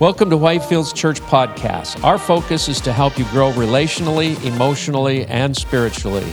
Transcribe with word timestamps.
Welcome 0.00 0.30
to 0.30 0.36
Whitefields 0.36 0.94
Church 0.94 1.20
Podcast. 1.20 2.02
Our 2.02 2.16
focus 2.16 2.70
is 2.70 2.80
to 2.80 2.90
help 2.90 3.18
you 3.18 3.26
grow 3.26 3.52
relationally, 3.52 4.42
emotionally, 4.46 5.26
and 5.26 5.54
spiritually. 5.54 6.24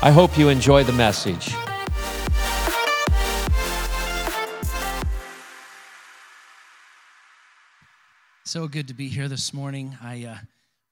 I 0.00 0.12
hope 0.12 0.38
you 0.38 0.48
enjoy 0.48 0.84
the 0.84 0.92
message. 0.92 1.52
So 8.44 8.68
good 8.68 8.86
to 8.86 8.94
be 8.94 9.08
here 9.08 9.26
this 9.26 9.52
morning. 9.52 9.98
I 10.00 10.26
uh, 10.26 10.36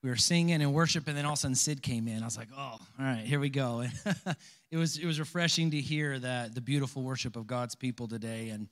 we 0.02 0.10
were 0.10 0.16
singing 0.16 0.60
and 0.60 0.74
worship, 0.74 1.06
and 1.06 1.16
then 1.16 1.24
all 1.24 1.34
of 1.34 1.38
a 1.38 1.40
sudden 1.42 1.54
Sid 1.54 1.82
came 1.82 2.08
in. 2.08 2.22
I 2.22 2.24
was 2.24 2.36
like, 2.36 2.48
"Oh, 2.52 2.58
all 2.58 2.80
right, 2.98 3.24
here 3.24 3.38
we 3.38 3.48
go." 3.48 3.84
it 4.72 4.76
was 4.76 4.98
it 4.98 5.06
was 5.06 5.20
refreshing 5.20 5.70
to 5.70 5.80
hear 5.80 6.18
that 6.18 6.52
the 6.52 6.60
beautiful 6.60 7.04
worship 7.04 7.36
of 7.36 7.46
God's 7.46 7.76
people 7.76 8.08
today, 8.08 8.48
and 8.48 8.68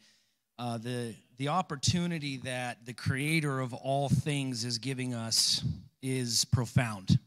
uh, 0.59 0.79
the 0.79 1.15
the 1.39 1.49
opportunity 1.49 2.39
that 2.39 2.87
the 2.87 2.95
Creator 2.95 3.61
of 3.61 3.75
all 3.75 4.09
things 4.09 4.65
is 4.65 4.79
giving 4.79 5.13
us 5.13 5.63
is 6.03 6.45
profound, 6.47 7.19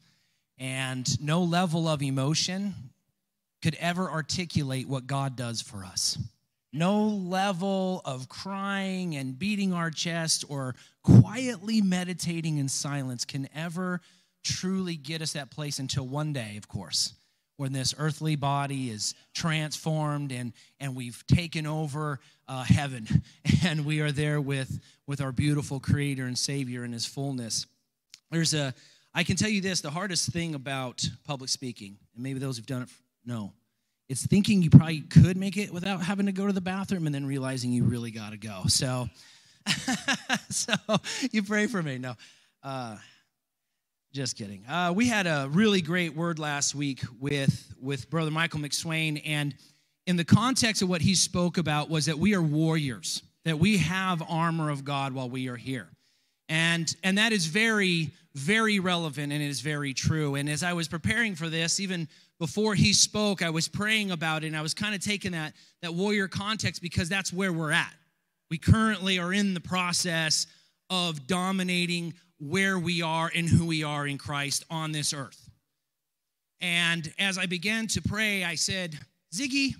and 0.57 1.21
no 1.21 1.43
level 1.43 1.87
of 1.87 2.01
emotion 2.01 2.73
could 3.61 3.75
ever 3.79 4.09
articulate 4.09 4.87
what 4.87 5.05
God 5.05 5.35
does 5.35 5.61
for 5.61 5.83
us. 5.83 6.17
No 6.71 7.07
level 7.07 8.01
of 8.05 8.29
crying 8.29 9.15
and 9.15 9.37
beating 9.37 9.73
our 9.73 9.89
chest 9.89 10.45
or 10.47 10.75
quietly 11.03 11.81
meditating 11.81 12.57
in 12.57 12.69
silence 12.69 13.25
can 13.25 13.49
ever 13.55 14.01
truly 14.43 14.95
get 14.95 15.21
us 15.21 15.33
that 15.33 15.51
place 15.51 15.79
until 15.79 16.07
one 16.07 16.31
day, 16.31 16.57
of 16.57 16.67
course, 16.67 17.13
when 17.57 17.73
this 17.73 17.93
earthly 17.97 18.35
body 18.35 18.89
is 18.89 19.15
transformed 19.33 20.31
and, 20.31 20.53
and 20.79 20.95
we've 20.95 21.25
taken 21.27 21.65
over 21.65 22.19
uh, 22.49 22.63
heaven 22.63 23.07
and 23.65 23.85
we 23.85 24.01
are 24.01 24.11
there 24.11 24.41
with, 24.41 24.79
with 25.07 25.21
our 25.21 25.31
beautiful 25.31 25.79
Creator 25.79 26.25
and 26.25 26.37
Savior 26.37 26.83
in 26.83 26.91
His 26.91 27.05
fullness. 27.05 27.67
There's 28.31 28.53
a, 28.53 28.73
I 29.13 29.23
can 29.23 29.37
tell 29.37 29.49
you 29.49 29.61
this 29.61 29.81
the 29.81 29.91
hardest 29.91 30.31
thing 30.31 30.55
about 30.55 31.07
public 31.25 31.49
speaking, 31.49 31.97
and 32.15 32.23
maybe 32.23 32.39
those 32.39 32.57
who've 32.57 32.65
done 32.65 32.81
it 32.81 32.89
know, 33.25 33.53
it's 34.09 34.25
thinking 34.25 34.63
you 34.63 34.71
probably 34.71 35.01
could 35.01 35.37
make 35.37 35.55
it 35.55 35.71
without 35.71 36.01
having 36.01 36.25
to 36.25 36.31
go 36.31 36.47
to 36.47 36.53
the 36.53 36.61
bathroom 36.61 37.05
and 37.05 37.13
then 37.13 37.25
realizing 37.25 37.71
you 37.71 37.83
really 37.83 38.09
got 38.09 38.31
to 38.31 38.37
go. 38.37 38.63
So, 38.67 39.07
so 40.49 40.73
you 41.31 41.43
pray 41.43 41.67
for 41.67 41.83
me. 41.83 41.99
No, 41.99 42.15
uh, 42.63 42.97
just 44.11 44.35
kidding. 44.35 44.65
Uh, 44.65 44.91
we 44.95 45.07
had 45.07 45.27
a 45.27 45.47
really 45.51 45.81
great 45.81 46.15
word 46.15 46.39
last 46.39 46.73
week 46.73 47.03
with 47.19 47.71
with 47.79 48.09
Brother 48.09 48.31
Michael 48.31 48.59
McSwain, 48.59 49.21
and 49.23 49.53
in 50.09 50.15
the 50.15 50.25
context 50.25 50.81
of 50.81 50.89
what 50.89 51.01
he 51.01 51.13
spoke 51.13 51.59
about 51.59 51.87
was 51.87 52.07
that 52.07 52.17
we 52.17 52.33
are 52.33 52.41
warriors, 52.41 53.21
that 53.45 53.59
we 53.59 53.77
have 53.77 54.23
armor 54.27 54.71
of 54.71 54.83
God 54.83 55.13
while 55.13 55.29
we 55.29 55.47
are 55.49 55.55
here, 55.55 55.87
and 56.49 56.95
and 57.03 57.19
that 57.19 57.31
is 57.31 57.45
very 57.45 58.09
very 58.33 58.79
relevant 58.79 59.31
and 59.31 59.43
it 59.43 59.47
is 59.47 59.61
very 59.61 59.93
true. 59.93 60.33
And 60.33 60.49
as 60.49 60.63
I 60.63 60.73
was 60.73 60.87
preparing 60.87 61.35
for 61.35 61.47
this, 61.47 61.79
even 61.79 62.07
before 62.39 62.73
he 62.73 62.91
spoke, 62.91 63.43
I 63.43 63.51
was 63.51 63.67
praying 63.67 64.09
about 64.09 64.43
it 64.43 64.47
and 64.47 64.57
I 64.57 64.61
was 64.61 64.73
kind 64.73 64.95
of 64.95 65.01
taking 65.01 65.33
that, 65.33 65.53
that 65.81 65.93
warrior 65.93 66.27
context 66.27 66.81
because 66.81 67.09
that's 67.09 67.31
where 67.31 67.51
we're 67.51 67.71
at. 67.71 67.93
We 68.49 68.57
currently 68.57 69.19
are 69.19 69.33
in 69.33 69.53
the 69.53 69.59
process 69.59 70.47
of 70.89 71.27
dominating 71.27 72.13
where 72.39 72.79
we 72.79 73.01
are 73.01 73.31
and 73.35 73.47
who 73.47 73.65
we 73.65 73.83
are 73.83 74.07
in 74.07 74.17
Christ 74.17 74.63
on 74.69 74.91
this 74.91 75.13
earth. 75.13 75.49
And 76.61 77.11
as 77.19 77.37
I 77.37 77.45
began 77.45 77.87
to 77.87 78.01
pray, 78.01 78.43
I 78.43 78.55
said, 78.55 78.97
Ziggy, 79.33 79.75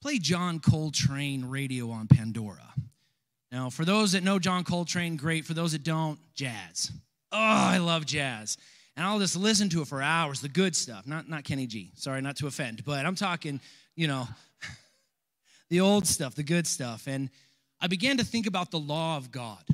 play 0.00 0.18
John 0.18 0.60
Coltrane 0.60 1.44
radio 1.44 1.90
on 1.90 2.08
Pandora. 2.08 2.74
Now, 3.52 3.70
for 3.70 3.84
those 3.84 4.12
that 4.12 4.22
know 4.22 4.38
John 4.38 4.64
Coltrane, 4.64 5.16
great. 5.16 5.44
For 5.44 5.54
those 5.54 5.72
that 5.72 5.82
don't, 5.82 6.18
jazz. 6.34 6.92
Oh, 7.32 7.38
I 7.38 7.78
love 7.78 8.06
jazz 8.06 8.56
and 9.00 9.06
I'll 9.06 9.18
just 9.18 9.34
listen 9.34 9.70
to 9.70 9.80
it 9.80 9.88
for 9.88 10.02
hours, 10.02 10.42
the 10.42 10.48
good 10.50 10.76
stuff, 10.76 11.06
not, 11.06 11.26
not 11.26 11.44
Kenny 11.44 11.66
G. 11.66 11.90
Sorry, 11.94 12.20
not 12.20 12.36
to 12.36 12.46
offend, 12.46 12.84
but 12.84 13.06
I'm 13.06 13.14
talking, 13.14 13.58
you 13.96 14.06
know, 14.06 14.28
the 15.70 15.80
old 15.80 16.06
stuff, 16.06 16.34
the 16.34 16.42
good 16.42 16.66
stuff. 16.66 17.06
And 17.06 17.30
I 17.80 17.86
began 17.86 18.18
to 18.18 18.24
think 18.24 18.46
about 18.46 18.70
the 18.70 18.78
law 18.78 19.16
of 19.16 19.30
God. 19.30 19.64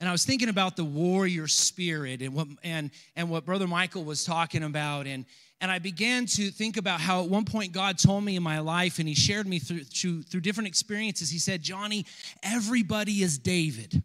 And 0.00 0.08
I 0.08 0.12
was 0.12 0.24
thinking 0.24 0.48
about 0.48 0.76
the 0.76 0.84
warrior 0.84 1.46
spirit 1.46 2.22
and 2.22 2.34
what, 2.34 2.48
and, 2.64 2.90
and 3.16 3.28
what 3.28 3.44
Brother 3.44 3.68
Michael 3.68 4.02
was 4.02 4.24
talking 4.24 4.62
about. 4.62 5.06
And, 5.06 5.26
and 5.60 5.70
I 5.70 5.78
began 5.78 6.24
to 6.26 6.50
think 6.50 6.78
about 6.78 7.02
how 7.02 7.22
at 7.22 7.28
one 7.28 7.44
point 7.44 7.72
God 7.72 7.98
told 7.98 8.24
me 8.24 8.34
in 8.34 8.42
my 8.42 8.60
life, 8.60 8.98
and 8.98 9.06
He 9.06 9.14
shared 9.14 9.46
me 9.46 9.58
through, 9.58 9.84
through, 9.84 10.22
through 10.22 10.40
different 10.40 10.68
experiences. 10.68 11.28
He 11.28 11.38
said, 11.38 11.62
Johnny, 11.62 12.06
everybody 12.42 13.22
is 13.22 13.36
David. 13.36 14.02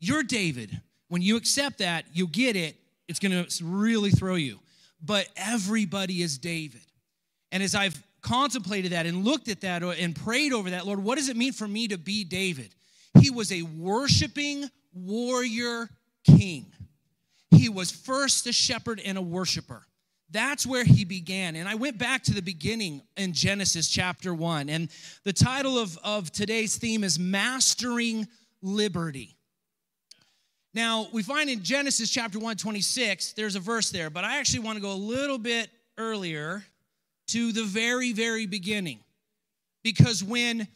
You're 0.00 0.24
David. 0.24 0.80
When 1.06 1.22
you 1.22 1.36
accept 1.36 1.78
that, 1.78 2.04
you 2.12 2.26
get 2.26 2.56
it, 2.56 2.76
it's 3.06 3.20
going 3.20 3.44
to 3.44 3.64
really 3.64 4.10
throw 4.10 4.34
you. 4.34 4.58
But 5.00 5.28
everybody 5.36 6.20
is 6.20 6.36
David. 6.36 6.82
And 7.52 7.62
as 7.62 7.76
I've 7.76 8.02
contemplated 8.20 8.90
that 8.90 9.06
and 9.06 9.24
looked 9.24 9.48
at 9.48 9.60
that 9.60 9.82
and 9.84 10.16
prayed 10.16 10.52
over 10.52 10.70
that, 10.70 10.84
Lord, 10.84 11.02
what 11.02 11.16
does 11.16 11.28
it 11.28 11.36
mean 11.36 11.52
for 11.52 11.68
me 11.68 11.88
to 11.88 11.96
be 11.96 12.24
David? 12.24 12.74
He 13.20 13.30
was 13.30 13.52
a 13.52 13.62
worshiping 13.62 14.68
warrior 14.92 15.88
king. 16.24 16.66
He 17.50 17.68
was 17.68 17.90
first 17.90 18.46
a 18.46 18.52
shepherd 18.52 19.00
and 19.04 19.16
a 19.16 19.22
worshiper. 19.22 19.86
That's 20.30 20.66
where 20.66 20.84
he 20.84 21.04
began. 21.04 21.56
And 21.56 21.68
I 21.68 21.74
went 21.74 21.96
back 21.96 22.22
to 22.24 22.34
the 22.34 22.42
beginning 22.42 23.00
in 23.16 23.32
Genesis 23.32 23.88
chapter 23.88 24.34
1. 24.34 24.68
And 24.68 24.90
the 25.24 25.32
title 25.32 25.78
of, 25.78 25.98
of 26.04 26.30
today's 26.30 26.76
theme 26.76 27.02
is 27.02 27.18
Mastering 27.18 28.28
Liberty. 28.60 29.36
Now, 30.74 31.08
we 31.12 31.22
find 31.22 31.48
in 31.48 31.62
Genesis 31.62 32.10
chapter 32.10 32.38
1, 32.38 32.56
26, 32.56 33.32
there's 33.32 33.56
a 33.56 33.60
verse 33.60 33.90
there, 33.90 34.10
but 34.10 34.24
I 34.24 34.38
actually 34.38 34.60
want 34.60 34.76
to 34.76 34.82
go 34.82 34.92
a 34.92 34.94
little 34.94 35.38
bit 35.38 35.70
earlier 35.96 36.62
to 37.28 37.52
the 37.52 37.64
very, 37.64 38.12
very 38.12 38.46
beginning. 38.46 39.00
Because 39.82 40.22
when 40.22 40.68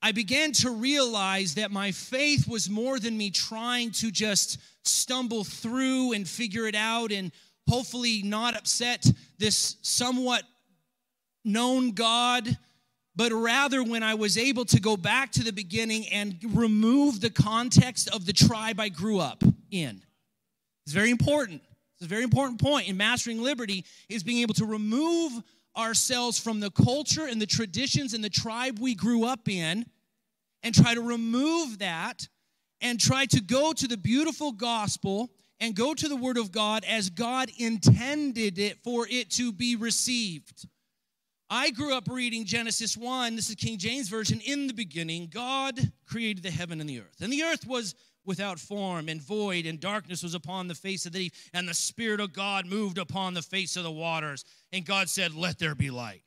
I 0.00 0.12
began 0.12 0.52
to 0.52 0.70
realize 0.70 1.54
that 1.54 1.70
my 1.70 1.90
faith 1.90 2.46
was 2.46 2.70
more 2.70 2.98
than 2.98 3.16
me 3.16 3.30
trying 3.30 3.90
to 3.92 4.10
just 4.10 4.58
stumble 4.84 5.44
through 5.44 6.12
and 6.12 6.26
figure 6.26 6.66
it 6.66 6.74
out 6.74 7.10
and 7.10 7.32
hopefully 7.68 8.22
not 8.22 8.56
upset 8.56 9.04
this 9.38 9.76
somewhat 9.82 10.44
known 11.44 11.92
God 11.92 12.56
but 13.18 13.32
rather 13.32 13.82
when 13.82 14.04
I 14.04 14.14
was 14.14 14.38
able 14.38 14.64
to 14.66 14.80
go 14.80 14.96
back 14.96 15.32
to 15.32 15.42
the 15.42 15.52
beginning 15.52 16.06
and 16.12 16.38
remove 16.54 17.20
the 17.20 17.30
context 17.30 18.08
of 18.10 18.26
the 18.26 18.32
tribe 18.32 18.78
I 18.78 18.90
grew 18.90 19.18
up 19.18 19.42
in. 19.72 20.00
It's 20.86 20.92
very 20.92 21.10
important. 21.10 21.60
It's 21.96 22.06
a 22.06 22.08
very 22.08 22.22
important 22.22 22.60
point 22.60 22.88
in 22.88 22.96
mastering 22.96 23.42
liberty 23.42 23.84
is 24.08 24.22
being 24.22 24.38
able 24.38 24.54
to 24.54 24.64
remove 24.64 25.32
ourselves 25.78 26.38
from 26.38 26.60
the 26.60 26.70
culture 26.70 27.26
and 27.26 27.40
the 27.40 27.46
traditions 27.46 28.12
and 28.12 28.24
the 28.24 28.28
tribe 28.28 28.78
we 28.78 28.94
grew 28.94 29.24
up 29.24 29.48
in 29.48 29.86
and 30.62 30.74
try 30.74 30.94
to 30.94 31.00
remove 31.00 31.78
that 31.78 32.26
and 32.80 33.00
try 33.00 33.26
to 33.26 33.40
go 33.40 33.72
to 33.72 33.86
the 33.86 33.96
beautiful 33.96 34.52
gospel 34.52 35.30
and 35.60 35.74
go 35.74 35.94
to 35.94 36.08
the 36.08 36.16
word 36.16 36.36
of 36.36 36.52
God 36.52 36.84
as 36.84 37.10
God 37.10 37.50
intended 37.58 38.58
it 38.58 38.78
for 38.82 39.06
it 39.08 39.30
to 39.32 39.52
be 39.52 39.76
received. 39.76 40.66
I 41.50 41.70
grew 41.70 41.96
up 41.96 42.08
reading 42.08 42.44
Genesis 42.44 42.96
1, 42.96 43.34
this 43.34 43.48
is 43.48 43.54
King 43.54 43.78
James 43.78 44.08
Version. 44.08 44.40
In 44.40 44.66
the 44.66 44.74
beginning, 44.74 45.30
God 45.32 45.80
created 46.06 46.42
the 46.42 46.50
heaven 46.50 46.80
and 46.80 46.88
the 46.88 47.00
earth. 47.00 47.16
And 47.20 47.32
the 47.32 47.42
earth 47.42 47.66
was 47.66 47.94
without 48.28 48.60
form 48.60 49.08
and 49.08 49.20
void, 49.20 49.66
and 49.66 49.80
darkness 49.80 50.22
was 50.22 50.34
upon 50.34 50.68
the 50.68 50.74
face 50.74 51.06
of 51.06 51.12
the 51.12 51.18
deep, 51.18 51.34
and 51.52 51.68
the 51.68 51.74
Spirit 51.74 52.20
of 52.20 52.32
God 52.32 52.66
moved 52.66 52.98
upon 52.98 53.34
the 53.34 53.42
face 53.42 53.76
of 53.76 53.82
the 53.82 53.90
waters. 53.90 54.44
And 54.72 54.84
God 54.84 55.08
said, 55.08 55.34
Let 55.34 55.58
there 55.58 55.74
be 55.74 55.90
light. 55.90 56.22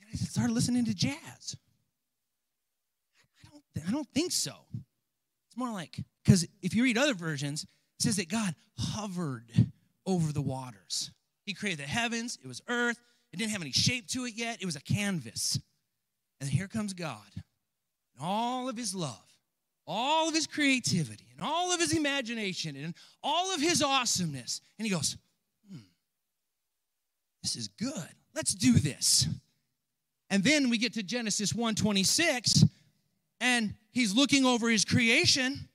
And 0.00 0.10
I 0.12 0.16
started 0.16 0.52
listening 0.52 0.86
to 0.86 0.94
jazz. 0.94 1.56
I 3.44 3.48
don't, 3.52 3.88
I 3.88 3.90
don't 3.92 4.08
think 4.08 4.32
so. 4.32 4.54
It's 4.72 5.56
more 5.56 5.70
like, 5.70 6.02
because 6.24 6.46
if 6.62 6.74
you 6.74 6.82
read 6.82 6.98
other 6.98 7.14
versions, 7.14 7.62
it 7.62 8.02
says 8.02 8.16
that 8.16 8.28
God 8.28 8.54
hovered 8.76 9.50
over 10.04 10.32
the 10.32 10.42
waters. 10.42 11.12
He 11.44 11.54
created 11.54 11.84
the 11.84 11.88
heavens, 11.88 12.38
it 12.42 12.48
was 12.48 12.60
earth, 12.68 12.98
it 13.32 13.36
didn't 13.36 13.52
have 13.52 13.62
any 13.62 13.72
shape 13.72 14.08
to 14.08 14.24
it 14.24 14.34
yet. 14.34 14.58
It 14.60 14.66
was 14.66 14.76
a 14.76 14.80
canvas. 14.80 15.60
And 16.40 16.48
here 16.48 16.68
comes 16.68 16.94
God 16.94 17.18
all 18.20 18.68
of 18.68 18.76
his 18.76 18.94
love, 18.94 19.27
all 19.88 20.28
of 20.28 20.34
his 20.34 20.46
creativity, 20.46 21.24
and 21.32 21.44
all 21.44 21.72
of 21.72 21.80
his 21.80 21.94
imagination, 21.94 22.76
and 22.76 22.94
all 23.22 23.52
of 23.54 23.60
his 23.60 23.82
awesomeness. 23.82 24.60
And 24.78 24.86
he 24.86 24.92
goes, 24.92 25.16
hmm, 25.68 25.78
This 27.42 27.56
is 27.56 27.68
good. 27.68 28.08
Let's 28.34 28.54
do 28.54 28.74
this. 28.74 29.26
And 30.30 30.44
then 30.44 30.68
we 30.68 30.76
get 30.76 30.92
to 30.94 31.02
Genesis 31.02 31.54
1:26, 31.54 32.68
and 33.40 33.74
he's 33.90 34.14
looking 34.14 34.44
over 34.44 34.68
his 34.68 34.84
creation, 34.84 35.68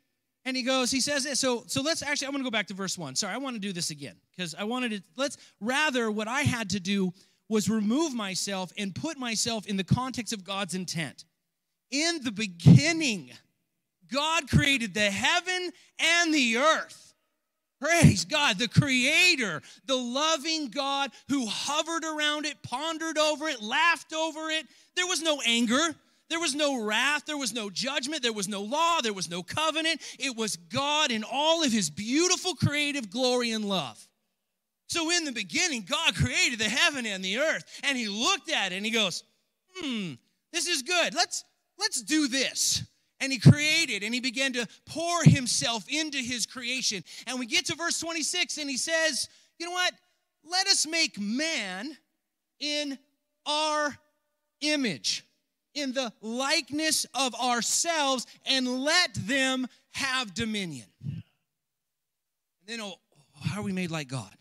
and 0.45 0.55
he 0.55 0.63
goes, 0.63 0.91
he 0.91 0.99
says 0.99 1.23
this. 1.23 1.39
So, 1.39 1.63
so 1.67 1.81
let's 1.81 2.03
actually, 2.03 2.27
I'm 2.27 2.33
gonna 2.33 2.43
go 2.43 2.51
back 2.51 2.67
to 2.67 2.73
verse 2.73 2.97
one. 2.97 3.15
Sorry, 3.15 3.33
I 3.33 3.37
want 3.37 3.55
to 3.55 3.59
do 3.59 3.73
this 3.73 3.89
again 3.89 4.15
because 4.31 4.53
I 4.53 4.63
wanted 4.63 4.91
to, 4.91 5.01
let's 5.15 5.37
rather 5.59 6.11
what 6.11 6.27
I 6.27 6.41
had 6.41 6.69
to 6.71 6.79
do 6.79 7.13
was 7.49 7.69
remove 7.69 8.13
myself 8.13 8.71
and 8.77 8.93
put 8.93 9.17
myself 9.17 9.65
in 9.67 9.77
the 9.77 9.83
context 9.83 10.33
of 10.33 10.43
God's 10.43 10.75
intent. 10.75 11.25
In 11.91 12.23
the 12.23 12.31
beginning, 12.31 13.31
God 14.13 14.49
created 14.49 14.93
the 14.93 15.11
heaven 15.11 15.71
and 15.99 16.33
the 16.33 16.57
earth. 16.57 17.13
Praise 17.81 18.23
God, 18.23 18.59
the 18.59 18.69
creator, 18.69 19.61
the 19.87 19.95
loving 19.95 20.69
God 20.69 21.11
who 21.27 21.45
hovered 21.47 22.05
around 22.05 22.45
it, 22.45 22.63
pondered 22.63 23.17
over 23.17 23.49
it, 23.49 23.61
laughed 23.61 24.13
over 24.13 24.49
it. 24.51 24.65
There 24.95 25.07
was 25.07 25.21
no 25.21 25.41
anger. 25.45 25.95
There 26.29 26.39
was 26.39 26.55
no 26.55 26.83
wrath, 26.83 27.25
there 27.25 27.37
was 27.37 27.53
no 27.53 27.69
judgment, 27.69 28.23
there 28.23 28.33
was 28.33 28.47
no 28.47 28.61
law, 28.61 29.01
there 29.01 29.13
was 29.13 29.29
no 29.29 29.43
covenant. 29.43 30.01
It 30.17 30.35
was 30.35 30.55
God 30.55 31.11
in 31.11 31.23
all 31.29 31.63
of 31.63 31.71
his 31.71 31.89
beautiful 31.89 32.55
creative 32.55 33.11
glory 33.11 33.51
and 33.51 33.65
love. 33.65 34.07
So 34.87 35.11
in 35.11 35.25
the 35.25 35.31
beginning, 35.31 35.85
God 35.87 36.15
created 36.15 36.59
the 36.59 36.69
heaven 36.69 37.05
and 37.05 37.23
the 37.23 37.37
earth, 37.37 37.63
and 37.83 37.97
he 37.97 38.07
looked 38.07 38.49
at 38.49 38.71
it 38.71 38.77
and 38.77 38.85
he 38.85 38.91
goes, 38.91 39.23
"Hmm, 39.75 40.13
this 40.51 40.67
is 40.67 40.81
good. 40.81 41.13
Let's 41.13 41.43
let's 41.77 42.01
do 42.01 42.27
this." 42.27 42.81
And 43.19 43.31
he 43.31 43.39
created 43.39 44.03
and 44.03 44.13
he 44.13 44.19
began 44.19 44.53
to 44.53 44.67
pour 44.85 45.23
himself 45.23 45.85
into 45.87 46.17
his 46.17 46.45
creation. 46.45 47.03
And 47.27 47.39
we 47.39 47.45
get 47.45 47.65
to 47.67 47.75
verse 47.75 47.99
26 47.99 48.57
and 48.57 48.69
he 48.69 48.77
says, 48.77 49.29
"You 49.59 49.67
know 49.67 49.71
what? 49.71 49.93
Let 50.43 50.67
us 50.67 50.85
make 50.85 51.19
man 51.19 51.97
in 52.59 52.97
our 53.45 53.97
image." 54.61 55.23
in 55.73 55.93
the 55.93 56.13
likeness 56.21 57.05
of 57.13 57.33
ourselves 57.35 58.25
and 58.45 58.67
let 58.67 59.13
them 59.15 59.67
have 59.91 60.33
dominion. 60.33 60.87
And 61.03 61.23
then, 62.67 62.81
oh, 62.81 62.95
how 63.41 63.61
are 63.61 63.63
we 63.63 63.71
made 63.71 63.91
like 63.91 64.07
God? 64.07 64.35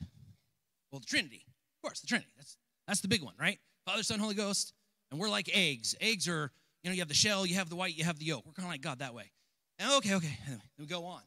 Well, 0.91 1.01
the 1.01 1.07
Trinity. 1.07 1.45
Of 1.77 1.83
course, 1.89 2.01
the 2.01 2.07
Trinity. 2.07 2.31
That's, 2.37 2.57
that's 2.87 3.01
the 3.01 3.09
big 3.09 3.23
one, 3.23 3.35
right? 3.39 3.59
Father, 3.87 4.03
Son, 4.03 4.19
Holy 4.19 4.35
Ghost. 4.35 4.75
And 5.11 5.21
we're 5.21 5.31
like 5.31 5.51
eggs. 5.53 5.95
Eggs 6.01 6.29
are, 6.29 6.51
you 6.83 6.91
know, 6.91 6.95
you 6.95 7.01
have 7.01 7.09
the 7.09 7.15
shell, 7.15 7.47
you 7.47 7.55
have 7.55 7.69
the 7.69 7.77
white, 7.77 7.97
you 7.97 8.05
have 8.05 8.19
the 8.19 8.25
yolk. 8.25 8.45
We're 8.47 8.53
kind 8.53 8.67
of 8.67 8.73
like 8.73 8.81
God 8.81 8.99
that 8.99 9.15
way. 9.15 9.31
And 9.79 9.93
okay, 9.95 10.15
okay. 10.15 10.39
We 10.79 10.87
go 10.87 11.05
on. 11.05 11.23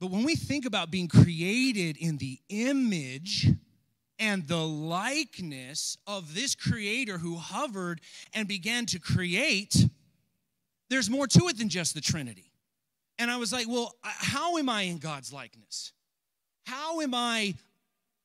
But 0.00 0.10
when 0.10 0.24
we 0.24 0.36
think 0.36 0.66
about 0.66 0.90
being 0.90 1.08
created 1.08 1.96
in 1.96 2.18
the 2.18 2.38
image 2.48 3.48
and 4.18 4.46
the 4.46 4.66
likeness 4.66 5.96
of 6.06 6.34
this 6.34 6.54
creator 6.54 7.18
who 7.18 7.36
hovered 7.36 8.00
and 8.34 8.46
began 8.46 8.86
to 8.86 8.98
create, 8.98 9.88
there's 10.90 11.08
more 11.08 11.26
to 11.26 11.48
it 11.48 11.58
than 11.58 11.68
just 11.68 11.94
the 11.94 12.00
Trinity. 12.00 12.52
And 13.18 13.30
I 13.30 13.36
was 13.38 13.52
like, 13.52 13.66
well, 13.68 13.94
how 14.02 14.58
am 14.58 14.68
I 14.68 14.82
in 14.82 14.98
God's 14.98 15.32
likeness? 15.32 15.92
How 16.66 17.00
am 17.00 17.14
I 17.14 17.54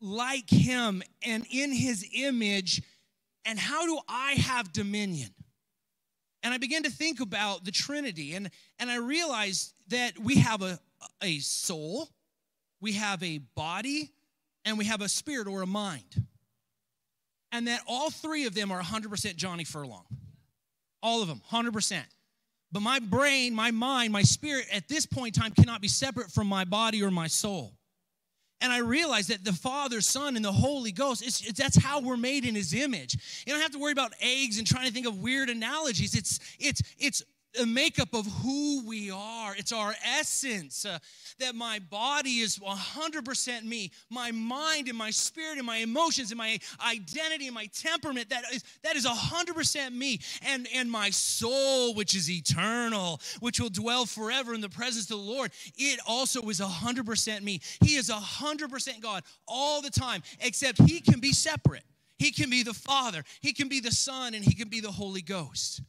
like 0.01 0.49
him 0.49 1.03
and 1.25 1.45
in 1.51 1.71
his 1.71 2.05
image? 2.13 2.81
And 3.45 3.57
how 3.57 3.85
do 3.85 3.99
I 4.09 4.33
have 4.33 4.73
dominion? 4.73 5.29
And 6.43 6.53
I 6.53 6.57
began 6.57 6.83
to 6.83 6.89
think 6.89 7.19
about 7.19 7.65
the 7.65 7.71
Trinity, 7.71 8.33
and, 8.33 8.49
and 8.79 8.89
I 8.89 8.97
realized 8.97 9.73
that 9.89 10.17
we 10.17 10.37
have 10.37 10.61
a, 10.61 10.79
a 11.21 11.39
soul, 11.39 12.09
we 12.79 12.93
have 12.93 13.21
a 13.21 13.39
body, 13.55 14.11
and 14.65 14.77
we 14.77 14.85
have 14.85 15.01
a 15.01 15.09
spirit 15.09 15.47
or 15.47 15.61
a 15.61 15.67
mind. 15.67 16.25
And 17.51 17.67
that 17.67 17.81
all 17.87 18.09
three 18.09 18.45
of 18.45 18.55
them 18.55 18.71
are 18.71 18.81
100% 18.81 19.35
Johnny 19.35 19.65
Furlong. 19.65 20.05
All 21.03 21.21
of 21.21 21.27
them, 21.27 21.41
100%. 21.51 22.01
But 22.71 22.81
my 22.81 22.99
brain, 22.99 23.53
my 23.53 23.71
mind, 23.71 24.13
my 24.13 24.21
spirit 24.21 24.65
at 24.71 24.87
this 24.87 25.05
point 25.05 25.35
in 25.35 25.43
time 25.43 25.51
cannot 25.51 25.81
be 25.81 25.89
separate 25.89 26.31
from 26.31 26.47
my 26.47 26.63
body 26.63 27.03
or 27.03 27.11
my 27.11 27.27
soul. 27.27 27.73
And 28.61 28.71
I 28.71 28.77
realized 28.77 29.29
that 29.29 29.43
the 29.43 29.53
Father, 29.53 30.01
Son, 30.01 30.35
and 30.35 30.45
the 30.45 30.51
Holy 30.51 30.91
Ghost, 30.91 31.25
it's, 31.25 31.41
it's, 31.41 31.59
that's 31.59 31.77
how 31.77 31.99
we're 31.99 32.15
made 32.15 32.45
in 32.45 32.55
His 32.55 32.73
image. 32.73 33.43
You 33.45 33.53
don't 33.53 33.61
have 33.61 33.71
to 33.71 33.79
worry 33.79 33.91
about 33.91 34.13
eggs 34.21 34.59
and 34.59 34.67
trying 34.67 34.87
to 34.87 34.93
think 34.93 35.07
of 35.07 35.17
weird 35.17 35.49
analogies. 35.49 36.13
It's, 36.13 36.39
it's, 36.59 36.81
it's 36.99 37.23
a 37.59 37.65
makeup 37.65 38.13
of 38.13 38.25
who 38.25 38.83
we 38.85 39.11
are. 39.11 39.55
It's 39.55 39.71
our 39.71 39.93
essence. 40.05 40.85
Uh, 40.85 40.99
that 41.39 41.55
my 41.55 41.79
body 41.79 42.39
is 42.39 42.59
100% 42.59 43.63
me. 43.63 43.91
My 44.09 44.31
mind 44.31 44.87
and 44.87 44.97
my 44.97 45.09
spirit 45.09 45.57
and 45.57 45.65
my 45.65 45.77
emotions 45.77 46.31
and 46.31 46.37
my 46.37 46.59
identity 46.85 47.47
and 47.47 47.55
my 47.55 47.65
temperament, 47.67 48.29
that 48.29 48.43
is, 48.53 48.63
that 48.83 48.95
is 48.95 49.05
100% 49.05 49.93
me. 49.93 50.19
And, 50.45 50.67
and 50.73 50.89
my 50.89 51.09
soul, 51.09 51.93
which 51.95 52.15
is 52.15 52.29
eternal, 52.29 53.19
which 53.39 53.59
will 53.59 53.69
dwell 53.69 54.05
forever 54.05 54.53
in 54.53 54.61
the 54.61 54.69
presence 54.69 55.05
of 55.05 55.17
the 55.17 55.23
Lord, 55.23 55.51
it 55.75 55.99
also 56.07 56.41
is 56.43 56.59
100% 56.59 57.41
me. 57.41 57.61
He 57.81 57.95
is 57.95 58.09
100% 58.09 59.01
God 59.01 59.23
all 59.47 59.81
the 59.81 59.89
time, 59.89 60.21
except 60.39 60.81
He 60.87 61.01
can 61.01 61.19
be 61.19 61.33
separate. 61.33 61.83
He 62.17 62.31
can 62.31 62.51
be 62.51 62.61
the 62.61 62.73
Father, 62.73 63.23
He 63.41 63.51
can 63.51 63.67
be 63.67 63.79
the 63.79 63.91
Son, 63.91 64.35
and 64.35 64.45
He 64.45 64.53
can 64.53 64.69
be 64.69 64.79
the 64.79 64.91
Holy 64.91 65.23
Ghost. 65.23 65.81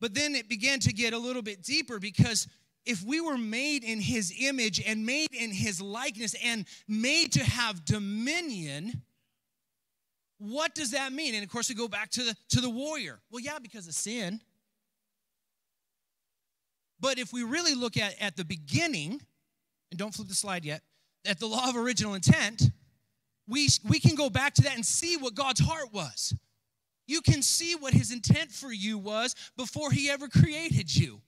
But 0.00 0.14
then 0.14 0.34
it 0.34 0.48
began 0.48 0.80
to 0.80 0.92
get 0.92 1.12
a 1.12 1.18
little 1.18 1.42
bit 1.42 1.62
deeper 1.62 1.98
because 1.98 2.46
if 2.86 3.02
we 3.02 3.20
were 3.20 3.38
made 3.38 3.84
in 3.84 4.00
his 4.00 4.34
image 4.40 4.82
and 4.86 5.06
made 5.06 5.32
in 5.32 5.50
his 5.50 5.80
likeness 5.80 6.34
and 6.44 6.66
made 6.86 7.32
to 7.32 7.44
have 7.44 7.84
dominion, 7.84 9.02
what 10.38 10.74
does 10.74 10.90
that 10.90 11.12
mean? 11.12 11.34
And 11.34 11.42
of 11.42 11.50
course, 11.50 11.68
we 11.68 11.74
go 11.74 11.88
back 11.88 12.10
to 12.10 12.24
the, 12.24 12.36
to 12.50 12.60
the 12.60 12.68
warrior. 12.68 13.20
Well, 13.30 13.40
yeah, 13.40 13.58
because 13.58 13.86
of 13.86 13.94
sin. 13.94 14.40
But 17.00 17.18
if 17.18 17.32
we 17.32 17.42
really 17.42 17.74
look 17.74 17.96
at, 17.96 18.14
at 18.20 18.36
the 18.36 18.44
beginning, 18.44 19.20
and 19.90 19.98
don't 19.98 20.12
flip 20.12 20.28
the 20.28 20.34
slide 20.34 20.64
yet, 20.64 20.82
at 21.26 21.38
the 21.40 21.46
law 21.46 21.68
of 21.68 21.76
original 21.76 22.14
intent, 22.14 22.70
we, 23.46 23.68
we 23.88 24.00
can 24.00 24.14
go 24.14 24.28
back 24.28 24.54
to 24.54 24.62
that 24.62 24.74
and 24.74 24.84
see 24.84 25.16
what 25.16 25.34
God's 25.34 25.60
heart 25.60 25.92
was. 25.92 26.34
You 27.06 27.20
can 27.20 27.42
see 27.42 27.74
what 27.74 27.92
his 27.92 28.12
intent 28.12 28.50
for 28.50 28.72
you 28.72 28.98
was 28.98 29.34
before 29.56 29.90
he 29.90 30.10
ever 30.10 30.28
created 30.28 30.94
you. 30.94 31.20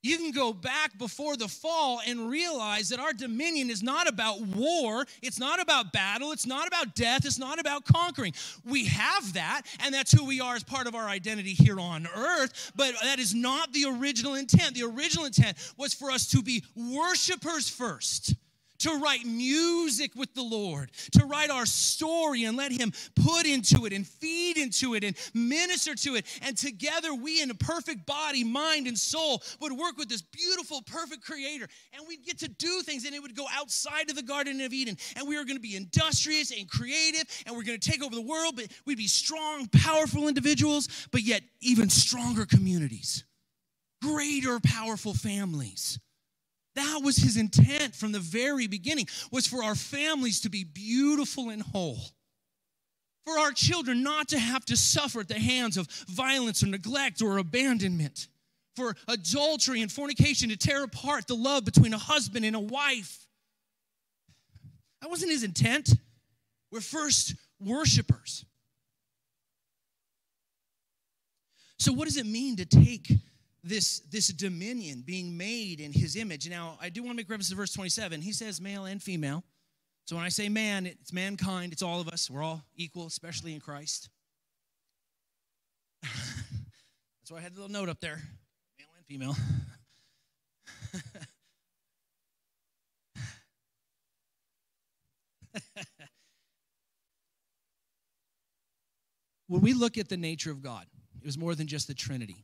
You 0.00 0.16
can 0.16 0.30
go 0.30 0.52
back 0.52 0.96
before 0.96 1.36
the 1.36 1.48
fall 1.48 2.00
and 2.06 2.30
realize 2.30 2.88
that 2.90 3.00
our 3.00 3.12
dominion 3.12 3.68
is 3.68 3.82
not 3.82 4.08
about 4.08 4.40
war, 4.40 5.04
it's 5.22 5.40
not 5.40 5.60
about 5.60 5.92
battle, 5.92 6.30
it's 6.30 6.46
not 6.46 6.68
about 6.68 6.94
death, 6.94 7.26
it's 7.26 7.38
not 7.38 7.58
about 7.58 7.84
conquering. 7.84 8.32
We 8.64 8.86
have 8.86 9.32
that, 9.32 9.62
and 9.80 9.92
that's 9.92 10.12
who 10.12 10.24
we 10.24 10.40
are 10.40 10.54
as 10.54 10.62
part 10.62 10.86
of 10.86 10.94
our 10.94 11.08
identity 11.08 11.52
here 11.52 11.80
on 11.80 12.06
earth, 12.14 12.72
but 12.76 12.94
that 13.02 13.18
is 13.18 13.34
not 13.34 13.72
the 13.72 13.86
original 13.86 14.36
intent. 14.36 14.76
The 14.76 14.84
original 14.84 15.24
intent 15.24 15.56
was 15.76 15.94
for 15.94 16.12
us 16.12 16.28
to 16.28 16.42
be 16.42 16.64
worshipers 16.76 17.68
first 17.68 18.34
to 18.78 18.98
write 18.98 19.24
music 19.24 20.14
with 20.14 20.34
the 20.34 20.42
Lord, 20.42 20.90
to 21.12 21.24
write 21.24 21.50
our 21.50 21.66
story 21.66 22.44
and 22.44 22.56
let 22.56 22.72
Him 22.72 22.92
put 23.14 23.46
into 23.46 23.86
it 23.86 23.92
and 23.92 24.06
feed 24.06 24.56
into 24.56 24.94
it 24.94 25.04
and 25.04 25.16
minister 25.34 25.94
to 25.94 26.16
it. 26.16 26.26
And 26.42 26.56
together, 26.56 27.14
we 27.14 27.42
in 27.42 27.50
a 27.50 27.54
perfect 27.54 28.06
body, 28.06 28.44
mind, 28.44 28.86
and 28.86 28.98
soul 28.98 29.42
would 29.60 29.72
work 29.72 29.98
with 29.98 30.08
this 30.08 30.22
beautiful, 30.22 30.82
perfect 30.82 31.22
Creator. 31.22 31.68
And 31.92 32.06
we'd 32.06 32.24
get 32.24 32.38
to 32.40 32.48
do 32.48 32.82
things, 32.82 33.04
and 33.04 33.14
it 33.14 33.22
would 33.22 33.36
go 33.36 33.46
outside 33.52 34.10
of 34.10 34.16
the 34.16 34.22
Garden 34.22 34.60
of 34.60 34.72
Eden. 34.72 34.96
And 35.16 35.28
we 35.28 35.36
are 35.36 35.44
going 35.44 35.56
to 35.56 35.62
be 35.62 35.76
industrious 35.76 36.50
and 36.50 36.68
creative, 36.68 37.24
and 37.46 37.56
we're 37.56 37.64
going 37.64 37.78
to 37.78 37.90
take 37.90 38.02
over 38.02 38.14
the 38.14 38.20
world, 38.20 38.56
but 38.56 38.66
we'd 38.86 38.98
be 38.98 39.06
strong, 39.06 39.66
powerful 39.68 40.28
individuals, 40.28 40.88
but 41.10 41.22
yet 41.22 41.42
even 41.60 41.90
stronger 41.90 42.46
communities, 42.46 43.24
greater, 44.02 44.60
powerful 44.60 45.14
families. 45.14 45.98
That 46.78 47.02
was 47.02 47.16
his 47.16 47.36
intent 47.36 47.96
from 47.96 48.12
the 48.12 48.20
very 48.20 48.68
beginning 48.68 49.08
was 49.32 49.48
for 49.48 49.64
our 49.64 49.74
families 49.74 50.42
to 50.42 50.48
be 50.48 50.62
beautiful 50.62 51.50
and 51.50 51.60
whole. 51.60 51.98
For 53.26 53.36
our 53.36 53.50
children 53.50 54.04
not 54.04 54.28
to 54.28 54.38
have 54.38 54.64
to 54.66 54.76
suffer 54.76 55.18
at 55.18 55.28
the 55.28 55.40
hands 55.40 55.76
of 55.76 55.88
violence 56.08 56.62
or 56.62 56.68
neglect 56.68 57.20
or 57.20 57.38
abandonment. 57.38 58.28
For 58.76 58.94
adultery 59.08 59.82
and 59.82 59.90
fornication 59.90 60.50
to 60.50 60.56
tear 60.56 60.84
apart 60.84 61.26
the 61.26 61.34
love 61.34 61.64
between 61.64 61.94
a 61.94 61.98
husband 61.98 62.44
and 62.44 62.54
a 62.54 62.60
wife. 62.60 63.26
That 65.02 65.10
wasn't 65.10 65.32
his 65.32 65.42
intent. 65.42 65.90
We're 66.70 66.80
first 66.80 67.34
worshipers. 67.58 68.44
So, 71.80 71.92
what 71.92 72.04
does 72.04 72.18
it 72.18 72.26
mean 72.26 72.54
to 72.56 72.64
take 72.64 73.10
this, 73.68 74.00
this 74.10 74.28
dominion 74.28 75.02
being 75.04 75.36
made 75.36 75.80
in 75.80 75.92
his 75.92 76.16
image. 76.16 76.48
Now, 76.48 76.78
I 76.80 76.88
do 76.88 77.02
want 77.02 77.12
to 77.12 77.16
make 77.16 77.28
reference 77.28 77.50
to 77.50 77.56
verse 77.56 77.72
27. 77.72 78.20
He 78.20 78.32
says 78.32 78.60
male 78.60 78.86
and 78.86 79.02
female. 79.02 79.44
So 80.06 80.16
when 80.16 80.24
I 80.24 80.30
say 80.30 80.48
man, 80.48 80.86
it's 80.86 81.12
mankind, 81.12 81.72
it's 81.72 81.82
all 81.82 82.00
of 82.00 82.08
us. 82.08 82.30
We're 82.30 82.42
all 82.42 82.64
equal, 82.74 83.06
especially 83.06 83.52
in 83.52 83.60
Christ. 83.60 84.08
That's 86.02 87.30
why 87.30 87.38
I 87.38 87.40
had 87.42 87.52
a 87.52 87.56
little 87.56 87.68
note 87.68 87.90
up 87.90 88.00
there 88.00 88.22
male 88.78 88.88
and 88.96 89.04
female. 89.06 89.36
when 99.46 99.60
we 99.60 99.74
look 99.74 99.98
at 99.98 100.08
the 100.08 100.16
nature 100.16 100.50
of 100.50 100.62
God, 100.62 100.86
it 101.20 101.26
was 101.26 101.36
more 101.36 101.54
than 101.54 101.66
just 101.66 101.86
the 101.86 101.94
Trinity. 101.94 102.42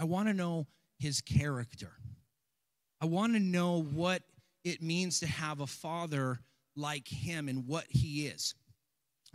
I 0.00 0.04
want 0.04 0.28
to 0.28 0.34
know 0.34 0.66
his 0.98 1.20
character. 1.20 1.92
I 3.02 3.04
want 3.04 3.34
to 3.34 3.38
know 3.38 3.82
what 3.82 4.22
it 4.64 4.80
means 4.80 5.20
to 5.20 5.26
have 5.26 5.60
a 5.60 5.66
father 5.66 6.40
like 6.74 7.06
him 7.06 7.50
and 7.50 7.66
what 7.66 7.84
he 7.90 8.26
is. 8.26 8.54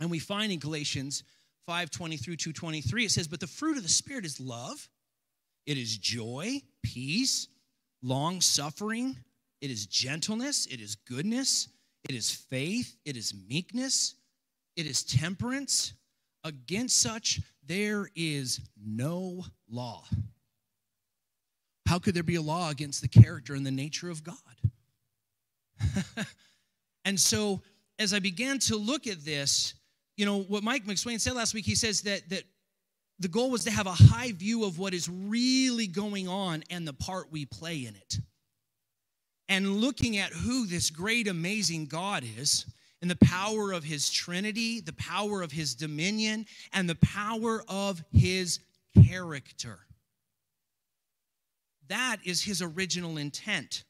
And 0.00 0.10
we 0.10 0.18
find 0.18 0.50
in 0.50 0.58
Galatians 0.58 1.22
5:20 1.68 2.16
through 2.16 2.36
2:23 2.36 3.04
it 3.04 3.12
says, 3.12 3.28
"But 3.28 3.38
the 3.38 3.46
fruit 3.46 3.76
of 3.76 3.84
the 3.84 3.88
spirit 3.88 4.26
is 4.26 4.40
love, 4.40 4.90
it 5.66 5.78
is 5.78 5.98
joy, 5.98 6.60
peace, 6.82 7.46
long 8.02 8.40
suffering, 8.40 9.24
it 9.60 9.70
is 9.70 9.86
gentleness, 9.86 10.66
it 10.66 10.80
is 10.80 10.96
goodness, 10.96 11.68
it 12.08 12.16
is 12.16 12.32
faith, 12.32 12.96
it 13.04 13.16
is 13.16 13.32
meekness, 13.34 14.16
it 14.74 14.86
is 14.86 15.04
temperance. 15.04 15.92
Against 16.42 16.98
such, 16.98 17.40
there 17.62 18.10
is 18.16 18.60
no 18.76 19.46
law. 19.68 20.04
How 21.86 21.98
could 21.98 22.14
there 22.14 22.22
be 22.22 22.34
a 22.34 22.42
law 22.42 22.70
against 22.70 23.00
the 23.00 23.08
character 23.08 23.54
and 23.54 23.64
the 23.64 23.70
nature 23.70 24.10
of 24.10 24.22
God? 24.24 24.34
and 27.04 27.18
so, 27.18 27.62
as 27.98 28.12
I 28.12 28.18
began 28.18 28.58
to 28.60 28.76
look 28.76 29.06
at 29.06 29.24
this, 29.24 29.74
you 30.16 30.26
know, 30.26 30.42
what 30.42 30.62
Mike 30.62 30.84
McSwain 30.84 31.20
said 31.20 31.34
last 31.34 31.54
week, 31.54 31.64
he 31.64 31.74
says 31.74 32.02
that, 32.02 32.28
that 32.30 32.42
the 33.18 33.28
goal 33.28 33.50
was 33.50 33.64
to 33.64 33.70
have 33.70 33.86
a 33.86 33.92
high 33.92 34.32
view 34.32 34.64
of 34.64 34.78
what 34.78 34.94
is 34.94 35.08
really 35.08 35.86
going 35.86 36.28
on 36.28 36.64
and 36.70 36.86
the 36.86 36.92
part 36.92 37.30
we 37.30 37.46
play 37.46 37.86
in 37.86 37.94
it. 37.94 38.18
And 39.48 39.76
looking 39.76 40.16
at 40.16 40.32
who 40.32 40.66
this 40.66 40.90
great, 40.90 41.28
amazing 41.28 41.86
God 41.86 42.24
is, 42.36 42.66
and 43.00 43.10
the 43.10 43.16
power 43.24 43.72
of 43.72 43.84
his 43.84 44.10
Trinity, 44.10 44.80
the 44.80 44.92
power 44.94 45.42
of 45.42 45.52
his 45.52 45.74
dominion, 45.74 46.46
and 46.72 46.88
the 46.88 46.96
power 46.96 47.62
of 47.68 48.02
his 48.12 48.58
character. 49.08 49.85
That 51.88 52.18
is 52.24 52.42
his 52.42 52.62
original 52.62 53.16
intent. 53.16 53.84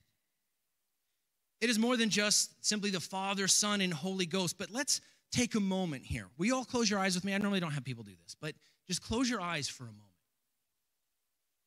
It 1.61 1.71
is 1.71 1.79
more 1.79 1.97
than 1.97 2.11
just 2.11 2.65
simply 2.65 2.91
the 2.91 3.01
Father, 3.01 3.49
Son, 3.49 3.81
and 3.81 3.93
Holy 3.93 4.27
Ghost. 4.27 4.59
But 4.59 4.71
let's 4.71 5.01
take 5.33 5.55
a 5.55 5.61
moment 5.61 6.05
here. 6.05 6.27
We 6.39 6.53
all 6.53 6.65
close 6.65 6.91
your 6.91 7.01
eyes 7.01 7.15
with 7.15 7.25
me? 7.25 7.35
I 7.35 7.39
normally 7.39 7.61
don't 7.61 7.73
have 7.73 7.85
people 7.85 8.05
do 8.05 8.13
this, 8.23 8.37
but 8.41 8.55
just 8.87 9.03
close 9.03 9.29
your 9.29 9.41
eyes 9.41 9.69
for 9.69 9.85
a 9.85 9.87
moment. 9.87 10.03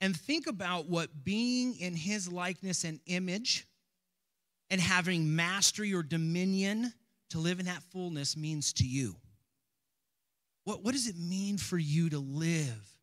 And 0.01 0.15
think 0.15 0.48
about 0.48 0.88
what 0.88 1.24
being 1.25 1.75
in 1.79 1.93
his 1.95 2.31
likeness 2.31 2.83
and 2.83 3.00
image 3.05 3.67
and 4.69 4.79
having 4.79 5.36
mastery 5.36 5.93
or 5.93 6.03
dominion 6.03 6.93
to 7.31 7.39
live 7.39 7.59
in 7.59 7.65
that 7.65 7.83
fullness 7.91 8.38
means 8.38 8.74
to 8.74 8.88
you. 8.88 9.15
What, 10.63 10.83
what 10.83 10.93
does 10.93 11.07
it 11.07 11.17
mean 11.17 11.57
for 11.57 11.77
you 11.77 12.09
to 12.12 12.19
live 12.19 12.99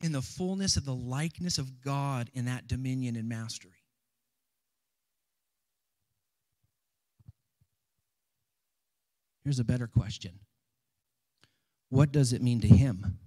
in 0.00 0.12
the 0.12 0.22
fullness 0.22 0.76
of 0.76 0.84
the 0.84 0.94
likeness 0.94 1.58
of 1.58 1.80
God 1.80 2.30
in 2.34 2.44
that 2.44 2.66
dominion 2.66 3.16
and 3.16 3.28
mastery? 3.28 3.72
Here's 9.44 9.58
a 9.58 9.64
better 9.64 9.86
question 9.86 10.38
What 11.88 12.12
does 12.12 12.32
it 12.32 12.42
mean 12.42 12.60
to 12.60 12.68
him? 12.68 13.18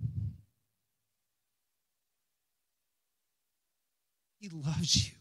He 4.39 4.49
loves 4.49 5.07
you 5.07 5.15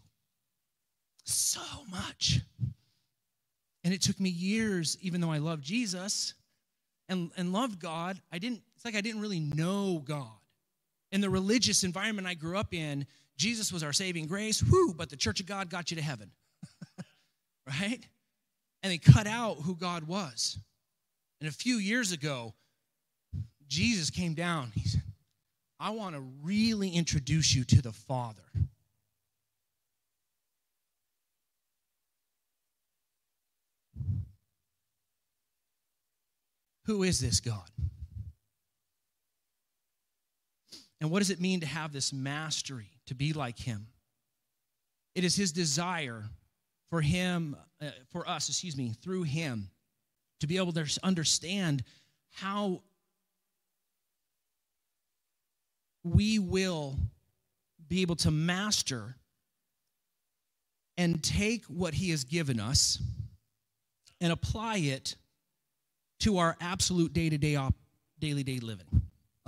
so 1.24 1.60
much. 1.90 2.40
And 3.82 3.94
it 3.94 4.02
took 4.02 4.20
me 4.20 4.28
years, 4.28 4.98
even 5.00 5.20
though 5.20 5.30
I 5.30 5.38
love 5.38 5.60
Jesus 5.62 6.34
and, 7.08 7.30
and 7.36 7.52
loved 7.52 7.80
God, 7.80 8.20
I 8.30 8.38
didn't, 8.38 8.62
it's 8.76 8.84
like 8.84 8.94
I 8.94 9.00
didn't 9.00 9.22
really 9.22 9.40
know 9.40 10.02
God. 10.04 10.39
In 11.12 11.20
the 11.20 11.30
religious 11.30 11.82
environment 11.84 12.26
I 12.26 12.34
grew 12.34 12.56
up 12.56 12.72
in, 12.72 13.06
Jesus 13.36 13.72
was 13.72 13.82
our 13.82 13.92
saving 13.92 14.26
grace, 14.26 14.62
whoo, 14.62 14.94
but 14.94 15.10
the 15.10 15.16
church 15.16 15.40
of 15.40 15.46
God 15.46 15.70
got 15.70 15.90
you 15.90 15.96
to 15.96 16.02
heaven. 16.02 16.30
right? 17.66 18.00
And 18.82 18.92
they 18.92 18.98
cut 18.98 19.26
out 19.26 19.58
who 19.62 19.74
God 19.74 20.04
was. 20.04 20.58
And 21.40 21.48
a 21.48 21.52
few 21.52 21.76
years 21.76 22.12
ago, 22.12 22.54
Jesus 23.66 24.10
came 24.10 24.34
down. 24.34 24.72
He 24.74 24.86
said, 24.86 25.02
I 25.78 25.90
want 25.90 26.14
to 26.14 26.20
really 26.42 26.90
introduce 26.90 27.54
you 27.54 27.64
to 27.64 27.80
the 27.80 27.92
Father. 27.92 28.42
Who 36.84 37.02
is 37.04 37.20
this 37.20 37.40
God? 37.40 37.70
And 41.00 41.10
what 41.10 41.20
does 41.20 41.30
it 41.30 41.40
mean 41.40 41.60
to 41.60 41.66
have 41.66 41.92
this 41.92 42.12
mastery, 42.12 42.90
to 43.06 43.14
be 43.14 43.32
like 43.32 43.58
Him? 43.58 43.86
It 45.14 45.24
is 45.24 45.34
His 45.34 45.52
desire 45.52 46.24
for 46.90 47.00
Him, 47.00 47.56
uh, 47.80 47.90
for 48.10 48.28
us, 48.28 48.48
excuse 48.48 48.76
me, 48.76 48.92
through 49.02 49.22
Him, 49.22 49.70
to 50.40 50.46
be 50.46 50.56
able 50.58 50.72
to 50.72 50.98
understand 51.02 51.82
how 52.32 52.82
we 56.04 56.38
will 56.38 56.96
be 57.88 58.02
able 58.02 58.16
to 58.16 58.30
master 58.30 59.16
and 60.96 61.22
take 61.22 61.64
what 61.64 61.94
He 61.94 62.10
has 62.10 62.24
given 62.24 62.60
us 62.60 62.98
and 64.20 64.32
apply 64.32 64.76
it 64.76 65.16
to 66.20 66.38
our 66.38 66.56
absolute 66.60 67.12
day 67.12 67.30
to 67.30 67.38
day, 67.38 67.58
daily 68.18 68.42
day 68.42 68.58
living. 68.58 68.86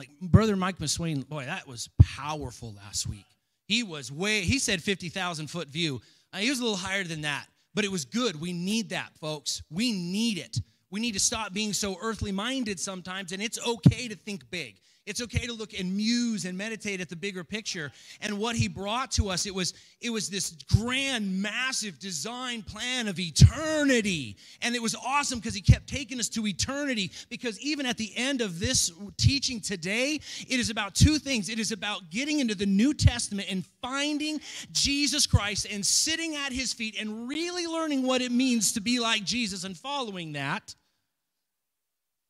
Like 0.03 0.19
Brother 0.21 0.57
Mike 0.57 0.79
McSwain, 0.79 1.29
boy, 1.29 1.45
that 1.45 1.69
was 1.69 1.89
powerful 2.17 2.75
last 2.85 3.07
week. 3.07 3.25
He 3.69 3.85
was 3.85 4.11
way, 4.11 4.41
he 4.41 4.59
said 4.59 4.83
50,000 4.83 5.47
foot 5.47 5.69
view. 5.69 6.01
Uh, 6.33 6.39
he 6.39 6.51
was 6.51 6.59
a 6.59 6.63
little 6.65 6.77
higher 6.77 7.05
than 7.05 7.21
that, 7.21 7.47
but 7.73 7.85
it 7.85 7.91
was 7.93 8.05
good. 8.05 8.41
We 8.41 8.53
need 8.53 8.89
that, 8.89 9.11
folks. 9.21 9.63
We 9.71 9.93
need 9.93 10.39
it. 10.39 10.59
We 10.91 10.99
need 10.99 11.13
to 11.13 11.21
stop 11.21 11.53
being 11.53 11.73
so 11.73 11.97
earthly 12.03 12.33
minded 12.33 12.81
sometimes, 12.81 13.31
and 13.31 13.41
it's 13.41 13.65
okay 13.65 14.09
to 14.09 14.17
think 14.17 14.51
big. 14.51 14.81
It's 15.05 15.21
okay 15.21 15.47
to 15.47 15.53
look 15.53 15.77
and 15.77 15.97
muse 15.97 16.45
and 16.45 16.57
meditate 16.57 17.01
at 17.01 17.09
the 17.09 17.17
bigger 17.17 17.43
picture. 17.43 17.91
And 18.21 18.39
what 18.39 18.55
he 18.55 18.69
brought 18.69 19.11
to 19.13 19.31
us, 19.31 19.47
it 19.47 19.55
was 19.55 19.75
it 20.01 20.11
was 20.11 20.29
this 20.29 20.55
grand, 20.77 21.43
massive 21.43 21.99
design 21.99 22.63
plan 22.63 23.09
of 23.09 23.19
eternity. 23.19 24.37
And 24.61 24.77
it 24.77 24.83
was 24.83 24.95
awesome 24.95 25.41
because 25.41 25.55
he 25.55 25.61
kept 25.61 25.89
taking 25.89 26.21
us 26.21 26.29
to 26.31 26.47
eternity. 26.47 27.11
Because 27.29 27.61
even 27.61 27.85
at 27.85 27.97
the 27.97 28.13
end 28.17 28.41
of 28.41 28.61
this 28.61 28.93
teaching 29.17 29.61
today, 29.61 30.21
it 30.49 30.61
is 30.61 30.71
about 30.71 30.95
two 30.95 31.19
things. 31.19 31.49
It 31.49 31.59
is 31.59 31.73
about 31.73 32.11
getting 32.11 32.39
into 32.39 32.55
the 32.55 32.67
New 32.67 32.95
Testament 32.95 33.49
and 33.51 33.67
finding 33.81 34.41
Jesus 34.71 35.27
Christ 35.27 35.67
and 35.69 35.85
sitting 35.85 36.37
at 36.37 36.53
his 36.53 36.73
feet 36.73 36.97
and 37.01 37.29
really 37.29 37.67
learning 37.67 38.05
what 38.05 38.23
it 38.23 38.31
means 38.31 38.73
to 38.75 38.81
be 38.81 39.01
like 39.01 39.25
Jesus 39.25 39.65
and 39.65 39.77
following 39.77 40.35
that. 40.35 40.77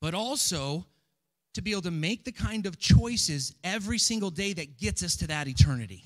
But 0.00 0.14
also 0.14 0.86
to 1.54 1.62
be 1.62 1.72
able 1.72 1.82
to 1.82 1.90
make 1.90 2.24
the 2.24 2.32
kind 2.32 2.66
of 2.66 2.78
choices 2.78 3.54
every 3.64 3.98
single 3.98 4.30
day 4.30 4.52
that 4.54 4.78
gets 4.78 5.02
us 5.02 5.16
to 5.16 5.26
that 5.26 5.48
eternity. 5.48 6.04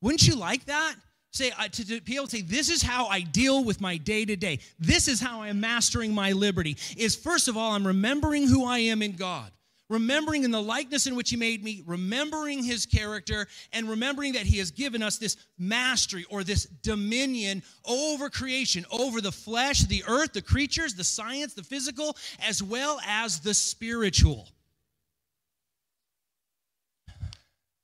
Wouldn't 0.00 0.26
you 0.26 0.36
like 0.36 0.64
that? 0.66 0.94
Say, 1.30 1.50
uh, 1.58 1.68
to, 1.68 1.86
to 1.86 2.00
be 2.02 2.16
able 2.16 2.26
to 2.26 2.36
say, 2.36 2.42
this 2.42 2.68
is 2.68 2.82
how 2.82 3.06
I 3.06 3.20
deal 3.22 3.64
with 3.64 3.80
my 3.80 3.96
day 3.96 4.24
to 4.24 4.36
day. 4.36 4.58
This 4.78 5.08
is 5.08 5.20
how 5.20 5.40
I 5.40 5.48
am 5.48 5.60
mastering 5.60 6.14
my 6.14 6.32
liberty. 6.32 6.76
Is 6.96 7.16
first 7.16 7.48
of 7.48 7.56
all, 7.56 7.72
I'm 7.72 7.86
remembering 7.86 8.46
who 8.46 8.66
I 8.66 8.78
am 8.78 9.00
in 9.00 9.12
God 9.12 9.50
remembering 9.92 10.42
in 10.42 10.50
the 10.50 10.60
likeness 10.62 11.06
in 11.06 11.14
which 11.14 11.28
he 11.28 11.36
made 11.36 11.62
me, 11.62 11.82
remembering 11.86 12.64
his 12.64 12.86
character, 12.86 13.46
and 13.74 13.90
remembering 13.90 14.32
that 14.32 14.46
he 14.46 14.56
has 14.56 14.70
given 14.70 15.02
us 15.02 15.18
this 15.18 15.36
mastery 15.58 16.24
or 16.30 16.42
this 16.42 16.64
dominion 16.64 17.62
over 17.84 18.30
creation, 18.30 18.86
over 18.90 19.20
the 19.20 19.30
flesh, 19.30 19.80
the 19.82 20.02
earth, 20.08 20.32
the 20.32 20.40
creatures, 20.40 20.94
the 20.94 21.04
science, 21.04 21.52
the 21.52 21.62
physical, 21.62 22.16
as 22.40 22.62
well 22.62 22.98
as 23.06 23.40
the 23.40 23.52
spiritual. 23.52 24.48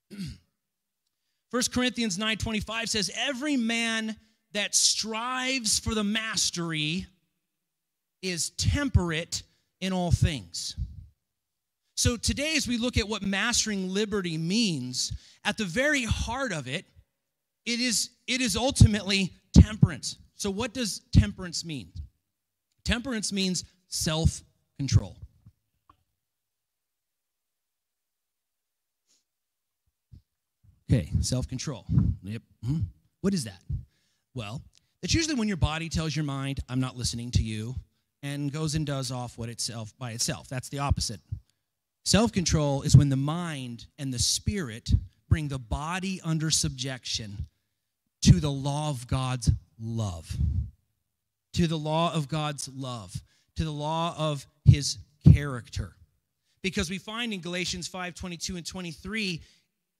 1 1.51 1.63
Corinthians 1.71 2.17
9:25 2.17 2.89
says 2.89 3.11
every 3.15 3.55
man 3.55 4.15
that 4.53 4.73
strives 4.73 5.77
for 5.77 5.93
the 5.93 6.03
mastery 6.03 7.05
is 8.23 8.49
temperate 8.51 9.43
in 9.79 9.93
all 9.93 10.11
things. 10.11 10.75
So 11.99 12.15
today, 12.15 12.55
as 12.55 12.65
we 12.65 12.77
look 12.77 12.97
at 12.97 13.09
what 13.09 13.23
mastering 13.23 13.93
liberty 13.93 14.37
means, 14.37 15.11
at 15.43 15.57
the 15.57 15.65
very 15.65 16.05
heart 16.05 16.53
of 16.53 16.65
it, 16.65 16.85
it 17.65 17.81
is, 17.81 18.11
it 18.25 18.39
is 18.39 18.55
ultimately 18.55 19.33
temperance. 19.53 20.15
So, 20.35 20.49
what 20.49 20.73
does 20.73 21.01
temperance 21.11 21.65
mean? 21.65 21.91
Temperance 22.85 23.33
means 23.33 23.65
self 23.89 24.41
control. 24.77 25.17
Okay, 30.89 31.09
self 31.19 31.49
control. 31.49 31.85
Yep. 32.23 32.41
Mm-hmm. 32.65 32.77
What 33.19 33.33
is 33.33 33.43
that? 33.43 33.59
Well, 34.33 34.61
it's 35.03 35.13
usually 35.13 35.35
when 35.35 35.49
your 35.49 35.57
body 35.57 35.89
tells 35.89 36.15
your 36.15 36.23
mind, 36.23 36.61
I'm 36.69 36.79
not 36.79 36.95
listening 36.95 37.31
to 37.31 37.43
you, 37.43 37.75
and 38.23 38.53
goes 38.53 38.75
and 38.75 38.85
does 38.85 39.11
off 39.11 39.37
what 39.37 39.49
itself 39.49 39.93
by 39.99 40.11
itself. 40.11 40.47
That's 40.47 40.69
the 40.69 40.79
opposite. 40.79 41.19
Self 42.09 42.31
control 42.31 42.81
is 42.81 42.97
when 42.97 43.09
the 43.09 43.15
mind 43.15 43.85
and 43.99 44.11
the 44.11 44.17
spirit 44.17 44.89
bring 45.29 45.47
the 45.47 45.59
body 45.59 46.19
under 46.23 46.49
subjection 46.49 47.45
to 48.23 48.39
the 48.39 48.49
law 48.49 48.89
of 48.89 49.05
God's 49.05 49.51
love, 49.79 50.35
to 51.53 51.67
the 51.67 51.77
law 51.77 52.11
of 52.11 52.27
God's 52.27 52.67
love, 52.75 53.13
to 53.57 53.63
the 53.63 53.69
law 53.69 54.15
of 54.17 54.47
his 54.65 54.97
character. 55.31 55.93
Because 56.63 56.89
we 56.89 56.97
find 56.97 57.31
in 57.31 57.41
Galatians 57.41 57.87
5 57.87 58.15
22 58.15 58.57
and 58.57 58.65
23, 58.65 59.39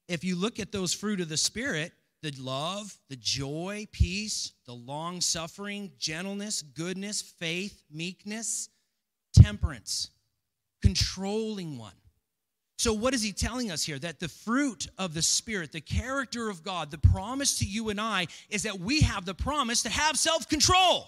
if 0.07 0.23
you 0.23 0.35
look 0.35 0.59
at 0.59 0.71
those 0.71 0.95
fruit 0.95 1.21
of 1.21 1.29
the 1.29 1.37
Spirit, 1.37 1.91
the 2.23 2.33
love, 2.39 2.91
the 3.09 3.17
joy, 3.17 3.87
peace, 3.91 4.53
the 4.65 4.73
long 4.73 5.21
suffering, 5.21 5.91
gentleness, 5.99 6.63
goodness, 6.63 7.21
faith, 7.21 7.83
meekness, 7.91 8.69
temperance, 9.31 10.09
controlling 10.81 11.77
one. 11.77 11.93
So, 12.79 12.93
what 12.93 13.13
is 13.13 13.21
he 13.21 13.33
telling 13.33 13.71
us 13.71 13.83
here? 13.83 13.99
That 13.99 14.21
the 14.21 14.29
fruit 14.29 14.87
of 14.97 15.13
the 15.13 15.21
Spirit, 15.21 15.73
the 15.73 15.81
character 15.81 16.49
of 16.49 16.63
God, 16.63 16.91
the 16.91 16.97
promise 16.97 17.59
to 17.59 17.65
you 17.65 17.89
and 17.89 17.99
I 17.99 18.27
is 18.49 18.63
that 18.63 18.79
we 18.79 19.01
have 19.01 19.25
the 19.25 19.33
promise 19.33 19.83
to 19.83 19.89
have 19.89 20.17
self 20.17 20.47
control. 20.47 21.05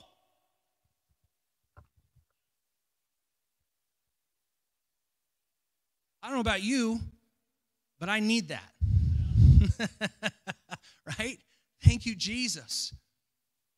I 6.21 6.27
don't 6.27 6.35
know 6.35 6.41
about 6.41 6.61
you, 6.61 6.99
but 8.01 8.09
I 8.09 8.19
need 8.19 8.49
that. 8.49 9.93
right? 11.19 11.37
Thank 11.85 12.05
you, 12.05 12.15
Jesus. 12.15 12.93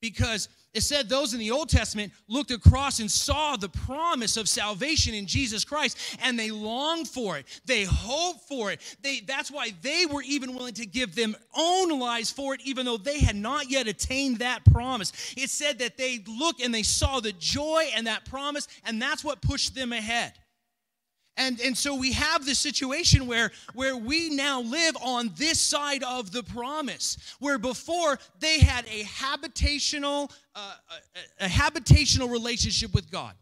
Because 0.04 0.50
it 0.74 0.82
said 0.82 1.08
those 1.08 1.34
in 1.34 1.40
the 1.40 1.52
Old 1.52 1.70
Testament 1.70 2.12
looked 2.28 2.52
across 2.52 3.00
and 3.00 3.10
saw 3.10 3.56
the 3.56 3.70
promise 3.70 4.36
of 4.36 4.50
salvation 4.50 5.14
in 5.14 5.26
Jesus 5.26 5.64
Christ 5.64 6.18
and 6.22 6.38
they 6.38 6.52
longed 6.52 7.08
for 7.08 7.38
it. 7.38 7.46
They 7.66 7.86
hoped 7.86 8.42
for 8.42 8.70
it. 8.70 8.82
They, 9.02 9.22
that's 9.22 9.50
why 9.50 9.72
they 9.82 10.06
were 10.06 10.22
even 10.24 10.56
willing 10.56 10.74
to 10.74 10.86
give 10.86 11.16
them 11.16 11.38
own 11.58 11.98
lives 11.98 12.32
for 12.32 12.54
it, 12.54 12.60
even 12.66 12.86
though 12.86 12.98
they 12.98 13.20
had 13.20 13.38
not 13.38 13.70
yet 13.70 13.88
attained 13.88 14.40
that 14.40 14.66
promise. 14.66 15.14
It 15.38 15.50
said 15.50 15.80
that 15.80 15.96
they 15.96 16.22
looked 16.28 16.62
and 16.62 16.76
they 16.76 16.84
saw 16.84 17.22
the 17.22 17.32
joy 17.32 17.86
and 17.96 18.08
that 18.08 18.26
promise, 18.26 18.68
and 18.84 19.02
that's 19.02 19.24
what 19.24 19.42
pushed 19.42 19.74
them 19.74 19.94
ahead. 19.94 20.34
And, 21.36 21.60
and 21.62 21.76
so 21.76 21.96
we 21.96 22.14
have 22.14 22.46
this 22.46 22.60
situation 22.60 23.26
where, 23.26 23.52
where 23.74 23.98
we 23.98 24.30
now 24.30 24.62
live 24.62 24.96
on 25.02 25.32
this 25.36 25.60
side 25.60 26.04
of 26.04 26.32
the 26.32 26.44
promise, 26.44 27.18
where 27.40 27.58
before 27.58 28.20
they 28.40 28.60
had 28.60 28.86
a 28.86 29.04
habitational, 29.04 30.32
uh, 30.56 30.76
a, 31.40 31.46
a, 31.46 31.48
habitational 31.48 32.30
relationship 32.30 32.94
with 32.94 33.10
God. 33.10 33.34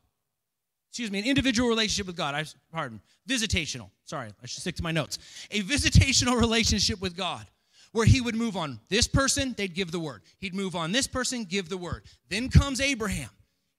Excuse 0.89 1.11
me, 1.11 1.19
an 1.19 1.25
individual 1.25 1.67
relationship 1.67 2.07
with 2.07 2.15
God. 2.15 2.33
I 2.33 2.45
pardon, 2.71 3.01
visitational. 3.27 3.89
Sorry, 4.05 4.29
I 4.41 4.45
should 4.45 4.61
stick 4.61 4.75
to 4.77 4.83
my 4.83 4.91
notes. 4.91 5.19
A 5.51 5.61
visitational 5.61 6.39
relationship 6.39 7.01
with 7.01 7.17
God 7.17 7.45
where 7.91 8.05
he 8.05 8.21
would 8.21 8.35
move 8.35 8.55
on 8.55 8.79
this 8.87 9.07
person, 9.07 9.53
they'd 9.57 9.73
give 9.73 9.91
the 9.91 9.99
word. 9.99 10.21
He'd 10.39 10.53
move 10.53 10.75
on 10.75 10.93
this 10.93 11.07
person, 11.07 11.43
give 11.43 11.67
the 11.67 11.77
word. 11.77 12.03
Then 12.29 12.47
comes 12.49 12.79
Abraham, 12.79 13.29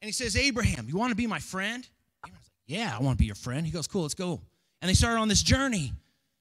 and 0.03 0.09
he 0.09 0.13
says, 0.13 0.37
Abraham, 0.37 0.87
you 0.87 0.97
want 0.97 1.11
to 1.11 1.17
be 1.17 1.27
my 1.27 1.39
friend? 1.39 1.87
Yeah, 2.73 2.97
I 2.99 3.03
want 3.03 3.19
to 3.19 3.23
be 3.23 3.27
your 3.27 3.35
friend. 3.35 3.67
He 3.67 3.71
goes, 3.71 3.87
Cool, 3.87 4.01
let's 4.01 4.15
go. 4.15 4.41
And 4.81 4.89
they 4.89 4.95
started 4.95 5.21
on 5.21 5.29
this 5.29 5.43
journey. 5.43 5.93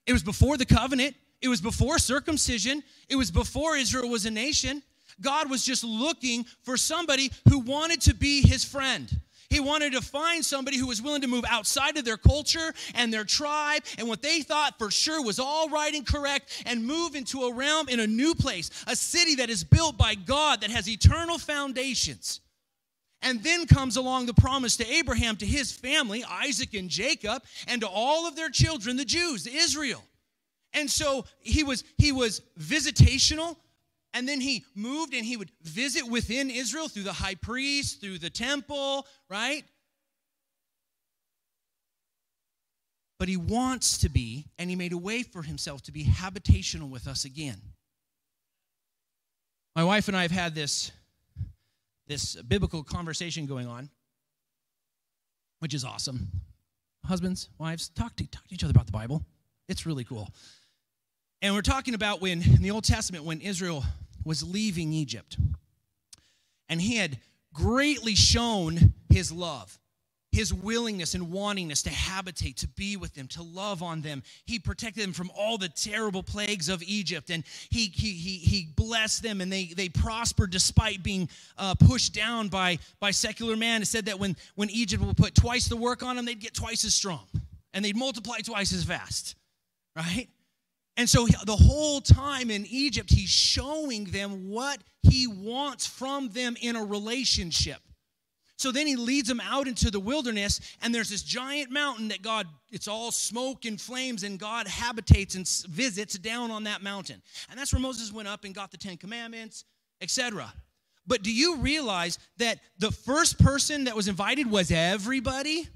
It 0.07 0.13
was 0.13 0.23
before 0.23 0.55
the 0.55 0.65
covenant, 0.65 1.13
it 1.41 1.49
was 1.49 1.59
before 1.59 1.99
circumcision, 1.99 2.83
it 3.09 3.17
was 3.17 3.31
before 3.31 3.75
Israel 3.75 4.09
was 4.09 4.25
a 4.25 4.31
nation. 4.31 4.81
God 5.19 5.49
was 5.49 5.65
just 5.65 5.83
looking 5.83 6.45
for 6.63 6.77
somebody 6.77 7.31
who 7.49 7.59
wanted 7.59 7.99
to 8.01 8.15
be 8.15 8.47
his 8.47 8.63
friend. 8.63 9.11
He 9.49 9.59
wanted 9.59 9.91
to 9.91 10.01
find 10.01 10.43
somebody 10.43 10.77
who 10.77 10.87
was 10.87 11.01
willing 11.01 11.21
to 11.21 11.27
move 11.27 11.43
outside 11.49 11.97
of 11.97 12.05
their 12.05 12.15
culture 12.15 12.73
and 12.95 13.13
their 13.13 13.25
tribe 13.25 13.83
and 13.97 14.07
what 14.07 14.21
they 14.21 14.39
thought 14.39 14.79
for 14.79 14.89
sure 14.89 15.21
was 15.21 15.37
all 15.37 15.67
right 15.67 15.93
and 15.93 16.07
correct 16.07 16.63
and 16.65 16.87
move 16.87 17.13
into 17.13 17.41
a 17.41 17.53
realm 17.53 17.89
in 17.89 17.99
a 17.99 18.07
new 18.07 18.33
place, 18.33 18.69
a 18.87 18.95
city 18.95 19.35
that 19.35 19.49
is 19.49 19.65
built 19.65 19.97
by 19.97 20.15
God 20.15 20.61
that 20.61 20.71
has 20.71 20.87
eternal 20.87 21.37
foundations. 21.37 22.39
And 23.21 23.43
then 23.43 23.67
comes 23.67 23.97
along 23.97 24.25
the 24.25 24.33
promise 24.33 24.77
to 24.77 24.87
Abraham, 24.91 25.35
to 25.37 25.45
his 25.45 25.71
family, 25.71 26.23
Isaac 26.23 26.73
and 26.73 26.89
Jacob, 26.89 27.43
and 27.67 27.81
to 27.81 27.87
all 27.87 28.27
of 28.27 28.35
their 28.35 28.49
children, 28.49 28.97
the 28.97 29.05
Jews, 29.05 29.45
Israel. 29.45 30.03
And 30.73 30.89
so 30.89 31.25
he 31.39 31.63
was 31.63 31.83
he 31.97 32.11
was 32.11 32.41
visitational, 32.59 33.57
and 34.13 34.27
then 34.27 34.41
he 34.41 34.65
moved 34.73 35.13
and 35.13 35.25
he 35.25 35.37
would 35.37 35.51
visit 35.61 36.07
within 36.07 36.49
Israel 36.49 36.87
through 36.87 37.03
the 37.03 37.13
high 37.13 37.35
priest, 37.35 38.01
through 38.01 38.17
the 38.17 38.29
temple, 38.29 39.05
right? 39.29 39.63
But 43.19 43.27
he 43.27 43.37
wants 43.37 43.99
to 43.99 44.09
be, 44.09 44.47
and 44.57 44.69
he 44.69 44.75
made 44.75 44.93
a 44.93 44.97
way 44.97 45.21
for 45.21 45.43
himself 45.43 45.83
to 45.83 45.91
be 45.91 46.05
habitational 46.05 46.89
with 46.89 47.07
us 47.07 47.23
again. 47.23 47.61
My 49.75 49.83
wife 49.83 50.07
and 50.07 50.17
I 50.17 50.23
have 50.23 50.31
had 50.31 50.55
this 50.55 50.91
this 52.11 52.35
biblical 52.35 52.83
conversation 52.83 53.45
going 53.45 53.67
on, 53.67 53.89
which 55.59 55.73
is 55.73 55.85
awesome. 55.85 56.27
Husbands, 57.05 57.47
wives, 57.57 57.87
talk 57.87 58.17
to, 58.17 58.27
talk 58.27 58.45
to 58.49 58.53
each 58.53 58.65
other 58.65 58.71
about 58.71 58.85
the 58.85 58.91
Bible. 58.91 59.23
It's 59.69 59.85
really 59.85 60.03
cool. 60.03 60.29
And 61.41 61.55
we're 61.55 61.61
talking 61.61 61.93
about 61.93 62.21
when, 62.21 62.41
in 62.41 62.61
the 62.61 62.71
Old 62.71 62.83
Testament, 62.83 63.23
when 63.23 63.39
Israel 63.39 63.85
was 64.25 64.43
leaving 64.43 64.91
Egypt, 64.91 65.37
and 66.67 66.81
he 66.81 66.97
had 66.97 67.17
greatly 67.53 68.13
shown 68.13 68.93
his 69.09 69.31
love 69.31 69.79
his 70.31 70.53
willingness 70.53 71.13
and 71.13 71.27
wantingness 71.27 71.83
to 71.83 71.89
habitate, 71.89 72.57
to 72.57 72.67
be 72.69 72.95
with 72.95 73.13
them, 73.13 73.27
to 73.27 73.43
love 73.43 73.83
on 73.83 74.01
them. 74.01 74.23
He 74.45 74.59
protected 74.59 75.03
them 75.03 75.13
from 75.13 75.29
all 75.37 75.57
the 75.57 75.69
terrible 75.69 76.23
plagues 76.23 76.69
of 76.69 76.81
Egypt, 76.83 77.29
and 77.29 77.43
he, 77.69 77.85
he, 77.87 78.11
he, 78.11 78.37
he 78.37 78.67
blessed 78.75 79.23
them, 79.23 79.41
and 79.41 79.51
they, 79.51 79.65
they 79.65 79.89
prospered 79.89 80.51
despite 80.51 81.03
being 81.03 81.27
uh, 81.57 81.75
pushed 81.75 82.13
down 82.13 82.47
by, 82.47 82.79
by 82.99 83.11
secular 83.11 83.57
man. 83.57 83.81
It 83.81 83.87
said 83.87 84.05
that 84.05 84.19
when, 84.19 84.37
when 84.55 84.69
Egypt 84.69 85.03
would 85.03 85.17
put 85.17 85.35
twice 85.35 85.67
the 85.67 85.75
work 85.77 86.01
on 86.03 86.15
them, 86.15 86.25
they'd 86.25 86.39
get 86.39 86.53
twice 86.53 86.85
as 86.85 86.93
strong, 86.93 87.27
and 87.73 87.83
they'd 87.83 87.97
multiply 87.97 88.37
twice 88.37 88.73
as 88.73 88.83
fast, 88.83 89.35
right? 89.95 90.27
And 90.97 91.09
so 91.09 91.25
the 91.45 91.55
whole 91.55 91.99
time 91.99 92.51
in 92.51 92.65
Egypt, 92.69 93.09
he's 93.11 93.29
showing 93.29 94.05
them 94.05 94.49
what 94.49 94.79
he 95.03 95.27
wants 95.27 95.85
from 95.87 96.29
them 96.29 96.55
in 96.61 96.75
a 96.75 96.83
relationship. 96.83 97.81
So 98.61 98.71
then 98.71 98.85
he 98.85 98.95
leads 98.95 99.27
them 99.27 99.39
out 99.39 99.67
into 99.67 99.89
the 99.89 99.99
wilderness, 99.99 100.61
and 100.83 100.93
there's 100.93 101.09
this 101.09 101.23
giant 101.23 101.71
mountain 101.71 102.09
that 102.09 102.21
God, 102.21 102.45
it's 102.71 102.87
all 102.87 103.11
smoke 103.11 103.65
and 103.65 103.81
flames, 103.81 104.21
and 104.21 104.37
God 104.37 104.67
habitates 104.67 105.33
and 105.33 105.49
visits 105.67 106.15
down 106.19 106.51
on 106.51 106.65
that 106.65 106.83
mountain. 106.83 107.23
And 107.49 107.59
that's 107.59 107.73
where 107.73 107.81
Moses 107.81 108.13
went 108.13 108.27
up 108.27 108.43
and 108.43 108.53
got 108.53 108.69
the 108.69 108.77
Ten 108.77 108.97
Commandments, 108.97 109.65
etc. 109.99 110.53
But 111.07 111.23
do 111.23 111.33
you 111.33 111.57
realize 111.57 112.19
that 112.37 112.59
the 112.77 112.91
first 112.91 113.39
person 113.39 113.85
that 113.85 113.95
was 113.95 114.07
invited 114.07 114.45
was 114.45 114.69
everybody? 114.69 115.67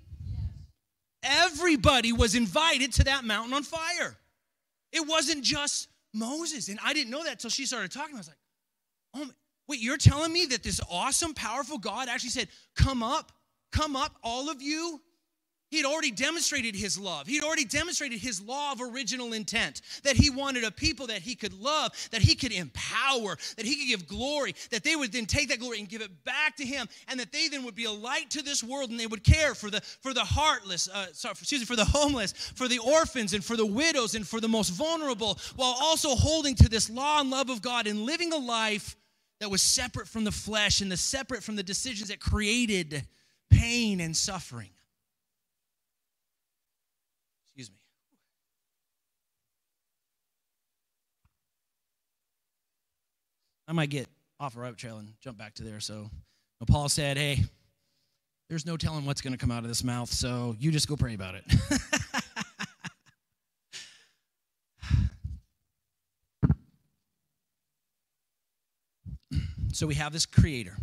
Everybody 1.23 2.13
was 2.13 2.35
invited 2.35 2.93
to 2.93 3.05
that 3.05 3.25
mountain 3.25 3.55
on 3.55 3.63
fire. 3.63 4.15
It 4.91 5.07
wasn't 5.07 5.43
just 5.43 5.87
Moses. 6.13 6.69
And 6.69 6.77
I 6.85 6.93
didn't 6.93 7.09
know 7.09 7.23
that 7.23 7.31
until 7.31 7.49
she 7.49 7.65
started 7.65 7.91
talking. 7.91 8.13
I 8.13 8.19
was 8.19 8.27
like, 8.27 8.37
Wait, 9.67 9.79
you're 9.79 9.97
telling 9.97 10.31
me 10.31 10.45
that 10.47 10.63
this 10.63 10.79
awesome, 10.89 11.33
powerful 11.33 11.77
God 11.77 12.07
actually 12.07 12.29
said, 12.29 12.47
Come 12.75 13.01
up, 13.01 13.31
come 13.71 13.95
up, 13.95 14.15
all 14.23 14.49
of 14.49 14.61
you? 14.61 15.01
He 15.71 15.77
had 15.77 15.87
already 15.87 16.11
demonstrated 16.11 16.75
his 16.75 16.97
love. 16.97 17.25
He 17.27 17.35
had 17.35 17.43
already 17.43 17.65
demonstrated 17.65 18.19
his 18.19 18.39
law 18.39 18.71
of 18.71 18.79
original 18.79 19.33
intent 19.33 19.81
that 20.03 20.15
he 20.15 20.29
wanted 20.29 20.63
a 20.63 20.71
people 20.71 21.07
that 21.07 21.21
he 21.21 21.33
could 21.35 21.53
love, 21.53 21.91
that 22.11 22.21
he 22.21 22.35
could 22.35 22.51
empower, 22.51 23.35
that 23.57 23.65
he 23.65 23.75
could 23.75 23.87
give 23.87 24.07
glory, 24.07 24.55
that 24.69 24.83
they 24.83 24.95
would 24.95 25.11
then 25.11 25.25
take 25.25 25.49
that 25.49 25.59
glory 25.59 25.79
and 25.79 25.89
give 25.89 26.01
it 26.01 26.23
back 26.23 26.55
to 26.57 26.65
him, 26.65 26.87
and 27.07 27.19
that 27.19 27.31
they 27.31 27.47
then 27.47 27.65
would 27.65 27.75
be 27.75 27.85
a 27.85 27.91
light 27.91 28.29
to 28.29 28.43
this 28.43 28.63
world 28.63 28.91
and 28.91 28.99
they 28.99 29.07
would 29.07 29.23
care 29.23 29.55
for 29.55 29.71
the 29.71 29.81
for 29.81 30.13
the 30.13 30.23
heartless, 30.23 30.87
uh, 30.87 31.07
sorry, 31.13 31.33
excuse 31.33 31.61
me, 31.61 31.65
for 31.65 31.75
the 31.75 31.83
homeless, 31.83 32.31
for 32.31 32.67
the 32.67 32.79
orphans, 32.79 33.33
and 33.33 33.43
for 33.43 33.57
the 33.57 33.65
widows, 33.65 34.13
and 34.13 34.27
for 34.27 34.39
the 34.39 34.47
most 34.47 34.69
vulnerable, 34.69 35.39
while 35.55 35.75
also 35.81 36.15
holding 36.15 36.55
to 36.55 36.69
this 36.69 36.89
law 36.89 37.19
and 37.19 37.31
love 37.31 37.49
of 37.49 37.61
God 37.61 37.87
and 37.87 38.03
living 38.03 38.31
a 38.31 38.37
life 38.37 38.95
that 39.39 39.49
was 39.49 39.61
separate 39.61 40.07
from 40.07 40.23
the 40.23 40.31
flesh 40.31 40.81
and 40.81 40.91
the 40.91 40.97
separate 40.97 41.43
from 41.43 41.55
the 41.55 41.63
decisions 41.63 42.09
that 42.09 42.19
created 42.19 43.03
pain 43.49 43.99
and 43.99 44.15
suffering. 44.15 44.69
Excuse 47.45 47.69
me. 47.69 47.77
I 53.67 53.73
might 53.73 53.89
get 53.89 54.07
off 54.39 54.55
a 54.55 54.59
rabbit 54.59 54.77
trail 54.77 54.97
and 54.97 55.13
jump 55.21 55.37
back 55.37 55.55
to 55.55 55.63
there. 55.63 55.79
So 55.79 56.09
Paul 56.67 56.89
said, 56.89 57.17
Hey, 57.17 57.43
there's 58.49 58.65
no 58.65 58.77
telling 58.77 59.05
what's 59.05 59.21
going 59.21 59.33
to 59.33 59.39
come 59.39 59.51
out 59.51 59.63
of 59.63 59.69
this 59.69 59.83
mouth, 59.83 60.11
so 60.11 60.55
you 60.59 60.71
just 60.71 60.87
go 60.87 60.95
pray 60.95 61.13
about 61.13 61.35
it. 61.35 61.43
So 69.75 69.85
we 69.87 69.95
have 69.95 70.13
this 70.13 70.25
creator, 70.25 70.77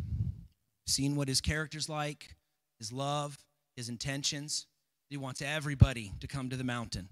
seeing 0.87 1.17
what 1.17 1.27
his 1.27 1.41
character's 1.41 1.89
like, 1.89 2.37
his 2.79 2.93
love, 2.93 3.39
his 3.75 3.89
intentions. 3.89 4.67
He 5.09 5.17
wants 5.17 5.41
everybody 5.41 6.13
to 6.21 6.27
come 6.27 6.51
to 6.51 6.57
the 6.57 6.63
mountain. 6.63 7.09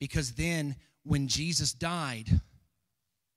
Because 0.00 0.32
then 0.32 0.76
when 1.04 1.28
Jesus 1.28 1.74
died, 1.74 2.40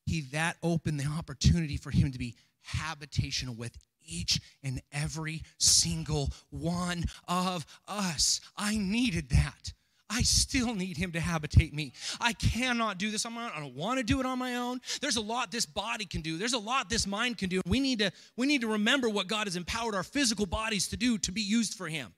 he 0.06 0.22
that 0.32 0.56
opened 0.64 1.02
the 1.02 1.06
opportunity 1.06 1.76
for 1.76 1.92
him 1.92 2.14
to 2.14 2.18
be 2.18 2.36
habitational 2.78 3.58
with 3.58 3.78
each 4.06 4.40
and 4.64 4.82
every 4.94 5.44
single 5.58 6.30
one 6.50 7.04
of 7.28 7.66
us. 7.90 8.40
I 8.56 8.78
needed 8.78 9.32
that. 9.32 9.74
I 10.12 10.24
still 10.24 10.76
need 10.76 10.98
him 10.98 11.14
to 11.14 11.22
habitate 11.22 11.74
me. 11.74 11.94
I 12.20 12.34
cannot 12.34 12.98
do 12.98 13.12
this 13.12 13.26
on 13.26 13.34
my 13.34 13.46
own. 13.46 13.52
I 13.56 13.60
don't 13.62 13.76
want 13.76 13.98
to 14.00 14.04
do 14.04 14.20
it 14.20 14.26
on 14.26 14.38
my 14.38 14.56
own. 14.56 14.82
There's 15.00 15.16
a 15.16 15.22
lot 15.22 15.52
this 15.52 15.66
body 15.66 16.06
can 16.06 16.22
do. 16.22 16.38
There's 16.38 16.54
a 16.54 16.60
lot 16.60 16.90
this 16.90 17.08
mind 17.08 17.38
can 17.38 17.48
do. 17.48 17.62
We 17.66 17.80
need 17.80 18.00
to 18.00 18.12
we 18.36 18.46
need 18.46 18.62
to 18.62 18.68
remember 18.68 19.08
what 19.10 19.28
God 19.28 19.48
has 19.48 19.56
empowered 19.56 19.96
our 19.96 20.04
physical 20.04 20.46
bodies 20.46 20.90
to 20.90 20.98
do 20.98 21.18
to 21.20 21.32
be 21.32 21.42
used 21.42 21.76
for 21.76 21.88
him. 21.88 22.14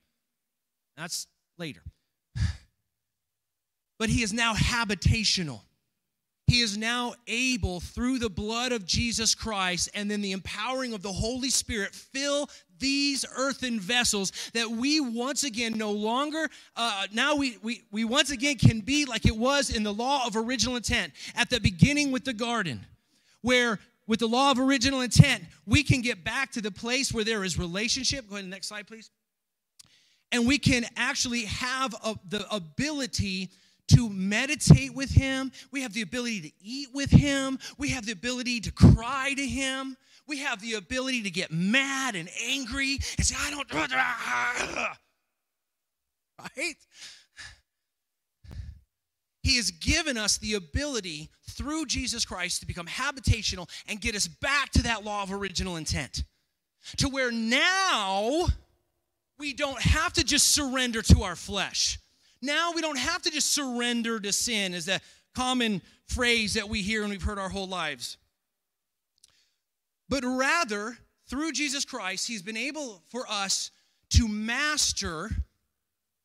That's 0.97 1.27
later. 1.57 1.83
But 3.99 4.09
he 4.09 4.23
is 4.23 4.33
now 4.33 4.53
habitational. 4.53 5.61
He 6.47 6.59
is 6.59 6.77
now 6.77 7.13
able, 7.27 7.79
through 7.79 8.19
the 8.19 8.29
blood 8.29 8.71
of 8.73 8.85
Jesus 8.85 9.33
Christ 9.33 9.89
and 9.93 10.11
then 10.11 10.21
the 10.21 10.33
empowering 10.33 10.93
of 10.93 11.01
the 11.01 11.11
Holy 11.11 11.49
Spirit, 11.49 11.95
fill 11.95 12.49
these 12.79 13.25
earthen 13.37 13.79
vessels 13.79 14.31
that 14.53 14.69
we 14.69 14.99
once 14.99 15.45
again 15.45 15.77
no 15.77 15.91
longer, 15.91 16.49
uh, 16.75 17.07
now 17.13 17.35
we, 17.35 17.57
we, 17.63 17.83
we 17.91 18.03
once 18.03 18.29
again 18.29 18.57
can 18.57 18.81
be 18.81 19.05
like 19.05 19.25
it 19.25 19.35
was 19.35 19.69
in 19.69 19.83
the 19.83 19.93
law 19.93 20.27
of 20.27 20.35
original 20.35 20.75
intent 20.75 21.13
at 21.35 21.49
the 21.49 21.61
beginning 21.61 22.11
with 22.11 22.25
the 22.25 22.33
garden, 22.33 22.85
where 23.41 23.79
with 24.05 24.19
the 24.19 24.27
law 24.27 24.51
of 24.51 24.59
original 24.59 24.99
intent, 24.99 25.45
we 25.65 25.81
can 25.81 26.01
get 26.01 26.25
back 26.25 26.51
to 26.51 26.61
the 26.61 26.71
place 26.71 27.13
where 27.13 27.23
there 27.23 27.45
is 27.45 27.57
relationship. 27.57 28.29
Go 28.29 28.35
ahead, 28.35 28.49
next 28.49 28.67
slide, 28.67 28.85
please. 28.85 29.09
And 30.33 30.45
we 30.45 30.57
can 30.57 30.85
actually 30.97 31.45
have 31.45 31.95
a, 32.03 32.15
the 32.27 32.45
ability 32.53 33.49
to 33.89 34.09
meditate 34.09 34.93
with 34.93 35.11
Him. 35.11 35.51
We 35.71 35.81
have 35.81 35.93
the 35.93 36.01
ability 36.01 36.41
to 36.41 36.51
eat 36.61 36.89
with 36.93 37.11
Him. 37.11 37.59
We 37.77 37.89
have 37.89 38.05
the 38.05 38.11
ability 38.11 38.61
to 38.61 38.71
cry 38.71 39.33
to 39.35 39.45
Him. 39.45 39.97
We 40.27 40.39
have 40.39 40.61
the 40.61 40.73
ability 40.73 41.23
to 41.23 41.31
get 41.31 41.51
mad 41.51 42.15
and 42.15 42.29
angry 42.45 42.99
and 43.17 43.25
say, 43.25 43.35
I 43.39 43.51
don't. 43.51 43.67
Right? 46.57 46.75
He 49.43 49.57
has 49.57 49.71
given 49.71 50.17
us 50.17 50.37
the 50.37 50.55
ability 50.55 51.29
through 51.51 51.85
Jesus 51.85 52.25
Christ 52.25 52.61
to 52.61 52.65
become 52.65 52.87
habitational 52.87 53.69
and 53.87 54.01
get 54.01 54.15
us 54.15 54.27
back 54.27 54.71
to 54.71 54.83
that 54.83 55.03
law 55.03 55.23
of 55.23 55.31
original 55.31 55.75
intent. 55.75 56.23
To 56.97 57.09
where 57.09 57.31
now 57.31 58.47
we 59.37 59.53
don't 59.53 59.81
have 59.81 60.13
to 60.13 60.23
just 60.23 60.53
surrender 60.53 61.01
to 61.03 61.23
our 61.23 61.35
flesh. 61.35 61.99
Now 62.43 62.73
we 62.75 62.81
don't 62.81 62.99
have 62.99 63.21
to 63.21 63.31
just 63.31 63.53
surrender 63.53 64.19
to 64.19 64.33
sin, 64.33 64.73
is 64.73 64.89
a 64.89 64.99
common 65.33 65.81
phrase 66.07 66.55
that 66.55 66.67
we 66.67 66.81
hear 66.81 67.01
and 67.01 67.09
we've 67.09 67.23
heard 67.23 67.39
our 67.39 67.47
whole 67.47 67.67
lives. 67.67 68.17
But 70.09 70.25
rather, 70.25 70.97
through 71.29 71.53
Jesus 71.53 71.85
Christ, 71.85 72.27
He's 72.27 72.41
been 72.41 72.57
able 72.57 73.01
for 73.09 73.25
us 73.29 73.71
to 74.11 74.27
master 74.27 75.29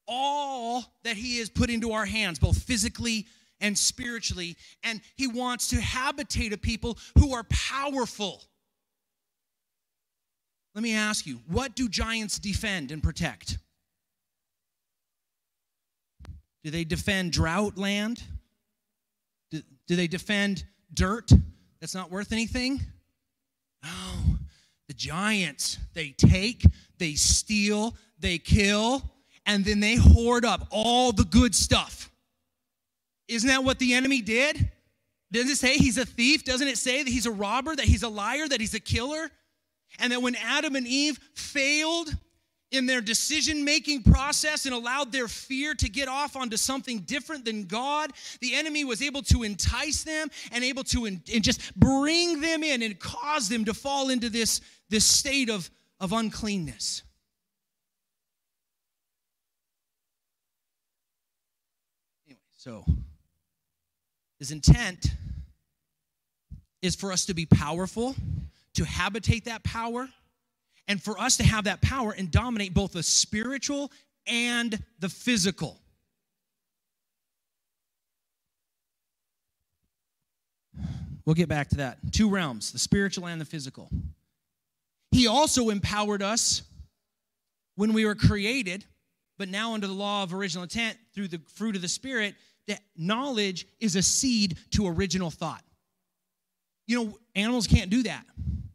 all 0.08 0.84
that 1.04 1.16
He 1.16 1.38
has 1.38 1.50
put 1.50 1.70
into 1.70 1.92
our 1.92 2.04
hands, 2.04 2.40
both 2.40 2.58
physically 2.58 3.28
and 3.60 3.78
spiritually. 3.78 4.56
And 4.82 5.00
He 5.14 5.28
wants 5.28 5.68
to 5.68 5.80
habitate 5.80 6.52
a 6.52 6.58
people 6.58 6.98
who 7.16 7.32
are 7.32 7.44
powerful. 7.44 8.42
Let 10.74 10.82
me 10.82 10.94
ask 10.94 11.26
you, 11.26 11.40
what 11.46 11.76
do 11.76 11.88
giants 11.88 12.40
defend 12.40 12.90
and 12.90 13.04
protect? 13.04 13.58
Do 16.64 16.70
they 16.70 16.84
defend 16.84 17.32
drought 17.32 17.78
land? 17.78 18.22
Do, 19.50 19.62
do 19.86 19.96
they 19.96 20.08
defend 20.08 20.64
dirt 20.92 21.30
that's 21.80 21.94
not 21.94 22.10
worth 22.10 22.32
anything? 22.32 22.80
No. 23.82 24.36
The 24.88 24.94
giants, 24.94 25.78
they 25.94 26.10
take, 26.10 26.64
they 26.98 27.14
steal, 27.14 27.94
they 28.18 28.38
kill, 28.38 29.02
and 29.46 29.64
then 29.64 29.80
they 29.80 29.96
hoard 29.96 30.44
up 30.44 30.66
all 30.70 31.12
the 31.12 31.24
good 31.24 31.54
stuff. 31.54 32.10
Isn't 33.28 33.48
that 33.48 33.64
what 33.64 33.78
the 33.78 33.94
enemy 33.94 34.22
did? 34.22 34.70
Doesn't 35.30 35.50
it 35.50 35.58
say 35.58 35.76
he's 35.76 35.98
a 35.98 36.06
thief? 36.06 36.44
Doesn't 36.44 36.68
it 36.68 36.78
say 36.78 37.02
that 37.02 37.10
he's 37.10 37.26
a 37.26 37.30
robber, 37.30 37.76
that 37.76 37.84
he's 37.84 38.02
a 38.02 38.08
liar, 38.08 38.48
that 38.48 38.60
he's 38.60 38.74
a 38.74 38.80
killer? 38.80 39.30
And 39.98 40.12
that 40.12 40.22
when 40.22 40.34
Adam 40.36 40.74
and 40.74 40.86
Eve 40.86 41.18
failed 41.34 42.14
in 42.70 42.86
their 42.86 43.00
decision 43.00 43.64
making 43.64 44.02
process 44.02 44.66
and 44.66 44.74
allowed 44.74 45.10
their 45.10 45.28
fear 45.28 45.74
to 45.74 45.88
get 45.88 46.08
off 46.08 46.36
onto 46.36 46.56
something 46.56 47.00
different 47.00 47.44
than 47.44 47.64
God, 47.64 48.12
the 48.40 48.54
enemy 48.54 48.84
was 48.84 49.02
able 49.02 49.22
to 49.22 49.42
entice 49.42 50.04
them 50.04 50.28
and 50.52 50.62
able 50.62 50.84
to 50.84 51.06
and 51.06 51.24
just 51.24 51.74
bring 51.78 52.40
them 52.40 52.62
in 52.62 52.82
and 52.82 52.98
cause 52.98 53.48
them 53.48 53.64
to 53.64 53.74
fall 53.74 54.10
into 54.10 54.28
this, 54.28 54.60
this 54.90 55.04
state 55.04 55.48
of, 55.48 55.70
of 56.00 56.12
uncleanness. 56.12 57.02
Anyway, 62.26 62.40
so 62.56 62.84
his 64.38 64.50
intent 64.50 65.06
is 66.82 66.94
for 66.94 67.12
us 67.12 67.26
to 67.26 67.34
be 67.34 67.46
powerful, 67.46 68.14
to 68.74 68.84
habitate 68.84 69.46
that 69.46 69.64
power 69.64 70.08
and 70.88 71.02
for 71.02 71.20
us 71.20 71.36
to 71.36 71.44
have 71.44 71.64
that 71.64 71.80
power 71.82 72.12
and 72.16 72.30
dominate 72.30 72.74
both 72.74 72.92
the 72.92 73.02
spiritual 73.02 73.92
and 74.26 74.82
the 74.98 75.08
physical. 75.08 75.78
We'll 81.24 81.34
get 81.34 81.48
back 81.48 81.68
to 81.68 81.76
that. 81.76 81.98
Two 82.10 82.30
realms, 82.30 82.72
the 82.72 82.78
spiritual 82.78 83.26
and 83.26 83.38
the 83.38 83.44
physical. 83.44 83.90
He 85.10 85.26
also 85.26 85.68
empowered 85.68 86.22
us 86.22 86.62
when 87.76 87.92
we 87.92 88.06
were 88.06 88.14
created, 88.14 88.84
but 89.36 89.48
now 89.48 89.74
under 89.74 89.86
the 89.86 89.92
law 89.92 90.22
of 90.22 90.32
original 90.32 90.62
intent 90.62 90.96
through 91.14 91.28
the 91.28 91.40
fruit 91.54 91.76
of 91.76 91.82
the 91.82 91.88
Spirit, 91.88 92.34
that 92.66 92.80
knowledge 92.96 93.66
is 93.78 93.94
a 93.94 94.02
seed 94.02 94.56
to 94.70 94.86
original 94.88 95.30
thought. 95.30 95.62
You 96.86 97.04
know, 97.04 97.18
animals 97.34 97.66
can't 97.66 97.90
do 97.90 98.02
that. 98.04 98.24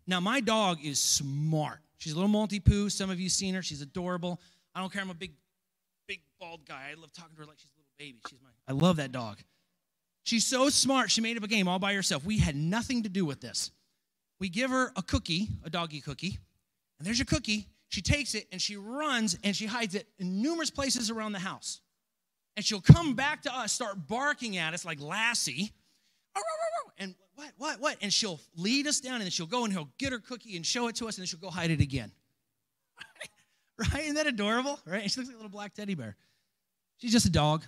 Now, 0.06 0.20
my 0.20 0.40
dog 0.40 0.78
is 0.84 1.00
smart. 1.00 1.80
She's 2.04 2.12
a 2.12 2.16
little 2.20 2.30
Maltipoo. 2.30 2.92
Some 2.92 3.10
of 3.10 3.18
you 3.18 3.30
seen 3.30 3.56
her. 3.56 3.62
She's 3.62 3.82
adorable. 3.82 4.42
I 4.76 4.82
don't 4.82 4.92
care. 4.92 5.02
I'm 5.02 5.10
a 5.10 5.14
big, 5.14 5.32
big 6.06 6.20
bald 6.38 6.66
guy. 6.66 6.90
I 6.92 7.00
love 7.00 7.14
talking 7.14 7.34
to 7.34 7.40
her 7.40 7.46
like 7.46 7.60
she's 7.60 7.72
a 7.78 7.80
little 7.80 7.94
baby. 7.98 8.20
She's 8.30 8.42
my. 8.44 8.50
I 8.68 8.74
love 8.74 8.98
that 8.98 9.14
dog. 9.14 9.38
She's 10.24 10.46
so 10.46 10.68
smart. 10.68 11.12
She 11.12 11.22
made 11.22 11.38
up 11.38 11.44
a 11.44 11.48
game 11.48 11.70
all 11.70 11.80
by 11.80 11.94
herself. 11.94 12.26
We 12.26 12.40
had 12.40 12.58
nothing 12.58 13.04
to 13.04 13.10
do 13.10 13.24
with 13.24 13.40
this. 13.40 13.72
We 14.38 14.50
give 14.50 14.70
her 14.70 14.92
a 14.98 15.02
cookie, 15.02 15.48
a 15.64 15.70
doggy 15.70 16.02
cookie, 16.02 16.40
and 17.00 17.08
there's 17.08 17.20
your 17.20 17.26
cookie. 17.26 17.70
She 17.88 18.02
takes 18.02 18.36
it 18.36 18.48
and 18.52 18.62
she 18.62 18.76
runs 18.76 19.38
and 19.42 19.56
she 19.56 19.66
hides 19.66 19.96
it 19.96 20.10
in 20.20 20.42
numerous 20.42 20.70
places 20.72 21.10
around 21.10 21.32
the 21.32 21.40
house. 21.40 21.80
And 22.58 22.66
she'll 22.66 22.82
come 22.82 23.14
back 23.14 23.44
to 23.44 23.56
us, 23.56 23.72
start 23.72 24.10
barking 24.10 24.58
at 24.58 24.74
us 24.74 24.84
like 24.84 25.00
Lassie, 25.00 25.72
and 26.98 27.16
what, 27.36 27.52
what, 27.58 27.80
what? 27.80 27.98
And 28.02 28.12
she'll 28.12 28.40
lead 28.56 28.88
us 28.88 29.00
down 29.00 29.16
and 29.16 29.24
then 29.24 29.32
she'll 29.32 29.46
go 29.46 29.64
and 29.64 29.74
he'll 29.74 29.90
get 29.98 30.12
her 30.12 30.20
cookie 30.20 30.56
and 30.56 30.66
show 30.66 30.88
it 30.88 30.96
to 30.98 31.08
us 31.08 31.18
and 31.18 31.24
then 31.24 31.28
she'll 31.28 31.40
go 31.40 31.50
hide 31.50 31.72
it 31.72 31.82
again. 31.82 32.12
right? 33.78 34.04
Isn't 34.04 34.16
that 34.16 34.28
adorable? 34.28 34.80
Right? 34.86 35.02
And 35.02 35.12
she 35.12 35.20
looks 35.20 35.30
like 35.30 35.36
a 35.36 35.38
little 35.38 35.50
black 35.50 35.74
teddy 35.74 35.96
bear. 35.96 36.16
She's 36.98 37.12
just 37.12 37.26
a 37.26 37.32
dog. 37.32 37.64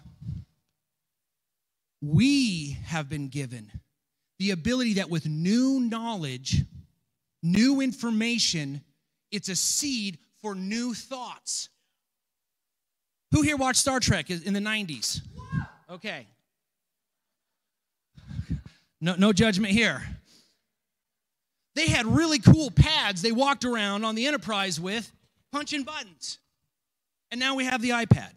We 2.01 2.77
have 2.85 3.09
been 3.09 3.29
given 3.29 3.71
the 4.37 4.51
ability 4.51 4.95
that 4.95 5.09
with 5.09 5.25
new 5.25 5.79
knowledge, 5.79 6.63
new 7.41 7.81
information, 7.81 8.81
it's 9.31 9.49
a 9.49 9.55
seed 9.55 10.19
for 10.41 10.53
new 10.53 10.93
thoughts. 10.93 11.69
Who 13.31 13.41
here 13.41 13.57
watched 13.57 13.79
Star 13.79 13.99
Trek 13.99 14.29
in 14.29 14.53
the 14.53 14.59
90s? 14.59 15.21
Okay. 15.89 16.27
No, 19.05 19.13
no 19.19 19.33
judgment 19.33 19.71
here. 19.71 20.01
They 21.75 21.85
had 21.85 22.07
really 22.07 22.39
cool 22.39 22.71
pads 22.71 23.21
they 23.21 23.31
walked 23.31 23.63
around 23.63 24.03
on 24.03 24.15
the 24.15 24.25
Enterprise 24.25 24.81
with, 24.81 25.11
punching 25.51 25.83
buttons. 25.83 26.39
And 27.29 27.39
now 27.39 27.53
we 27.53 27.65
have 27.65 27.83
the 27.83 27.91
iPad. 27.91 28.31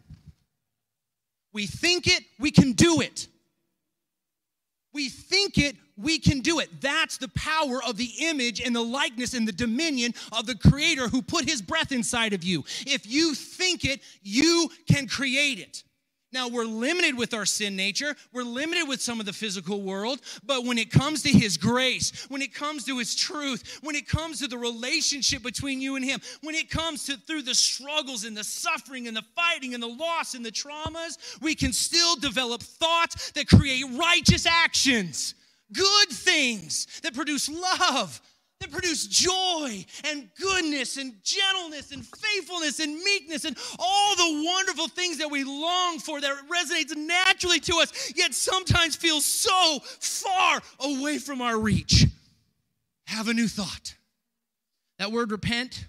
We 1.53 1.65
think 1.65 2.05
it, 2.05 2.23
we 2.37 2.51
can 2.51 2.73
do 2.73 3.01
it. 3.01 3.27
We 4.93 5.09
think 5.09 5.57
it, 5.57 5.75
we 5.97 6.19
can 6.19 6.41
do 6.41 6.59
it. 6.59 6.81
That's 6.81 7.17
the 7.17 7.29
power 7.29 7.81
of 7.83 7.97
the 7.97 8.11
image 8.19 8.61
and 8.61 8.75
the 8.75 8.83
likeness 8.83 9.33
and 9.33 9.47
the 9.47 9.51
dominion 9.51 10.13
of 10.31 10.45
the 10.45 10.55
Creator 10.55 11.07
who 11.07 11.23
put 11.23 11.49
His 11.49 11.63
breath 11.63 11.91
inside 11.91 12.33
of 12.33 12.43
you. 12.43 12.63
If 12.85 13.07
you 13.07 13.33
think 13.33 13.85
it, 13.85 14.01
you 14.21 14.69
can 14.87 15.07
create 15.07 15.57
it. 15.57 15.83
Now, 16.31 16.47
we're 16.47 16.65
limited 16.65 17.17
with 17.17 17.33
our 17.33 17.45
sin 17.45 17.75
nature. 17.75 18.15
We're 18.31 18.43
limited 18.43 18.87
with 18.87 19.01
some 19.01 19.19
of 19.19 19.25
the 19.25 19.33
physical 19.33 19.81
world. 19.81 20.21
But 20.45 20.63
when 20.63 20.77
it 20.77 20.91
comes 20.91 21.23
to 21.23 21.29
His 21.29 21.57
grace, 21.57 22.27
when 22.29 22.43
it 22.43 22.53
comes 22.53 22.85
to 22.85 22.99
His 22.99 23.15
truth, 23.15 23.79
when 23.81 23.95
it 23.95 24.07
comes 24.07 24.39
to 24.39 24.47
the 24.47 24.57
relationship 24.57 25.41
between 25.41 25.81
you 25.81 25.95
and 25.95 26.05
Him, 26.05 26.19
when 26.41 26.53
it 26.53 26.69
comes 26.69 27.05
to 27.05 27.17
through 27.17 27.41
the 27.41 27.55
struggles 27.55 28.25
and 28.25 28.37
the 28.37 28.43
suffering 28.43 29.07
and 29.07 29.17
the 29.17 29.25
fighting 29.35 29.73
and 29.73 29.81
the 29.81 29.87
loss 29.87 30.35
and 30.35 30.45
the 30.45 30.51
traumas, 30.51 31.17
we 31.41 31.55
can 31.55 31.73
still 31.73 32.15
develop 32.15 32.61
thoughts 32.61 33.31
that 33.31 33.47
create 33.47 33.85
righteous 33.97 34.45
actions, 34.45 35.33
good 35.73 36.09
things 36.09 36.85
that 37.01 37.15
produce 37.15 37.49
love, 37.49 38.21
that 38.59 38.71
produce 38.71 39.07
joy 39.07 39.85
and 40.05 40.29
goodness 40.39 40.97
and 40.97 41.13
gentleness 41.23 41.91
and 41.91 42.05
faithfulness 42.05 42.79
and 42.79 42.93
meekness 43.03 43.45
and 43.45 43.57
all 43.77 44.15
the 44.15 44.43
wonderful 44.45 44.87
things 44.87 45.17
that 45.19 45.31
we 45.31 45.43
long 45.43 45.99
for 45.99 46.19
that 46.19 46.31
resonates 46.49 46.95
naturally 46.95 47.59
to 47.59 47.77
us, 47.77 48.13
yet 48.15 48.33
sometimes 48.33 48.95
feels 48.95 49.23
so 49.25 49.79
far 49.99 50.61
away 50.79 51.17
from 51.17 51.41
our 51.41 51.57
reach. 51.57 52.05
Have 53.07 53.27
a 53.27 53.33
new 53.33 53.47
thought. 53.47 53.95
That 54.97 55.11
word 55.11 55.31
repent 55.31 55.87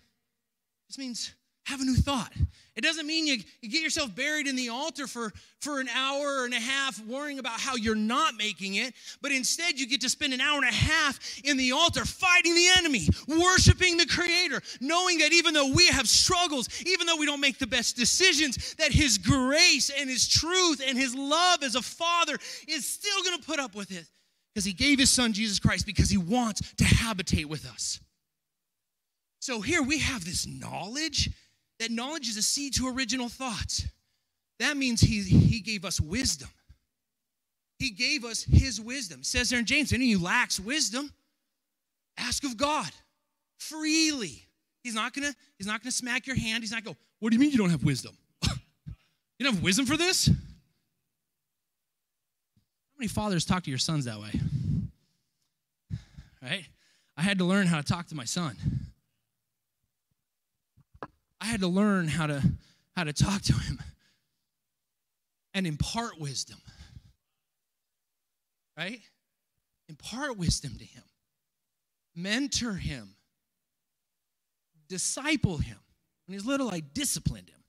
just 0.86 0.98
means 0.98 1.34
have 1.70 1.80
a 1.80 1.84
new 1.84 1.94
thought. 1.94 2.32
It 2.76 2.82
doesn't 2.82 3.06
mean 3.06 3.26
you, 3.26 3.38
you 3.60 3.68
get 3.68 3.82
yourself 3.82 4.14
buried 4.14 4.46
in 4.46 4.56
the 4.56 4.68
altar 4.68 5.06
for, 5.06 5.32
for 5.60 5.80
an 5.80 5.88
hour 5.88 6.44
and 6.44 6.54
a 6.54 6.60
half 6.60 7.04
worrying 7.04 7.38
about 7.38 7.60
how 7.60 7.76
you're 7.76 7.94
not 7.94 8.36
making 8.36 8.76
it, 8.76 8.94
but 9.20 9.32
instead 9.32 9.78
you 9.78 9.86
get 9.86 10.00
to 10.02 10.08
spend 10.08 10.32
an 10.32 10.40
hour 10.40 10.56
and 10.56 10.68
a 10.68 10.74
half 10.74 11.18
in 11.44 11.56
the 11.56 11.72
altar 11.72 12.04
fighting 12.04 12.54
the 12.54 12.68
enemy, 12.78 13.08
worshiping 13.28 13.96
the 13.96 14.06
Creator, 14.06 14.62
knowing 14.80 15.18
that 15.18 15.32
even 15.32 15.52
though 15.52 15.72
we 15.72 15.88
have 15.88 16.08
struggles, 16.08 16.68
even 16.86 17.06
though 17.06 17.16
we 17.16 17.26
don't 17.26 17.40
make 17.40 17.58
the 17.58 17.66
best 17.66 17.96
decisions, 17.96 18.74
that 18.74 18.92
His 18.92 19.18
grace 19.18 19.90
and 19.90 20.08
His 20.08 20.28
truth 20.28 20.80
and 20.86 20.96
His 20.96 21.14
love 21.14 21.62
as 21.62 21.74
a 21.74 21.82
Father 21.82 22.36
is 22.68 22.86
still 22.86 23.22
going 23.24 23.38
to 23.38 23.46
put 23.46 23.58
up 23.58 23.74
with 23.74 23.90
it 23.90 24.06
because 24.54 24.64
He 24.64 24.72
gave 24.72 24.98
His 24.98 25.10
Son 25.10 25.32
Jesus 25.32 25.58
Christ 25.58 25.86
because 25.86 26.08
He 26.08 26.18
wants 26.18 26.72
to 26.76 26.84
habitate 26.84 27.48
with 27.48 27.66
us. 27.66 28.00
So 29.40 29.60
here 29.60 29.82
we 29.82 29.98
have 29.98 30.24
this 30.24 30.46
knowledge 30.46 31.30
that 31.80 31.90
knowledge 31.90 32.28
is 32.28 32.36
a 32.36 32.42
seed 32.42 32.74
to 32.74 32.86
original 32.88 33.28
thoughts. 33.28 33.88
That 34.60 34.76
means 34.76 35.00
he, 35.00 35.22
he 35.22 35.60
gave 35.60 35.86
us 35.86 35.98
wisdom. 36.00 36.50
He 37.78 37.90
gave 37.90 38.24
us 38.24 38.42
his 38.44 38.78
wisdom. 38.78 39.20
It 39.20 39.26
says 39.26 39.48
there 39.48 39.58
in 39.58 39.64
James, 39.64 39.92
any 39.94 40.04
of 40.04 40.10
you 40.10 40.22
lacks 40.22 40.60
wisdom, 40.60 41.10
ask 42.18 42.44
of 42.44 42.58
God 42.58 42.90
freely. 43.56 44.46
He's 44.82 44.94
not 44.94 45.14
gonna, 45.14 45.34
he's 45.56 45.66
not 45.66 45.82
gonna 45.82 45.90
smack 45.90 46.26
your 46.26 46.36
hand. 46.36 46.62
He's 46.62 46.70
not 46.70 46.84
go, 46.84 46.94
what 47.18 47.30
do 47.30 47.36
you 47.36 47.40
mean 47.40 47.50
you 47.50 47.58
don't 47.58 47.70
have 47.70 47.82
wisdom? 47.82 48.14
you 48.44 49.44
don't 49.44 49.54
have 49.54 49.62
wisdom 49.62 49.86
for 49.86 49.96
this? 49.96 50.26
How 50.26 50.34
many 52.98 53.08
fathers 53.08 53.46
talk 53.46 53.62
to 53.64 53.70
your 53.70 53.78
sons 53.78 54.04
that 54.04 54.20
way? 54.20 54.38
Right? 56.42 56.66
I 57.16 57.22
had 57.22 57.38
to 57.38 57.44
learn 57.44 57.66
how 57.66 57.78
to 57.78 57.82
talk 57.82 58.08
to 58.08 58.14
my 58.14 58.24
son. 58.24 58.56
I 61.40 61.46
had 61.46 61.60
to 61.60 61.68
learn 61.68 62.08
how 62.08 62.26
to 62.26 62.42
how 62.96 63.04
to 63.04 63.12
talk 63.12 63.42
to 63.42 63.54
him 63.54 63.78
and 65.54 65.66
impart 65.66 66.20
wisdom. 66.20 66.58
Right? 68.76 69.00
Impart 69.88 70.36
wisdom 70.36 70.76
to 70.78 70.84
him. 70.84 71.02
Mentor 72.14 72.74
him. 72.74 73.14
Disciple 74.88 75.58
him. 75.58 75.78
When 76.26 76.38
he's 76.38 76.46
little, 76.46 76.70
I 76.70 76.80
disciplined 76.80 77.48
him. 77.48 77.60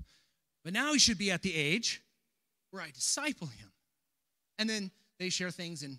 But 0.64 0.74
now 0.74 0.94
he 0.94 1.00
should 1.00 1.18
be 1.18 1.32
at 1.32 1.42
the 1.42 1.56
age 1.56 2.02
where 2.72 2.82
I 2.82 2.92
disciple 2.92 3.48
him. 3.48 3.72
And 4.60 4.70
then 4.70 4.92
they 5.20 5.30
share 5.30 5.52
things 5.52 5.84
and 5.84 5.98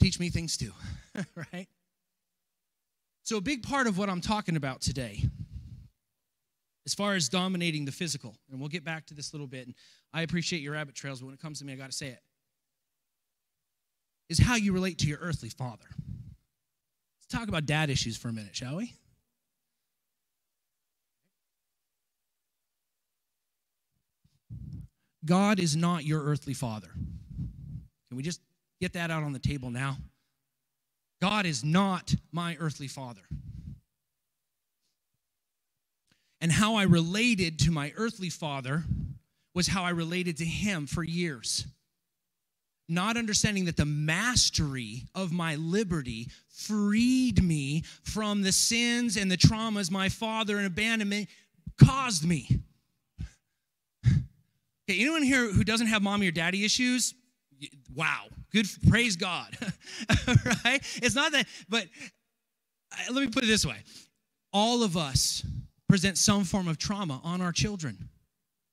teach 0.00 0.18
me 0.20 0.30
things 0.30 0.56
too. 0.56 0.72
right? 1.52 1.68
So, 3.22 3.38
a 3.38 3.40
big 3.40 3.62
part 3.62 3.86
of 3.86 3.98
what 3.98 4.08
I'm 4.08 4.20
talking 4.20 4.56
about 4.56 4.80
today 4.80 5.24
as 6.86 6.94
far 6.94 7.14
as 7.14 7.28
dominating 7.28 7.84
the 7.84 7.92
physical, 7.92 8.36
and 8.50 8.60
we'll 8.60 8.68
get 8.68 8.84
back 8.84 9.06
to 9.06 9.14
this 9.14 9.32
a 9.32 9.36
little 9.36 9.48
bit, 9.48 9.66
and 9.66 9.74
I 10.12 10.22
appreciate 10.22 10.62
your 10.62 10.74
rabbit 10.74 10.94
trails, 10.94 11.20
but 11.20 11.26
when 11.26 11.34
it 11.34 11.40
comes 11.40 11.58
to 11.58 11.64
me, 11.64 11.72
I 11.72 11.76
got 11.76 11.90
to 11.90 11.96
say 11.96 12.08
it, 12.08 12.20
is 14.28 14.38
how 14.38 14.54
you 14.54 14.72
relate 14.72 14.98
to 14.98 15.08
your 15.08 15.18
earthly 15.20 15.48
father. 15.48 15.86
Let's 15.98 17.26
talk 17.28 17.48
about 17.48 17.66
dad 17.66 17.90
issues 17.90 18.16
for 18.16 18.28
a 18.28 18.32
minute, 18.32 18.54
shall 18.54 18.76
we? 18.76 18.94
God 25.24 25.58
is 25.58 25.74
not 25.74 26.04
your 26.04 26.22
earthly 26.22 26.54
father. 26.54 26.86
Can 26.86 28.16
we 28.16 28.22
just 28.22 28.40
get 28.80 28.92
that 28.92 29.10
out 29.10 29.24
on 29.24 29.32
the 29.32 29.40
table 29.40 29.70
now? 29.70 29.96
God 31.20 31.46
is 31.46 31.64
not 31.64 32.14
my 32.30 32.56
earthly 32.60 32.86
father 32.86 33.22
and 36.40 36.52
how 36.52 36.74
I 36.74 36.84
related 36.84 37.58
to 37.60 37.70
my 37.70 37.92
earthly 37.96 38.30
father 38.30 38.84
was 39.54 39.68
how 39.68 39.84
I 39.84 39.90
related 39.90 40.36
to 40.38 40.44
him 40.44 40.86
for 40.86 41.02
years. 41.02 41.66
Not 42.88 43.16
understanding 43.16 43.64
that 43.64 43.76
the 43.76 43.86
mastery 43.86 45.04
of 45.14 45.32
my 45.32 45.56
liberty 45.56 46.28
freed 46.48 47.42
me 47.42 47.82
from 48.02 48.42
the 48.42 48.52
sins 48.52 49.16
and 49.16 49.30
the 49.30 49.36
traumas 49.36 49.90
my 49.90 50.08
father 50.08 50.58
and 50.58 50.66
abandonment 50.66 51.28
caused 51.82 52.24
me. 52.24 52.60
Okay, 54.88 55.00
anyone 55.00 55.24
here 55.24 55.50
who 55.50 55.64
doesn't 55.64 55.88
have 55.88 56.00
mommy 56.00 56.28
or 56.28 56.30
daddy 56.30 56.64
issues? 56.64 57.12
Wow, 57.92 58.26
good, 58.52 58.66
praise 58.88 59.16
God. 59.16 59.58
right? 60.64 60.80
It's 61.02 61.16
not 61.16 61.32
that, 61.32 61.48
but 61.68 61.88
uh, 62.92 63.12
let 63.12 63.24
me 63.24 63.26
put 63.26 63.42
it 63.42 63.48
this 63.48 63.66
way 63.66 63.78
all 64.52 64.84
of 64.84 64.96
us 64.96 65.44
present 65.88 66.18
some 66.18 66.44
form 66.44 66.68
of 66.68 66.78
trauma 66.78 67.20
on 67.22 67.40
our 67.40 67.52
children 67.52 68.08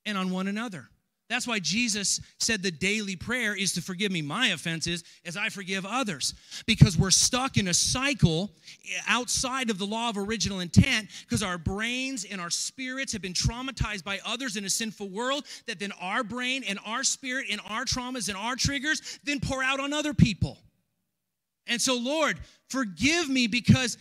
and 0.06 0.18
on 0.18 0.32
one 0.32 0.48
another. 0.48 0.90
That's 1.30 1.48
why 1.48 1.60
Jesus 1.60 2.20
said 2.38 2.62
the 2.62 2.70
daily 2.70 3.16
prayer 3.16 3.56
is 3.56 3.74
to 3.74 3.82
forgive 3.82 4.12
me 4.12 4.22
my 4.22 4.50
offenses 4.50 5.04
as 5.26 5.38
I 5.38 5.50
forgive 5.50 5.86
others. 5.86 6.34
Because 6.68 6.98
we're 6.98 7.12
stuck 7.12 7.58
in 7.58 7.70
a 7.70 7.74
cycle 7.74 8.52
outside 9.08 9.70
of 9.70 9.80
the 9.80 9.86
law 9.86 10.10
of 10.10 10.18
original 10.18 10.60
intent 10.60 11.08
because 11.22 11.42
our 11.42 11.58
brains 11.58 12.26
and 12.26 12.40
our 12.42 12.50
spirits 12.50 13.14
have 13.14 13.22
been 13.22 13.34
traumatized 13.34 14.04
by 14.04 14.20
others 14.26 14.58
in 14.58 14.66
a 14.66 14.70
sinful 14.70 15.10
world 15.10 15.46
that 15.66 15.80
then 15.80 15.94
our 16.00 16.24
brain 16.24 16.64
and 16.68 16.78
our 16.86 17.04
spirit 17.04 17.48
and 17.50 17.62
our 17.68 17.86
traumas 17.86 18.28
and 18.28 18.38
our 18.38 18.56
triggers 18.56 19.20
then 19.24 19.40
pour 19.40 19.64
out 19.64 19.80
on 19.80 19.94
other 19.94 20.14
people. 20.14 20.60
And 21.68 21.82
so, 21.82 21.98
Lord, 21.98 22.38
forgive 22.70 23.30
me 23.30 23.48
because 23.48 23.98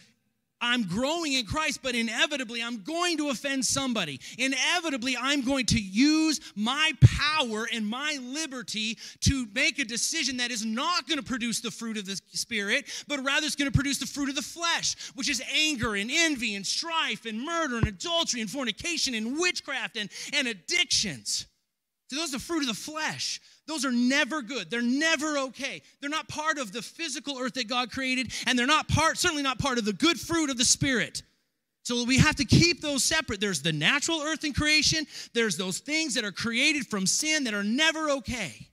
I'm 0.62 0.84
growing 0.84 1.32
in 1.32 1.44
Christ, 1.44 1.80
but 1.82 1.96
inevitably 1.96 2.62
I'm 2.62 2.82
going 2.82 3.18
to 3.18 3.30
offend 3.30 3.64
somebody. 3.64 4.20
Inevitably, 4.38 5.16
I'm 5.20 5.42
going 5.42 5.66
to 5.66 5.80
use 5.80 6.40
my 6.54 6.92
power 7.00 7.66
and 7.72 7.86
my 7.86 8.18
liberty 8.22 8.96
to 9.20 9.46
make 9.54 9.80
a 9.80 9.84
decision 9.84 10.36
that 10.36 10.52
is 10.52 10.64
not 10.64 11.08
going 11.08 11.18
to 11.18 11.24
produce 11.24 11.60
the 11.60 11.70
fruit 11.70 11.98
of 11.98 12.06
the 12.06 12.18
Spirit, 12.32 12.86
but 13.08 13.22
rather 13.24 13.44
it's 13.44 13.56
going 13.56 13.70
to 13.70 13.76
produce 13.76 13.98
the 13.98 14.06
fruit 14.06 14.28
of 14.28 14.36
the 14.36 14.42
flesh, 14.42 14.94
which 15.14 15.28
is 15.28 15.42
anger 15.52 15.96
and 15.96 16.10
envy 16.12 16.54
and 16.54 16.64
strife 16.64 17.26
and 17.26 17.44
murder 17.44 17.76
and 17.76 17.88
adultery 17.88 18.40
and 18.40 18.48
fornication 18.48 19.14
and 19.14 19.38
witchcraft 19.38 19.96
and, 19.96 20.08
and 20.32 20.46
addictions. 20.46 21.46
So, 22.08 22.16
those 22.16 22.28
are 22.28 22.38
the 22.38 22.44
fruit 22.44 22.60
of 22.60 22.68
the 22.68 22.74
flesh. 22.74 23.40
Those 23.66 23.84
are 23.84 23.92
never 23.92 24.42
good. 24.42 24.70
They're 24.70 24.82
never 24.82 25.38
okay. 25.38 25.82
They're 26.00 26.10
not 26.10 26.28
part 26.28 26.58
of 26.58 26.72
the 26.72 26.82
physical 26.82 27.38
earth 27.38 27.54
that 27.54 27.68
God 27.68 27.90
created, 27.90 28.32
and 28.46 28.58
they're 28.58 28.66
not 28.66 28.88
part, 28.88 29.18
certainly 29.18 29.42
not 29.42 29.58
part 29.58 29.78
of 29.78 29.84
the 29.84 29.92
good 29.92 30.18
fruit 30.18 30.50
of 30.50 30.56
the 30.56 30.64
Spirit. 30.64 31.22
So 31.84 32.04
we 32.04 32.18
have 32.18 32.36
to 32.36 32.44
keep 32.44 32.80
those 32.80 33.02
separate. 33.02 33.40
There's 33.40 33.62
the 33.62 33.72
natural 33.72 34.20
earth 34.22 34.44
in 34.44 34.52
creation, 34.52 35.06
there's 35.32 35.56
those 35.56 35.78
things 35.78 36.14
that 36.14 36.24
are 36.24 36.32
created 36.32 36.86
from 36.86 37.06
sin 37.06 37.44
that 37.44 37.54
are 37.54 37.64
never 37.64 38.10
okay. 38.10 38.68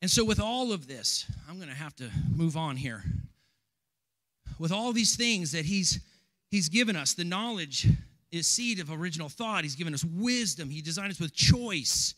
And 0.00 0.10
so, 0.10 0.24
with 0.24 0.38
all 0.38 0.72
of 0.72 0.86
this, 0.86 1.26
I'm 1.48 1.56
going 1.56 1.68
to 1.68 1.74
have 1.74 1.94
to 1.96 2.08
move 2.32 2.56
on 2.56 2.76
here. 2.76 3.02
With 4.58 4.70
all 4.70 4.92
these 4.92 5.16
things 5.16 5.52
that 5.52 5.64
He's 5.64 6.00
He's 6.50 6.68
given 6.68 6.96
us 6.96 7.14
the 7.14 7.24
knowledge 7.24 7.86
is 8.30 8.46
seed 8.46 8.80
of 8.80 8.90
original 8.90 9.28
thought. 9.28 9.64
He's 9.64 9.74
given 9.74 9.94
us 9.94 10.04
wisdom. 10.04 10.70
He 10.70 10.80
designed 10.80 11.10
us 11.10 11.20
with 11.20 11.34
choice, 11.34 12.14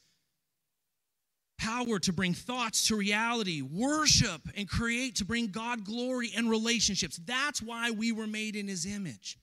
power 1.58 1.98
to 2.00 2.12
bring 2.12 2.34
thoughts 2.34 2.88
to 2.88 2.96
reality, 2.96 3.62
worship 3.62 4.40
and 4.56 4.68
create 4.68 5.16
to 5.16 5.24
bring 5.24 5.48
God 5.48 5.84
glory 5.84 6.30
and 6.36 6.48
relationships. 6.48 7.20
That's 7.24 7.60
why 7.60 7.90
we 7.90 8.12
were 8.12 8.26
made 8.26 8.56
in 8.56 8.68
His 8.68 8.86
image, 8.86 9.38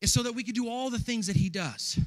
is 0.00 0.12
so 0.12 0.22
that 0.22 0.32
we 0.32 0.44
could 0.44 0.54
do 0.54 0.68
all 0.68 0.90
the 0.90 0.98
things 0.98 1.26
that 1.26 1.36
He 1.36 1.48
does. 1.48 1.98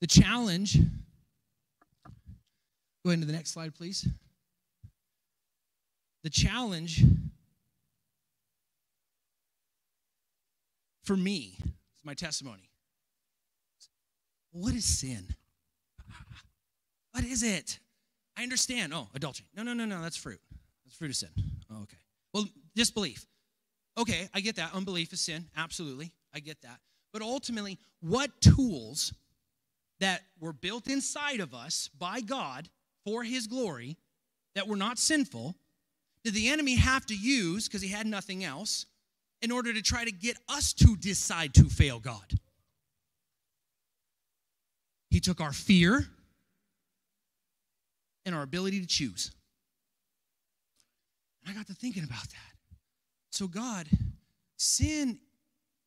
The 0.00 0.06
challenge, 0.08 0.78
go 3.04 3.10
ahead 3.10 3.20
to 3.20 3.26
the 3.26 3.32
next 3.32 3.50
slide, 3.52 3.74
please 3.74 4.08
the 6.22 6.30
challenge 6.30 7.04
for 11.02 11.16
me, 11.16 11.56
it's 11.58 12.04
my 12.04 12.14
testimony. 12.14 12.70
What 14.52 14.74
is 14.74 14.84
sin? 14.84 15.26
What 17.12 17.24
is 17.24 17.42
it? 17.42 17.78
I 18.36 18.42
understand. 18.42 18.92
Oh, 18.94 19.08
adultery. 19.14 19.46
No, 19.54 19.62
no, 19.62 19.74
no, 19.74 19.84
no, 19.84 20.02
that's 20.02 20.16
fruit. 20.16 20.40
That's 20.84 20.96
fruit 20.96 21.10
of 21.10 21.16
sin. 21.16 21.28
Oh, 21.70 21.82
okay. 21.82 21.98
Well, 22.32 22.46
disbelief. 22.74 23.26
Okay, 23.98 24.28
I 24.32 24.40
get 24.40 24.56
that. 24.56 24.70
Unbelief 24.74 25.12
is 25.12 25.20
sin. 25.20 25.46
Absolutely. 25.56 26.12
I 26.34 26.40
get 26.40 26.62
that. 26.62 26.80
but 27.12 27.20
ultimately, 27.20 27.78
what 28.00 28.40
tools 28.40 29.12
that 30.00 30.22
were 30.40 30.54
built 30.54 30.88
inside 30.88 31.40
of 31.40 31.52
us 31.52 31.90
by 31.98 32.20
God 32.20 32.68
for 33.04 33.22
His 33.22 33.46
glory 33.46 33.98
that 34.54 34.66
were 34.66 34.76
not 34.76 34.98
sinful 34.98 35.54
did 36.24 36.34
the 36.34 36.48
enemy 36.48 36.76
have 36.76 37.06
to 37.06 37.16
use 37.16 37.68
because 37.68 37.82
he 37.82 37.88
had 37.88 38.06
nothing 38.06 38.44
else 38.44 38.86
in 39.40 39.50
order 39.50 39.72
to 39.72 39.82
try 39.82 40.04
to 40.04 40.12
get 40.12 40.36
us 40.48 40.72
to 40.74 40.96
decide 40.96 41.54
to 41.54 41.64
fail 41.64 41.98
God? 41.98 42.38
He 45.10 45.20
took 45.20 45.40
our 45.40 45.52
fear 45.52 46.06
and 48.24 48.34
our 48.34 48.42
ability 48.42 48.80
to 48.80 48.86
choose. 48.86 49.32
And 51.44 51.52
I 51.52 51.58
got 51.58 51.66
to 51.66 51.74
thinking 51.74 52.04
about 52.04 52.22
that. 52.22 52.76
So, 53.30 53.46
God, 53.46 53.88
sin 54.56 55.18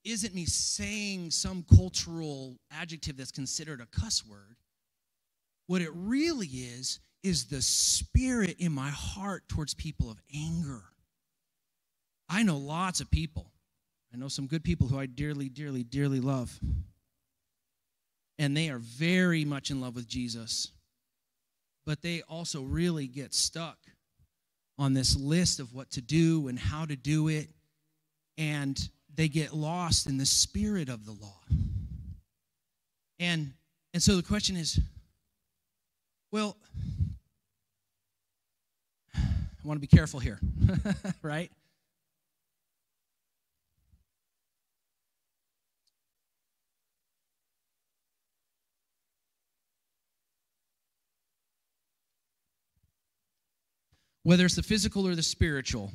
isn't 0.04 0.36
me 0.36 0.46
saying 0.46 1.32
some 1.32 1.66
cultural 1.76 2.58
adjective 2.72 3.18
that's 3.18 3.32
considered 3.32 3.82
a 3.82 3.88
cuss 3.88 4.26
word. 4.26 4.58
What 5.68 5.82
it 5.82 5.90
really 5.94 6.48
is, 6.48 7.00
is 7.26 7.46
the 7.46 7.62
spirit 7.62 8.56
in 8.60 8.72
my 8.72 8.90
heart 8.90 9.44
towards 9.50 9.74
people 9.74 10.12
of 10.12 10.22
anger. 10.34 10.84
I 12.30 12.44
know 12.44 12.58
lots 12.58 13.02
of 13.02 13.10
people. 13.10 13.52
I 14.14 14.18
know 14.18 14.28
some 14.28 14.46
good 14.46 14.64
people 14.64 14.88
who 14.88 15.00
I 15.00 15.08
dearly, 15.08 15.50
dearly, 15.50 15.84
dearly 15.84 16.20
love. 16.20 16.60
And 18.38 18.56
they 18.56 18.70
are 18.70 18.78
very 18.78 19.44
much 19.44 19.72
in 19.72 19.82
love 19.82 19.96
with 19.96 20.08
Jesus. 20.08 20.70
But 21.84 22.04
they 22.04 22.22
also 22.30 22.62
really 22.62 23.08
get 23.08 23.34
stuck 23.34 23.80
on 24.78 24.94
this 24.94 25.18
list 25.18 25.60
of 25.60 25.74
what 25.74 25.90
to 25.92 26.02
do 26.02 26.48
and 26.48 26.60
how 26.60 26.86
to 26.86 26.96
do 26.96 27.28
it. 27.28 27.50
And 28.38 28.80
they 29.14 29.30
get 29.30 29.52
lost 29.52 30.06
in 30.06 30.20
the 30.20 30.28
spirit 30.28 30.90
of 30.90 31.06
the 31.06 31.14
law. 31.14 31.42
And, 33.20 33.54
and 33.96 34.04
so 34.04 34.16
the 34.16 34.24
question 34.24 34.56
is 34.58 34.80
well, 36.36 36.58
I 39.16 39.20
want 39.64 39.78
to 39.78 39.80
be 39.80 39.88
careful 39.88 40.20
here, 40.20 40.38
right? 41.22 41.50
Whether 54.24 54.44
it's 54.44 54.56
the 54.56 54.64
physical 54.64 55.08
or 55.08 55.16
the 55.16 55.24
spiritual, 55.24 55.94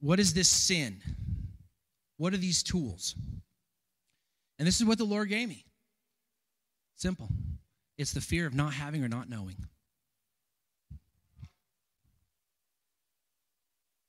what 0.00 0.18
is 0.18 0.34
this 0.34 0.48
sin? 0.48 1.00
What 2.16 2.34
are 2.34 2.38
these 2.38 2.64
tools? 2.64 3.14
And 4.58 4.66
this 4.66 4.80
is 4.80 4.84
what 4.84 4.98
the 4.98 5.04
Lord 5.04 5.28
gave 5.28 5.48
me. 5.48 5.64
Simple. 6.96 7.28
It's 7.98 8.12
the 8.12 8.20
fear 8.20 8.46
of 8.46 8.54
not 8.54 8.72
having 8.74 9.04
or 9.04 9.08
not 9.08 9.28
knowing. 9.28 9.56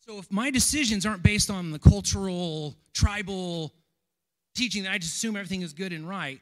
So 0.08 0.18
if 0.18 0.30
my 0.32 0.52
decisions 0.52 1.06
aren't 1.06 1.24
based 1.24 1.50
on 1.50 1.72
the 1.72 1.80
cultural, 1.80 2.76
tribal 2.94 3.74
teaching 4.54 4.84
that 4.84 4.92
I 4.92 4.98
just 4.98 5.16
assume 5.16 5.36
everything 5.36 5.62
is 5.62 5.74
good 5.74 5.94
and 5.94 6.08
right, 6.08 6.42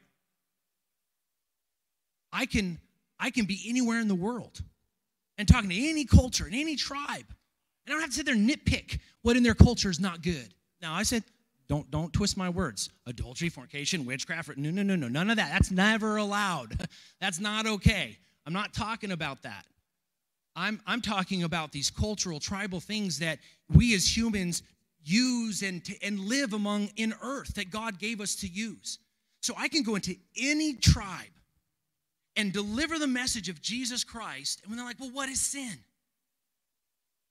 I 2.32 2.46
can 2.46 2.78
I 3.20 3.30
can 3.30 3.44
be 3.44 3.62
anywhere 3.68 4.00
in 4.00 4.08
the 4.08 4.16
world 4.16 4.60
and 5.38 5.46
talking 5.46 5.70
to 5.70 5.88
any 5.88 6.04
culture 6.04 6.44
and 6.46 6.54
any 6.54 6.74
tribe 6.74 7.26
And 7.86 7.88
I 7.88 7.90
don't 7.92 8.00
have 8.00 8.10
to 8.10 8.16
sit 8.16 8.26
there 8.26 8.34
and 8.34 8.48
nitpick 8.48 8.98
what 9.22 9.36
in 9.36 9.44
their 9.44 9.54
culture 9.54 9.90
is 9.90 10.00
not 10.00 10.22
good. 10.22 10.54
Now, 10.80 10.94
I 10.94 11.04
said, 11.04 11.22
don't, 11.72 11.90
don't 11.90 12.12
twist 12.12 12.36
my 12.36 12.50
words. 12.50 12.90
Adultery, 13.06 13.48
fornication, 13.48 14.04
witchcraft, 14.04 14.58
no, 14.58 14.70
no, 14.70 14.82
no, 14.82 14.94
no, 14.94 15.08
none 15.08 15.30
of 15.30 15.36
that. 15.36 15.50
That's 15.52 15.70
never 15.70 16.18
allowed. 16.18 16.86
That's 17.20 17.40
not 17.40 17.66
okay. 17.66 18.18
I'm 18.44 18.52
not 18.52 18.74
talking 18.74 19.10
about 19.10 19.40
that. 19.44 19.64
I'm, 20.54 20.82
I'm 20.86 21.00
talking 21.00 21.44
about 21.44 21.72
these 21.72 21.88
cultural, 21.88 22.40
tribal 22.40 22.78
things 22.78 23.20
that 23.20 23.38
we 23.74 23.94
as 23.94 24.14
humans 24.14 24.62
use 25.02 25.62
and, 25.62 25.80
and 26.02 26.20
live 26.20 26.52
among 26.52 26.90
in 26.96 27.14
earth 27.22 27.54
that 27.54 27.70
God 27.70 27.98
gave 27.98 28.20
us 28.20 28.34
to 28.36 28.48
use. 28.48 28.98
So 29.40 29.54
I 29.56 29.68
can 29.68 29.82
go 29.82 29.94
into 29.94 30.14
any 30.38 30.74
tribe 30.74 31.24
and 32.36 32.52
deliver 32.52 32.98
the 32.98 33.06
message 33.06 33.48
of 33.48 33.62
Jesus 33.62 34.04
Christ. 34.04 34.60
And 34.62 34.70
when 34.70 34.76
they're 34.76 34.86
like, 34.86 35.00
well, 35.00 35.10
what 35.10 35.30
is 35.30 35.40
sin? 35.40 35.78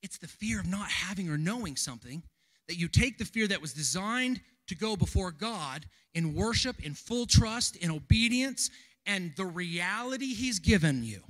It's 0.02 0.18
the 0.18 0.26
fear 0.26 0.58
of 0.58 0.66
not 0.66 0.88
having 0.88 1.30
or 1.30 1.38
knowing 1.38 1.76
something 1.76 2.24
that 2.72 2.78
you 2.78 2.88
take 2.88 3.18
the 3.18 3.24
fear 3.26 3.46
that 3.46 3.60
was 3.60 3.74
designed 3.74 4.40
to 4.66 4.74
go 4.74 4.96
before 4.96 5.30
God 5.30 5.84
in 6.14 6.34
worship, 6.34 6.82
in 6.82 6.94
full 6.94 7.26
trust, 7.26 7.76
in 7.76 7.90
obedience, 7.90 8.70
and 9.04 9.30
the 9.36 9.44
reality 9.44 10.32
He's 10.32 10.58
given 10.58 11.04
you. 11.04 11.20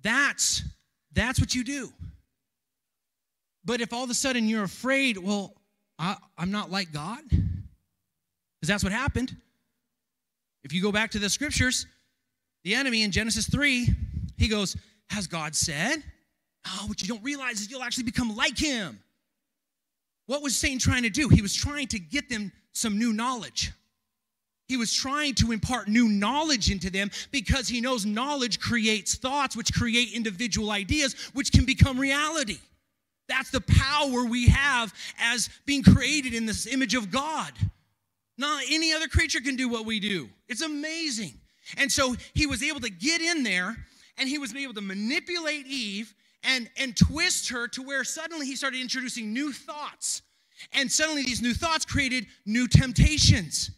That's 0.00 0.62
that's 1.12 1.40
what 1.40 1.56
you 1.56 1.64
do. 1.64 1.92
But 3.64 3.80
if 3.80 3.92
all 3.92 4.04
of 4.04 4.10
a 4.10 4.14
sudden 4.14 4.46
you're 4.46 4.62
afraid, 4.62 5.18
well, 5.18 5.54
I, 5.98 6.16
am 6.38 6.52
not 6.52 6.70
like 6.70 6.92
God, 6.92 7.18
because 7.28 8.68
that's 8.68 8.84
what 8.84 8.92
happened. 8.92 9.34
If 10.62 10.72
you 10.72 10.80
go 10.80 10.92
back 10.92 11.10
to 11.10 11.18
the 11.18 11.28
scriptures, 11.28 11.84
the 12.62 12.76
enemy 12.76 13.02
in 13.02 13.10
Genesis 13.10 13.50
3, 13.50 13.88
he 14.36 14.46
goes, 14.46 14.76
Has 15.08 15.26
God 15.26 15.56
said? 15.56 16.04
Oh, 16.64 16.84
what 16.86 17.02
you 17.02 17.08
don't 17.08 17.24
realize 17.24 17.60
is 17.60 17.68
you'll 17.72 17.82
actually 17.82 18.04
become 18.04 18.36
like 18.36 18.56
him. 18.56 19.00
What 20.30 20.42
was 20.44 20.56
Satan 20.56 20.78
trying 20.78 21.02
to 21.02 21.10
do? 21.10 21.28
He 21.28 21.42
was 21.42 21.52
trying 21.52 21.88
to 21.88 21.98
get 21.98 22.28
them 22.28 22.52
some 22.70 23.00
new 23.00 23.12
knowledge. 23.12 23.72
He 24.68 24.76
was 24.76 24.92
trying 24.92 25.34
to 25.34 25.50
impart 25.50 25.88
new 25.88 26.06
knowledge 26.06 26.70
into 26.70 26.88
them 26.88 27.10
because 27.32 27.66
he 27.66 27.80
knows 27.80 28.06
knowledge 28.06 28.60
creates 28.60 29.16
thoughts, 29.16 29.56
which 29.56 29.74
create 29.74 30.12
individual 30.12 30.70
ideas, 30.70 31.14
which 31.32 31.50
can 31.50 31.64
become 31.64 31.98
reality. 31.98 32.58
That's 33.26 33.50
the 33.50 33.60
power 33.60 34.24
we 34.24 34.46
have 34.50 34.94
as 35.18 35.50
being 35.66 35.82
created 35.82 36.32
in 36.32 36.46
this 36.46 36.64
image 36.68 36.94
of 36.94 37.10
God. 37.10 37.50
Not 38.38 38.62
any 38.70 38.92
other 38.92 39.08
creature 39.08 39.40
can 39.40 39.56
do 39.56 39.68
what 39.68 39.84
we 39.84 39.98
do. 39.98 40.28
It's 40.48 40.62
amazing. 40.62 41.34
And 41.76 41.90
so 41.90 42.14
he 42.34 42.46
was 42.46 42.62
able 42.62 42.78
to 42.82 42.90
get 42.90 43.20
in 43.20 43.42
there 43.42 43.76
and 44.16 44.28
he 44.28 44.38
was 44.38 44.54
able 44.54 44.74
to 44.74 44.80
manipulate 44.80 45.66
Eve 45.66 46.14
and, 46.44 46.68
and 46.76 46.96
twist 46.96 47.50
her 47.50 47.68
to 47.68 47.82
where 47.82 48.04
suddenly 48.04 48.46
he 48.46 48.56
started 48.56 48.80
introducing 48.80 49.32
new 49.32 49.52
thoughts. 49.52 50.22
And 50.72 50.90
suddenly 50.90 51.22
these 51.22 51.42
new 51.42 51.54
thoughts 51.54 51.84
created 51.84 52.26
new 52.46 52.68
temptations 52.68 53.70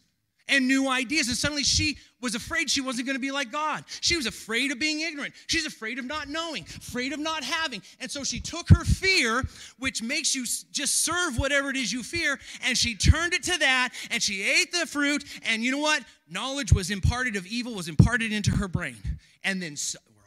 and 0.47 0.67
new 0.67 0.89
ideas. 0.89 1.27
And 1.27 1.37
suddenly 1.37 1.63
she 1.63 1.97
was 2.21 2.35
afraid 2.35 2.69
she 2.69 2.81
wasn't 2.81 3.05
going 3.05 3.15
to 3.15 3.21
be 3.21 3.31
like 3.31 3.51
God. 3.51 3.83
She 4.01 4.15
was 4.15 4.25
afraid 4.25 4.71
of 4.71 4.79
being 4.79 5.01
ignorant. 5.01 5.33
She's 5.47 5.65
afraid 5.65 5.99
of 5.99 6.05
not 6.05 6.29
knowing, 6.29 6.63
afraid 6.63 7.13
of 7.13 7.19
not 7.19 7.43
having. 7.43 7.81
And 7.99 8.09
so 8.09 8.23
she 8.23 8.39
took 8.39 8.69
her 8.69 8.83
fear, 8.83 9.43
which 9.79 10.01
makes 10.01 10.35
you 10.35 10.45
just 10.71 11.05
serve 11.05 11.37
whatever 11.37 11.69
it 11.69 11.75
is 11.75 11.91
you 11.91 12.03
fear, 12.03 12.39
and 12.65 12.77
she 12.77 12.95
turned 12.95 13.33
it 13.33 13.43
to 13.43 13.57
that, 13.59 13.89
and 14.11 14.21
she 14.21 14.43
ate 14.43 14.71
the 14.71 14.85
fruit. 14.85 15.23
And 15.43 15.63
you 15.63 15.71
know 15.71 15.79
what? 15.79 16.03
Knowledge 16.29 16.71
was 16.71 16.91
imparted 16.91 17.35
of 17.35 17.45
evil, 17.45 17.73
was 17.75 17.89
imparted 17.89 18.31
into 18.31 18.51
her 18.51 18.67
brain. 18.67 18.97
And 19.43 19.61
then 19.61 19.75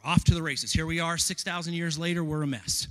off 0.03 0.23
to 0.25 0.33
the 0.33 0.41
races. 0.41 0.71
Here 0.71 0.85
we 0.85 0.99
are, 0.99 1.17
6,000 1.17 1.73
years 1.73 1.97
later, 1.97 2.23
we're 2.23 2.43
a 2.43 2.47
mess. 2.47 2.87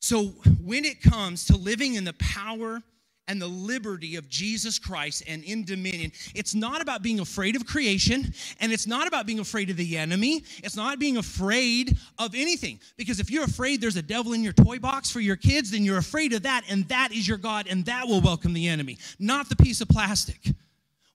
So, 0.00 0.26
when 0.62 0.84
it 0.84 1.02
comes 1.02 1.46
to 1.46 1.56
living 1.56 1.94
in 1.94 2.04
the 2.04 2.12
power 2.12 2.80
and 3.28 3.42
the 3.42 3.46
liberty 3.48 4.16
of 4.16 4.28
Jesus 4.28 4.78
Christ 4.78 5.24
and 5.26 5.42
in 5.42 5.64
dominion, 5.64 6.12
it's 6.34 6.54
not 6.54 6.80
about 6.80 7.02
being 7.02 7.20
afraid 7.20 7.56
of 7.56 7.66
creation 7.66 8.32
and 8.60 8.72
it's 8.72 8.86
not 8.86 9.08
about 9.08 9.26
being 9.26 9.40
afraid 9.40 9.70
of 9.70 9.76
the 9.76 9.96
enemy. 9.96 10.44
It's 10.62 10.76
not 10.76 11.00
being 11.00 11.16
afraid 11.16 11.98
of 12.18 12.34
anything. 12.34 12.78
Because 12.96 13.18
if 13.18 13.30
you're 13.30 13.44
afraid 13.44 13.80
there's 13.80 13.96
a 13.96 14.02
devil 14.02 14.32
in 14.32 14.44
your 14.44 14.52
toy 14.52 14.78
box 14.78 15.10
for 15.10 15.20
your 15.20 15.36
kids, 15.36 15.70
then 15.70 15.82
you're 15.82 15.98
afraid 15.98 16.32
of 16.32 16.42
that 16.42 16.62
and 16.68 16.86
that 16.88 17.10
is 17.10 17.26
your 17.26 17.38
God 17.38 17.66
and 17.68 17.84
that 17.86 18.06
will 18.06 18.20
welcome 18.20 18.52
the 18.52 18.68
enemy, 18.68 18.98
not 19.18 19.48
the 19.48 19.56
piece 19.56 19.80
of 19.80 19.88
plastic. 19.88 20.54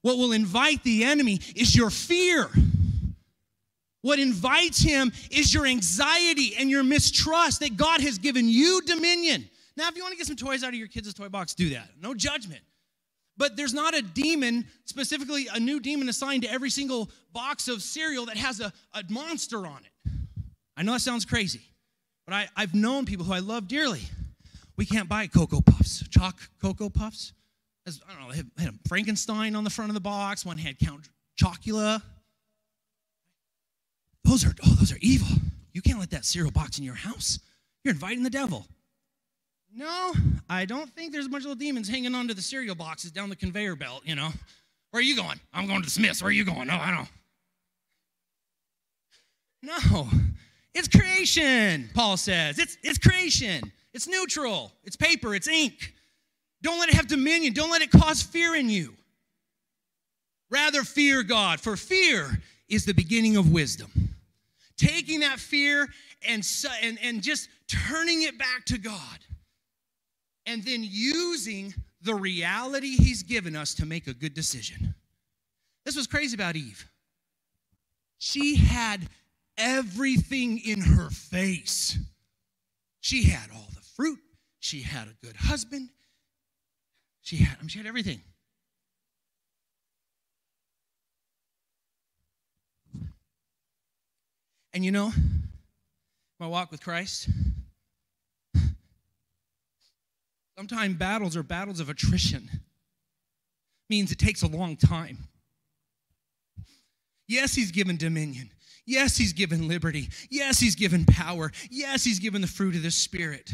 What 0.02 0.18
will 0.18 0.32
invite 0.32 0.82
the 0.82 1.04
enemy 1.04 1.40
is 1.56 1.74
your 1.74 1.90
fear. 1.90 2.50
What 4.02 4.18
invites 4.18 4.80
him 4.80 5.12
is 5.30 5.54
your 5.54 5.64
anxiety 5.64 6.54
and 6.58 6.68
your 6.68 6.82
mistrust 6.82 7.60
that 7.60 7.76
God 7.76 8.00
has 8.00 8.18
given 8.18 8.48
you 8.48 8.82
dominion. 8.82 9.48
Now, 9.76 9.88
if 9.88 9.96
you 9.96 10.02
want 10.02 10.12
to 10.12 10.18
get 10.18 10.26
some 10.26 10.36
toys 10.36 10.64
out 10.64 10.70
of 10.70 10.74
your 10.74 10.88
kids' 10.88 11.14
toy 11.14 11.28
box, 11.28 11.54
do 11.54 11.70
that. 11.70 11.88
No 12.00 12.12
judgment. 12.12 12.60
But 13.36 13.56
there's 13.56 13.72
not 13.72 13.94
a 13.94 14.02
demon, 14.02 14.66
specifically 14.84 15.46
a 15.52 15.58
new 15.58 15.80
demon 15.80 16.08
assigned 16.08 16.42
to 16.42 16.50
every 16.50 16.68
single 16.68 17.10
box 17.32 17.68
of 17.68 17.80
cereal 17.80 18.26
that 18.26 18.36
has 18.36 18.60
a, 18.60 18.72
a 18.92 19.04
monster 19.08 19.66
on 19.66 19.80
it. 19.84 20.12
I 20.76 20.82
know 20.82 20.92
that 20.92 21.00
sounds 21.00 21.24
crazy, 21.24 21.62
but 22.26 22.34
I, 22.34 22.48
I've 22.56 22.74
known 22.74 23.06
people 23.06 23.24
who 23.24 23.32
I 23.32 23.38
love 23.38 23.68
dearly. 23.68 24.02
We 24.76 24.84
can't 24.84 25.08
buy 25.08 25.26
Cocoa 25.28 25.60
Puffs, 25.60 26.06
chalk 26.08 26.36
Cocoa 26.60 26.90
Puffs. 26.90 27.32
I 27.86 28.12
don't 28.12 28.28
know, 28.28 28.32
they 28.32 28.62
had 28.62 28.74
a 28.74 28.88
Frankenstein 28.88 29.56
on 29.56 29.64
the 29.64 29.70
front 29.70 29.90
of 29.90 29.94
the 29.94 30.00
box. 30.00 30.44
One 30.46 30.58
had 30.58 30.78
Count 30.78 31.08
Chocula. 31.40 32.02
Those 34.24 34.44
are, 34.44 34.54
oh, 34.64 34.74
those 34.78 34.92
are 34.92 34.98
evil. 35.00 35.28
You 35.72 35.82
can't 35.82 35.98
let 35.98 36.10
that 36.10 36.24
cereal 36.24 36.52
box 36.52 36.78
in 36.78 36.84
your 36.84 36.94
house. 36.94 37.40
You're 37.84 37.94
inviting 37.94 38.22
the 38.22 38.30
devil. 38.30 38.66
No, 39.74 40.12
I 40.48 40.64
don't 40.64 40.90
think 40.90 41.12
there's 41.12 41.26
a 41.26 41.28
bunch 41.28 41.42
of 41.42 41.48
little 41.48 41.58
demons 41.58 41.88
hanging 41.88 42.14
onto 42.14 42.34
the 42.34 42.42
cereal 42.42 42.74
boxes 42.74 43.10
down 43.10 43.30
the 43.30 43.36
conveyor 43.36 43.74
belt, 43.74 44.02
you 44.04 44.14
know. 44.14 44.28
Where 44.90 45.00
are 45.00 45.02
you 45.02 45.16
going? 45.16 45.40
I'm 45.52 45.66
going 45.66 45.80
to 45.80 45.86
the 45.86 45.90
Smiths. 45.90 46.22
Where 46.22 46.28
are 46.28 46.32
you 46.32 46.44
going? 46.44 46.68
No, 46.68 46.74
I 46.74 46.90
don't. 46.90 47.08
No, 49.62 50.08
it's 50.74 50.88
creation, 50.88 51.88
Paul 51.94 52.16
says. 52.16 52.58
It's, 52.58 52.76
it's 52.82 52.98
creation. 52.98 53.72
It's 53.94 54.06
neutral. 54.06 54.72
It's 54.84 54.96
paper. 54.96 55.34
It's 55.34 55.48
ink. 55.48 55.94
Don't 56.62 56.78
let 56.78 56.88
it 56.88 56.94
have 56.94 57.08
dominion. 57.08 57.52
Don't 57.52 57.70
let 57.70 57.82
it 57.82 57.90
cause 57.90 58.22
fear 58.22 58.54
in 58.54 58.70
you. 58.70 58.94
Rather, 60.50 60.82
fear 60.84 61.22
God, 61.22 61.60
for 61.60 61.76
fear 61.76 62.40
is 62.68 62.84
the 62.84 62.94
beginning 62.94 63.36
of 63.36 63.50
wisdom. 63.50 63.90
Taking 64.76 65.20
that 65.20 65.38
fear 65.38 65.88
and, 66.26 66.46
and, 66.82 66.98
and 67.02 67.22
just 67.22 67.48
turning 67.68 68.22
it 68.22 68.38
back 68.38 68.64
to 68.66 68.78
God, 68.78 69.18
and 70.46 70.64
then 70.64 70.80
using 70.84 71.74
the 72.02 72.14
reality 72.14 72.96
He's 72.96 73.22
given 73.22 73.56
us 73.56 73.74
to 73.74 73.86
make 73.86 74.06
a 74.06 74.14
good 74.14 74.34
decision. 74.34 74.94
This 75.84 75.96
was 75.96 76.06
crazy 76.06 76.34
about 76.34 76.56
Eve. 76.56 76.88
She 78.18 78.56
had 78.56 79.08
everything 79.56 80.58
in 80.58 80.80
her 80.80 81.10
face. 81.10 81.98
She 83.00 83.24
had 83.24 83.50
all 83.52 83.68
the 83.74 83.80
fruit, 83.96 84.18
she 84.60 84.82
had 84.82 85.08
a 85.08 85.26
good 85.26 85.36
husband, 85.36 85.88
she 87.22 87.36
had, 87.36 87.56
I 87.58 87.62
mean, 87.62 87.68
she 87.68 87.78
had 87.78 87.86
everything. 87.86 88.20
And 94.74 94.84
you 94.84 94.90
know, 94.90 95.12
my 96.40 96.46
walk 96.46 96.70
with 96.70 96.82
Christ, 96.82 97.28
sometimes 100.56 100.96
battles 100.96 101.36
are 101.36 101.42
battles 101.42 101.78
of 101.78 101.88
attrition. 101.88 102.48
Means 103.90 104.10
it 104.10 104.18
takes 104.18 104.42
a 104.42 104.46
long 104.46 104.76
time. 104.76 105.18
Yes, 107.28 107.54
he's 107.54 107.70
given 107.70 107.96
dominion. 107.96 108.50
Yes, 108.86 109.16
he's 109.16 109.32
given 109.32 109.68
liberty. 109.68 110.08
Yes, 110.30 110.58
he's 110.58 110.74
given 110.74 111.04
power. 111.04 111.52
Yes, 111.70 112.02
he's 112.02 112.18
given 112.18 112.40
the 112.40 112.48
fruit 112.48 112.74
of 112.74 112.82
the 112.82 112.90
Spirit. 112.90 113.52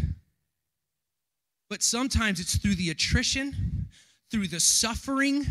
But 1.68 1.82
sometimes 1.82 2.40
it's 2.40 2.56
through 2.56 2.76
the 2.76 2.90
attrition, 2.90 3.88
through 4.30 4.48
the 4.48 4.60
suffering, 4.60 5.44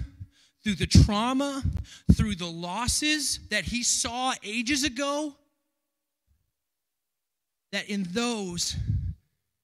through 0.63 0.75
the 0.75 0.87
trauma, 0.87 1.63
through 2.13 2.35
the 2.35 2.47
losses 2.47 3.39
that 3.49 3.65
he 3.65 3.83
saw 3.83 4.33
ages 4.43 4.83
ago 4.83 5.35
that 7.71 7.89
in 7.89 8.03
those 8.11 8.75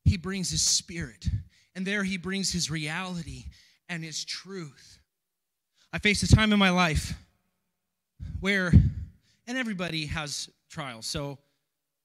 he 0.05 0.17
brings 0.17 0.51
his 0.51 0.61
spirit 0.61 1.27
and 1.75 1.85
there 1.85 2.03
he 2.03 2.17
brings 2.17 2.51
his 2.51 2.69
reality 2.69 3.45
and 3.89 4.03
his 4.03 4.23
truth. 4.23 4.99
I 5.91 5.99
faced 5.99 6.23
a 6.23 6.27
time 6.27 6.53
in 6.53 6.59
my 6.59 6.69
life 6.69 7.13
where, 8.39 8.71
and 9.47 9.57
everybody 9.57 10.07
has 10.07 10.49
trials. 10.69 11.05
So 11.05 11.37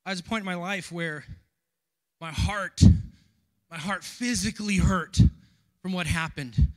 I 0.04 0.10
was 0.10 0.20
a 0.20 0.24
point 0.24 0.40
in 0.40 0.46
my 0.46 0.54
life 0.54 0.92
where 0.92 1.24
my 2.20 2.30
heart, 2.30 2.80
my 3.70 3.76
heart 3.76 4.04
physically 4.04 4.76
hurt 4.76 5.20
from 5.82 5.92
what 5.92 6.06
happened. 6.06 6.68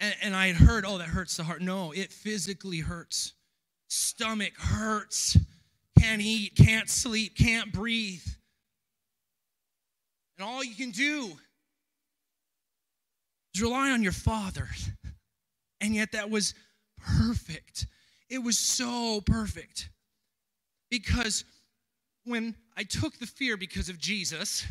And, 0.00 0.14
and 0.22 0.36
I 0.36 0.46
had 0.48 0.56
heard, 0.56 0.84
oh, 0.86 0.98
that 0.98 1.08
hurts 1.08 1.36
the 1.36 1.44
heart. 1.44 1.60
No, 1.60 1.92
it 1.92 2.12
physically 2.12 2.80
hurts. 2.80 3.34
Stomach 3.88 4.54
hurts. 4.56 5.36
Can't 5.98 6.22
eat, 6.22 6.54
can't 6.54 6.88
sleep, 6.88 7.36
can't 7.36 7.72
breathe. 7.72 8.24
And 10.38 10.46
all 10.46 10.62
you 10.62 10.76
can 10.76 10.90
do 10.90 11.32
is 13.54 13.62
rely 13.62 13.90
on 13.90 14.02
your 14.02 14.12
Father. 14.12 14.68
And 15.80 15.94
yet 15.94 16.12
that 16.12 16.30
was 16.30 16.54
perfect. 16.96 17.86
It 18.30 18.38
was 18.38 18.58
so 18.58 19.20
perfect. 19.26 19.90
Because 20.90 21.44
when 22.24 22.54
I 22.76 22.84
took 22.84 23.18
the 23.18 23.26
fear 23.26 23.56
because 23.56 23.88
of 23.88 23.98
Jesus, 23.98 24.64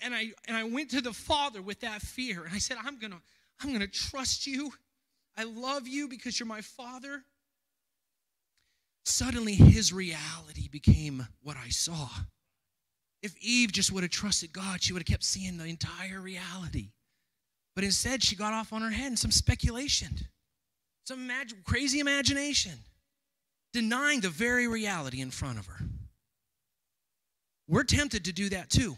and 0.00 0.14
I 0.14 0.32
and 0.46 0.56
I 0.56 0.64
went 0.64 0.90
to 0.90 1.00
the 1.00 1.12
Father 1.12 1.62
with 1.62 1.80
that 1.80 2.02
fear, 2.02 2.44
and 2.44 2.54
I 2.54 2.58
said, 2.58 2.76
I'm 2.84 2.98
gonna, 2.98 3.20
I'm 3.62 3.72
gonna 3.72 3.86
trust 3.86 4.46
you. 4.46 4.72
I 5.36 5.44
love 5.44 5.86
you 5.86 6.08
because 6.08 6.38
you're 6.38 6.48
my 6.48 6.60
father. 6.60 7.22
Suddenly 9.04 9.54
his 9.54 9.92
reality 9.92 10.68
became 10.68 11.26
what 11.42 11.56
I 11.56 11.68
saw. 11.68 12.08
If 13.22 13.36
Eve 13.40 13.72
just 13.72 13.92
would 13.92 14.02
have 14.02 14.10
trusted 14.10 14.52
God, 14.52 14.82
she 14.82 14.92
would 14.92 15.00
have 15.00 15.06
kept 15.06 15.24
seeing 15.24 15.56
the 15.56 15.64
entire 15.64 16.20
reality. 16.20 16.90
But 17.74 17.84
instead, 17.84 18.22
she 18.22 18.36
got 18.36 18.52
off 18.52 18.72
on 18.72 18.82
her 18.82 18.90
head 18.90 19.12
in 19.12 19.16
some 19.16 19.30
speculation, 19.30 20.08
some 21.04 21.30
crazy 21.64 22.00
imagination, 22.00 22.72
denying 23.72 24.20
the 24.20 24.28
very 24.28 24.66
reality 24.66 25.20
in 25.20 25.30
front 25.30 25.58
of 25.58 25.66
her. 25.66 25.78
We're 27.68 27.84
tempted 27.84 28.24
to 28.24 28.32
do 28.32 28.48
that 28.48 28.70
too 28.70 28.96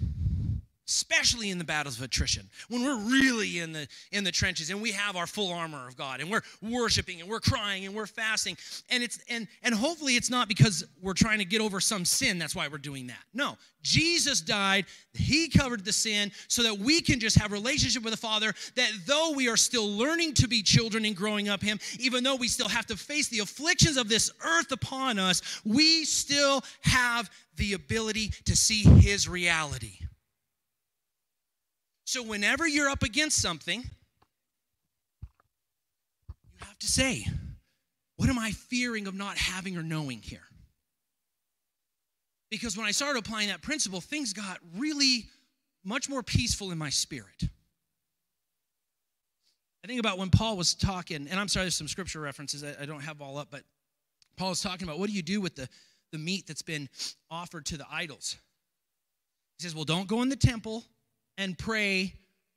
especially 0.91 1.51
in 1.51 1.59
the 1.59 1.65
battles 1.65 1.97
of 1.97 2.03
attrition 2.03 2.49
when 2.69 2.83
we're 2.83 2.99
really 3.11 3.61
in 3.61 3.73
the 3.73 3.87
in 4.11 4.25
the 4.25 4.33
trenches 4.33 4.71
and 4.71 4.83
we 4.83 4.91
have 4.91 5.15
our 5.15 5.27
full 5.27 5.53
armor 5.53 5.87
of 5.87 5.97
god 5.97 6.21
and 6.21 6.29
we're 6.29 6.43
worshiping 6.61 7.21
and 7.21 7.31
we're 7.31 7.41
crying 7.41 7.87
and 7.87 7.95
we're 7.95 8.07
fasting. 8.07 8.57
And 8.91 9.03
it's 9.03 9.21
and 9.29 9.47
and 9.63 9.75
hopefully 9.75 10.17
it's 10.17 10.31
not 10.31 10.49
because 10.49 10.85
we're 11.01 11.15
trying 11.15 11.39
to 11.39 11.45
get 11.45 11.61
over 11.61 11.81
some 11.81 12.05
sin 12.05 12.39
that's 12.39 12.57
why 12.57 12.69
we're 12.69 12.79
doing 12.79 13.07
that. 13.07 13.23
No 13.33 13.57
jesus 13.83 14.41
died. 14.41 14.87
He 15.15 15.49
covered 15.49 15.85
the 15.85 15.93
sin 15.93 16.33
so 16.49 16.63
that 16.65 16.79
we 16.79 17.01
can 17.01 17.21
just 17.21 17.39
have 17.39 17.53
relationship 17.53 18.03
with 18.03 18.13
the 18.13 18.19
father 18.19 18.53
that 18.75 18.91
though 19.07 19.33
we 19.35 19.49
are 19.49 19.57
still 19.57 19.89
learning 19.89 20.35
to 20.35 20.49
be 20.49 20.63
children 20.63 21.05
and 21.05 21.17
growing 21.17 21.49
up 21.49 21.63
him 21.63 21.79
even 21.99 22.25
though 22.25 22.37
we 22.37 22.49
still 22.49 22.69
have 22.69 22.87
to 22.87 22.97
face 22.97 23.29
the 23.29 23.39
afflictions 23.39 23.97
of 23.97 24.09
this 24.09 24.31
earth 24.45 24.73
upon 24.73 25.19
us 25.19 25.63
we 25.65 26.05
still 26.05 26.63
have 26.83 27.31
the 27.57 27.75
ability 27.75 28.33
to 28.45 28.57
see 28.57 28.83
his 28.83 29.29
reality 29.29 29.99
so, 32.11 32.25
whenever 32.25 32.67
you're 32.67 32.89
up 32.89 33.05
against 33.05 33.41
something, 33.41 33.85
you 35.23 36.59
have 36.59 36.77
to 36.81 36.89
say, 36.89 37.25
What 38.17 38.29
am 38.29 38.37
I 38.37 38.51
fearing 38.51 39.07
of 39.07 39.15
not 39.15 39.39
having 39.39 39.77
or 39.77 39.85
knowing 39.85 40.21
here? 40.21 40.43
Because 42.51 42.77
when 42.77 42.85
I 42.85 42.91
started 42.91 43.21
applying 43.21 43.47
that 43.51 43.63
principle, 43.63 44.01
things 44.01 44.33
got 44.33 44.59
really 44.77 45.27
much 45.85 46.09
more 46.09 46.25
peaceful 46.25 46.73
in 46.73 46.79
my 46.79 46.91
spirit. 46.91 47.45
I 49.85 49.87
think 49.87 50.01
about 50.01 50.19
when 50.19 50.31
Paul 50.31 50.57
was 50.57 50.75
talking, 50.75 51.29
and 51.31 51.39
I'm 51.39 51.47
sorry, 51.47 51.67
there's 51.67 51.77
some 51.77 51.87
scripture 51.87 52.19
references 52.19 52.65
I, 52.65 52.87
don't 52.87 53.03
have 53.03 53.23
all 53.23 53.39
up, 53.39 53.53
but 53.53 53.63
Paul 54.37 54.49
was 54.49 54.61
talking 54.61 54.83
about 54.83 54.99
what 54.99 55.09
do 55.09 55.15
you 55.15 55.23
do 55.23 55.41
with 55.41 55.55
the, 55.55 55.69
the 56.11 56.19
meat 56.19 56.49
that's 56.49 56.61
been 56.61 56.89
offered 57.31 57.67
to 57.67 57.77
the 57.77 57.87
idols? 57.89 58.37
He 59.59 59.63
says, 59.63 59.77
Well, 59.77 59.85
don't 59.85 60.09
go 60.09 60.23
in 60.23 60.29
the 60.29 60.35
temple 60.35 60.83
and 61.41 61.57
pray 61.57 62.13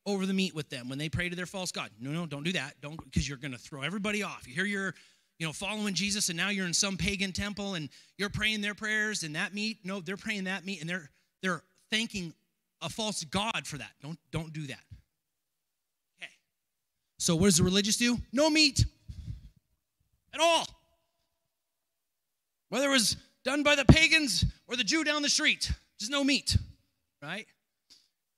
over 0.05 0.25
the 0.25 0.33
meat 0.33 0.53
with 0.53 0.69
them 0.69 0.89
when 0.89 0.97
they 0.97 1.07
pray 1.07 1.29
to 1.29 1.35
their 1.35 1.45
false 1.45 1.71
god. 1.71 1.89
No, 2.01 2.11
no, 2.11 2.25
don't 2.25 2.43
do 2.43 2.51
that. 2.51 2.75
Don't 2.81 3.01
because 3.01 3.27
you're 3.27 3.37
going 3.37 3.53
to 3.53 3.57
throw 3.57 3.81
everybody 3.81 4.21
off. 4.21 4.45
You 4.45 4.53
hear 4.53 4.65
you're, 4.65 4.93
you 5.39 5.47
know, 5.47 5.53
following 5.53 5.93
Jesus 5.93 6.27
and 6.27 6.37
now 6.37 6.49
you're 6.49 6.67
in 6.67 6.73
some 6.73 6.97
pagan 6.97 7.31
temple 7.31 7.75
and 7.75 7.87
you're 8.17 8.29
praying 8.29 8.59
their 8.59 8.75
prayers 8.75 9.23
and 9.23 9.35
that 9.37 9.53
meat, 9.53 9.77
no, 9.85 10.01
they're 10.01 10.17
praying 10.17 10.43
that 10.43 10.65
meat 10.65 10.81
and 10.81 10.89
they're 10.89 11.09
they're 11.41 11.63
thanking 11.89 12.33
a 12.81 12.89
false 12.89 13.23
god 13.23 13.65
for 13.65 13.77
that. 13.77 13.91
Don't 14.01 14.19
don't 14.31 14.51
do 14.51 14.67
that. 14.67 14.83
Okay. 16.21 16.31
So 17.17 17.37
what 17.37 17.45
does 17.45 17.57
the 17.57 17.63
religious 17.63 17.95
do? 17.95 18.17
No 18.33 18.49
meat 18.49 18.83
at 20.33 20.41
all. 20.41 20.67
Whether 22.67 22.87
it 22.87 22.91
was 22.91 23.15
done 23.45 23.63
by 23.63 23.75
the 23.75 23.85
pagans 23.85 24.43
or 24.67 24.75
the 24.75 24.83
Jew 24.83 25.05
down 25.05 25.21
the 25.21 25.29
street, 25.29 25.71
just 25.97 26.11
no 26.11 26.25
meat, 26.25 26.57
right? 27.21 27.47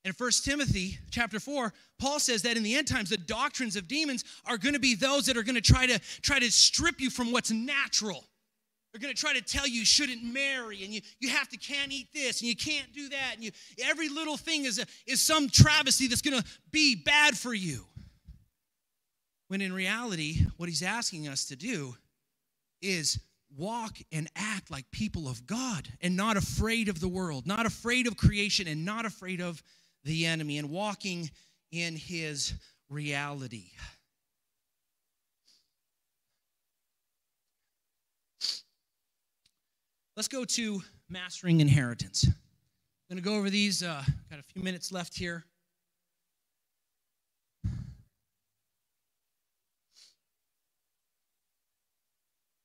In 0.06 0.12
1 0.16 0.30
Timothy 0.44 1.00
chapter 1.10 1.40
4, 1.40 1.72
Paul 1.98 2.20
says 2.20 2.42
that 2.42 2.56
in 2.56 2.62
the 2.62 2.76
end 2.76 2.86
times, 2.86 3.10
the 3.10 3.16
doctrines 3.16 3.74
of 3.74 3.88
demons 3.88 4.22
are 4.46 4.56
going 4.56 4.74
to 4.74 4.78
be 4.78 4.94
those 4.94 5.26
that 5.26 5.36
are 5.36 5.42
going 5.42 5.56
to 5.56 5.60
try 5.60 5.84
to 5.84 5.98
try 6.22 6.38
to 6.38 6.48
strip 6.48 7.00
you 7.00 7.10
from 7.10 7.32
what's 7.32 7.50
natural. 7.50 8.22
They're 8.92 9.00
going 9.00 9.12
to 9.12 9.20
try 9.20 9.34
to 9.34 9.42
tell 9.42 9.66
you 9.66 9.80
you 9.80 9.84
shouldn't 9.84 10.22
marry 10.22 10.84
and 10.84 10.94
you, 10.94 11.00
you 11.18 11.30
have 11.30 11.48
to 11.48 11.56
can't 11.56 11.90
eat 11.90 12.06
this 12.14 12.40
and 12.40 12.48
you 12.48 12.54
can't 12.54 12.94
do 12.94 13.08
that. 13.08 13.32
And 13.34 13.42
you, 13.42 13.50
every 13.84 14.08
little 14.08 14.36
thing 14.36 14.64
is, 14.64 14.78
a, 14.78 14.86
is 15.08 15.20
some 15.20 15.48
travesty 15.48 16.06
that's 16.06 16.22
going 16.22 16.40
to 16.40 16.48
be 16.70 16.94
bad 16.94 17.36
for 17.36 17.52
you. 17.52 17.84
When 19.48 19.60
in 19.60 19.72
reality, 19.72 20.46
what 20.56 20.68
he's 20.68 20.84
asking 20.84 21.26
us 21.26 21.46
to 21.46 21.56
do 21.56 21.96
is 22.80 23.18
walk 23.56 23.96
and 24.12 24.28
act 24.36 24.70
like 24.70 24.88
people 24.92 25.26
of 25.26 25.48
God 25.48 25.88
and 26.00 26.16
not 26.16 26.36
afraid 26.36 26.88
of 26.88 27.00
the 27.00 27.08
world, 27.08 27.44
not 27.44 27.66
afraid 27.66 28.06
of 28.06 28.16
creation, 28.16 28.68
and 28.68 28.84
not 28.84 29.04
afraid 29.04 29.40
of 29.40 29.60
the 30.06 30.24
enemy 30.24 30.56
and 30.58 30.70
walking 30.70 31.28
in 31.72 31.96
his 31.96 32.54
reality. 32.88 33.64
Let's 40.16 40.28
go 40.28 40.44
to 40.44 40.82
mastering 41.10 41.60
inheritance. 41.60 42.24
I'm 42.26 42.34
going 43.10 43.22
to 43.22 43.28
go 43.28 43.36
over 43.36 43.50
these. 43.50 43.82
Uh, 43.82 44.02
got 44.30 44.38
a 44.38 44.42
few 44.42 44.62
minutes 44.62 44.90
left 44.90 45.14
here. 45.16 45.44
I 47.66 47.70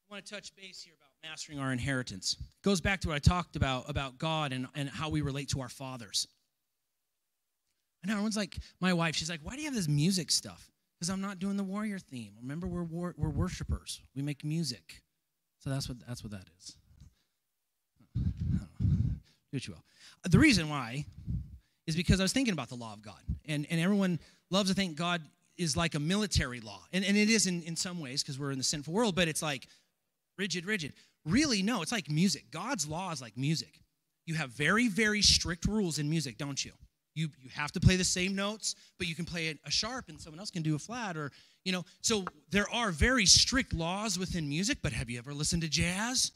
want 0.09 0.25
to 0.25 0.33
touch 0.33 0.55
base 0.55 0.81
here 0.81 0.93
about 0.97 1.29
mastering 1.29 1.59
our 1.59 1.73
inheritance. 1.73 2.37
It 2.39 2.63
goes 2.63 2.81
back 2.81 3.01
to 3.01 3.07
what 3.07 3.15
I 3.15 3.19
talked 3.19 3.55
about 3.55 3.89
about 3.89 4.17
God 4.17 4.53
and, 4.53 4.67
and 4.75 4.89
how 4.89 5.09
we 5.09 5.21
relate 5.21 5.49
to 5.49 5.61
our 5.61 5.69
fathers. 5.69 6.27
I 8.03 8.07
know 8.07 8.13
everyone's 8.13 8.37
like, 8.37 8.57
my 8.79 8.93
wife, 8.93 9.15
she's 9.15 9.29
like, 9.29 9.41
why 9.43 9.55
do 9.55 9.61
you 9.61 9.65
have 9.65 9.75
this 9.75 9.87
music 9.87 10.31
stuff? 10.31 10.71
Because 10.99 11.09
I'm 11.09 11.21
not 11.21 11.39
doing 11.39 11.57
the 11.57 11.63
warrior 11.63 11.99
theme. 11.99 12.33
Remember, 12.41 12.67
we're, 12.67 12.83
war, 12.83 13.13
we're 13.17 13.29
worshipers. 13.29 14.01
We 14.15 14.21
make 14.21 14.43
music. 14.43 15.01
So 15.59 15.69
that's 15.69 15.87
what, 15.87 15.97
that's 16.07 16.23
what 16.23 16.31
that 16.31 16.47
is. 16.57 16.75
Do 18.23 19.57
what 19.57 19.67
you 19.67 19.73
will. 19.73 19.83
The 20.29 20.39
reason 20.39 20.69
why 20.69 21.05
is 21.87 21.95
because 21.95 22.19
I 22.19 22.23
was 22.23 22.33
thinking 22.33 22.53
about 22.53 22.69
the 22.69 22.75
law 22.75 22.93
of 22.93 23.01
God. 23.01 23.21
And, 23.45 23.67
and 23.69 23.79
everyone 23.79 24.19
loves 24.49 24.69
to 24.69 24.75
think 24.75 24.95
God 24.95 25.21
is 25.57 25.75
like 25.75 25.95
a 25.95 25.99
military 25.99 26.59
law. 26.59 26.81
And, 26.93 27.03
and 27.03 27.17
it 27.17 27.29
is 27.29 27.47
in, 27.47 27.61
in 27.63 27.75
some 27.75 27.99
ways 27.99 28.23
because 28.23 28.39
we're 28.39 28.51
in 28.51 28.57
the 28.57 28.63
sinful 28.63 28.93
world, 28.93 29.15
but 29.15 29.27
it's 29.27 29.41
like 29.41 29.67
rigid, 30.37 30.65
rigid. 30.65 30.93
Really, 31.25 31.61
no, 31.61 31.81
it's 31.81 31.91
like 31.91 32.09
music. 32.09 32.45
God's 32.51 32.87
law 32.87 33.11
is 33.11 33.21
like 33.21 33.37
music. 33.37 33.79
You 34.25 34.35
have 34.35 34.51
very, 34.51 34.87
very 34.87 35.21
strict 35.21 35.65
rules 35.65 35.99
in 35.99 36.09
music, 36.09 36.37
don't 36.37 36.63
you? 36.63 36.71
You, 37.13 37.29
you 37.41 37.49
have 37.53 37.71
to 37.73 37.79
play 37.79 37.95
the 37.95 38.03
same 38.03 38.35
notes, 38.35 38.75
but 38.97 39.07
you 39.07 39.15
can 39.15 39.25
play 39.25 39.57
a 39.65 39.71
sharp 39.71 40.09
and 40.09 40.19
someone 40.19 40.39
else 40.39 40.51
can 40.51 40.63
do 40.63 40.75
a 40.75 40.79
flat 40.79 41.17
or, 41.17 41.31
you 41.65 41.71
know. 41.71 41.83
So 42.01 42.25
there 42.51 42.69
are 42.69 42.91
very 42.91 43.25
strict 43.25 43.73
laws 43.73 44.17
within 44.17 44.47
music, 44.47 44.77
but 44.81 44.93
have 44.93 45.09
you 45.09 45.17
ever 45.17 45.33
listened 45.33 45.63
to 45.63 45.69
jazz? 45.69 46.31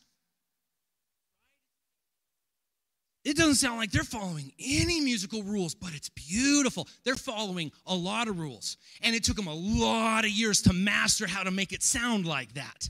It 3.24 3.36
doesn't 3.36 3.56
sound 3.56 3.78
like 3.78 3.90
they're 3.90 4.04
following 4.04 4.52
any 4.60 5.02
musical 5.02 5.42
rules, 5.42 5.74
but 5.74 5.96
it's 5.96 6.10
beautiful. 6.10 6.88
They're 7.04 7.16
following 7.16 7.72
a 7.88 7.96
lot 7.96 8.28
of 8.28 8.38
rules. 8.38 8.78
And 9.02 9.16
it 9.16 9.24
took 9.24 9.36
them 9.36 9.48
a 9.48 9.54
lot 9.54 10.26
of 10.26 10.30
years 10.30 10.62
to 10.64 10.74
master 10.74 11.26
how 11.26 11.42
to 11.44 11.50
make 11.50 11.74
it 11.74 11.82
sound 11.82 12.28
like 12.28 12.54
that. 12.54 12.88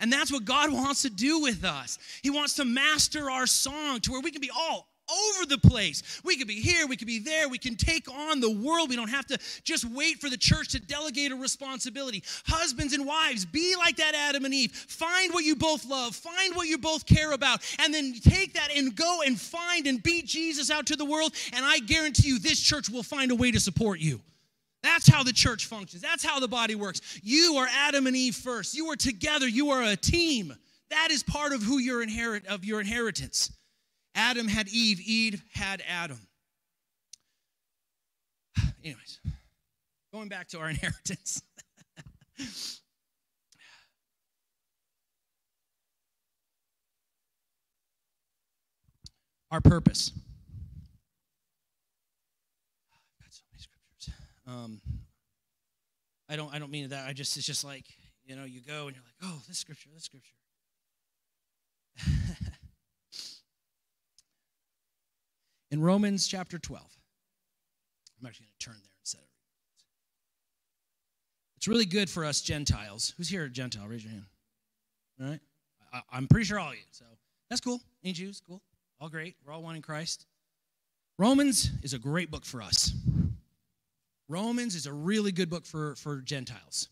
And 0.00 0.12
that's 0.12 0.32
what 0.32 0.44
God 0.44 0.72
wants 0.72 1.02
to 1.02 1.10
do 1.10 1.40
with 1.40 1.64
us. 1.64 1.98
He 2.22 2.30
wants 2.30 2.54
to 2.54 2.64
master 2.64 3.30
our 3.30 3.46
song 3.46 4.00
to 4.00 4.10
where 4.10 4.20
we 4.20 4.32
can 4.32 4.40
be 4.40 4.50
all 4.50 4.88
over 5.10 5.46
the 5.46 5.58
place. 5.58 6.20
We 6.24 6.36
could 6.36 6.48
be 6.48 6.60
here, 6.60 6.86
we 6.86 6.96
could 6.96 7.06
be 7.06 7.18
there, 7.18 7.48
we 7.48 7.58
can 7.58 7.76
take 7.76 8.10
on 8.10 8.40
the 8.40 8.50
world. 8.50 8.90
We 8.90 8.96
don't 8.96 9.10
have 9.10 9.26
to 9.26 9.38
just 9.64 9.84
wait 9.84 10.20
for 10.20 10.28
the 10.28 10.36
church 10.36 10.68
to 10.68 10.80
delegate 10.80 11.32
a 11.32 11.36
responsibility. 11.36 12.22
Husbands 12.46 12.92
and 12.92 13.06
wives, 13.06 13.44
be 13.44 13.74
like 13.76 13.96
that 13.96 14.14
Adam 14.14 14.44
and 14.44 14.54
Eve. 14.54 14.72
Find 14.72 15.32
what 15.32 15.44
you 15.44 15.56
both 15.56 15.84
love, 15.86 16.14
find 16.14 16.54
what 16.54 16.68
you 16.68 16.78
both 16.78 17.06
care 17.06 17.32
about, 17.32 17.60
and 17.78 17.92
then 17.92 18.14
take 18.22 18.54
that 18.54 18.70
and 18.74 18.94
go 18.94 19.22
and 19.24 19.40
find 19.40 19.86
and 19.86 20.02
beat 20.02 20.26
Jesus 20.26 20.70
out 20.70 20.86
to 20.86 20.96
the 20.96 21.04
world. 21.04 21.32
And 21.52 21.64
I 21.64 21.78
guarantee 21.80 22.28
you, 22.28 22.38
this 22.38 22.60
church 22.60 22.88
will 22.88 23.02
find 23.02 23.30
a 23.30 23.34
way 23.36 23.50
to 23.50 23.60
support 23.60 24.00
you. 24.00 24.20
That's 24.82 25.08
how 25.08 25.22
the 25.24 25.32
church 25.32 25.66
functions. 25.66 26.00
That's 26.00 26.24
how 26.24 26.38
the 26.38 26.46
body 26.48 26.76
works. 26.76 27.00
You 27.22 27.56
are 27.56 27.66
Adam 27.68 28.06
and 28.06 28.16
Eve 28.16 28.36
first. 28.36 28.74
You 28.74 28.86
are 28.90 28.96
together. 28.96 29.48
You 29.48 29.70
are 29.70 29.82
a 29.82 29.96
team. 29.96 30.54
That 30.90 31.08
is 31.10 31.24
part 31.24 31.52
of 31.52 31.62
who 31.62 31.78
your 31.78 32.02
inherit 32.02 32.46
of 32.46 32.64
your 32.64 32.80
inheritance. 32.80 33.50
Adam 34.16 34.48
had 34.48 34.66
Eve, 34.68 35.00
Eve 35.00 35.44
had 35.52 35.82
Adam. 35.86 36.18
Anyways, 38.82 39.20
going 40.12 40.28
back 40.30 40.48
to 40.48 40.58
our 40.58 40.70
inheritance. 40.70 41.42
our 49.50 49.60
purpose. 49.60 50.12
I've 52.94 53.22
got 53.22 53.32
so 53.32 53.42
many 53.52 53.60
scriptures. 53.60 54.14
Um, 54.46 54.80
I 56.30 56.36
don't. 56.36 56.52
I 56.54 56.58
don't 56.58 56.70
mean 56.70 56.88
that. 56.88 57.06
I 57.06 57.12
just. 57.12 57.36
It's 57.36 57.44
just 57.46 57.64
like 57.64 57.84
you 58.24 58.34
know. 58.34 58.44
You 58.44 58.62
go 58.62 58.86
and 58.86 58.96
you're 58.96 59.04
like, 59.04 59.16
oh, 59.24 59.42
this 59.46 59.58
scripture, 59.58 59.90
this 59.92 60.04
scripture. 60.04 60.32
in 65.70 65.80
Romans 65.82 66.26
chapter 66.26 66.58
12. 66.58 66.82
I'm 68.20 68.26
actually 68.26 68.46
going 68.46 68.54
to 68.58 68.66
turn 68.66 68.76
there 68.82 68.92
instead 69.00 69.18
of. 69.18 69.28
It's 71.56 71.68
really 71.68 71.86
good 71.86 72.08
for 72.08 72.24
us 72.24 72.40
Gentiles. 72.40 73.14
Who's 73.16 73.28
here 73.28 73.48
Gentile? 73.48 73.86
Raise 73.86 74.04
your 74.04 74.12
hand. 74.12 74.26
All 75.20 75.28
right? 75.28 75.40
I, 75.92 76.16
am 76.16 76.26
pretty 76.28 76.44
sure 76.44 76.58
all 76.58 76.70
of 76.70 76.74
you. 76.74 76.82
So 76.90 77.04
that's 77.48 77.60
cool. 77.60 77.80
Any 78.04 78.12
Jews? 78.12 78.40
Cool. 78.46 78.62
All 79.00 79.08
great. 79.08 79.36
We're 79.44 79.52
all 79.52 79.62
one 79.62 79.76
in 79.76 79.82
Christ. 79.82 80.26
Romans 81.18 81.70
is 81.82 81.94
a 81.94 81.98
great 81.98 82.30
book 82.30 82.44
for 82.44 82.62
us. 82.62 82.92
Romans 84.28 84.74
is 84.74 84.86
a 84.86 84.92
really 84.92 85.32
good 85.32 85.48
book 85.48 85.64
for, 85.64 85.94
for 85.96 86.20
Gentiles. 86.20 86.88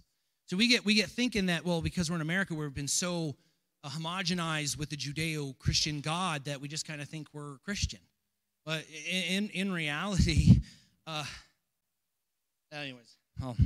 So 0.46 0.56
we 0.56 0.68
get 0.68 0.84
we 0.84 0.94
get 0.94 1.08
thinking 1.08 1.46
that 1.46 1.64
well 1.64 1.80
because 1.80 2.10
we're 2.10 2.16
in 2.16 2.22
America 2.22 2.54
we've 2.54 2.74
been 2.74 2.86
so 2.86 3.34
uh, 3.82 3.88
homogenized 3.88 4.78
with 4.78 4.90
the 4.90 4.96
Judeo-Christian 4.96 6.00
God 6.00 6.44
that 6.44 6.60
we 6.60 6.68
just 6.68 6.86
kind 6.86 7.00
of 7.00 7.08
think 7.08 7.28
we're 7.32 7.56
Christian. 7.64 8.00
But 8.64 8.84
in, 9.10 9.48
in 9.50 9.72
reality, 9.72 10.60
uh, 11.06 11.24
anyways, 12.72 13.16
well, 13.40 13.56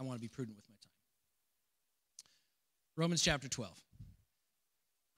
I 0.00 0.02
want 0.04 0.16
to 0.16 0.20
be 0.20 0.28
prudent 0.28 0.56
with 0.56 0.68
my 0.68 0.74
time. 0.76 0.90
Romans 2.96 3.22
chapter 3.22 3.48
12. 3.48 3.70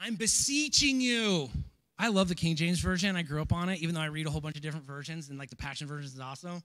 I'm 0.01 0.14
beseeching 0.14 1.01
you. 1.01 1.51
I 1.99 2.09
love 2.09 2.28
the 2.28 2.34
King 2.34 2.57
James 2.57 2.80
Version. 2.80 3.16
I 3.16 3.22
grew 3.22 3.40
up 3.40 3.53
on 3.53 3.68
it, 3.68 3.80
even 3.80 3.94
though 3.94 4.01
I 4.01 4.07
read 4.07 4.26
a 4.26 4.30
whole 4.30 4.40
bunch 4.40 4.57
of 4.57 4.62
different 4.62 4.86
versions, 4.86 5.30
and 5.30 5.38
like 5.38 5.51
the 5.51 5.57
Passion 5.57 5.86
Version 5.86 6.07
is 6.07 6.20
awesome. 6.20 6.62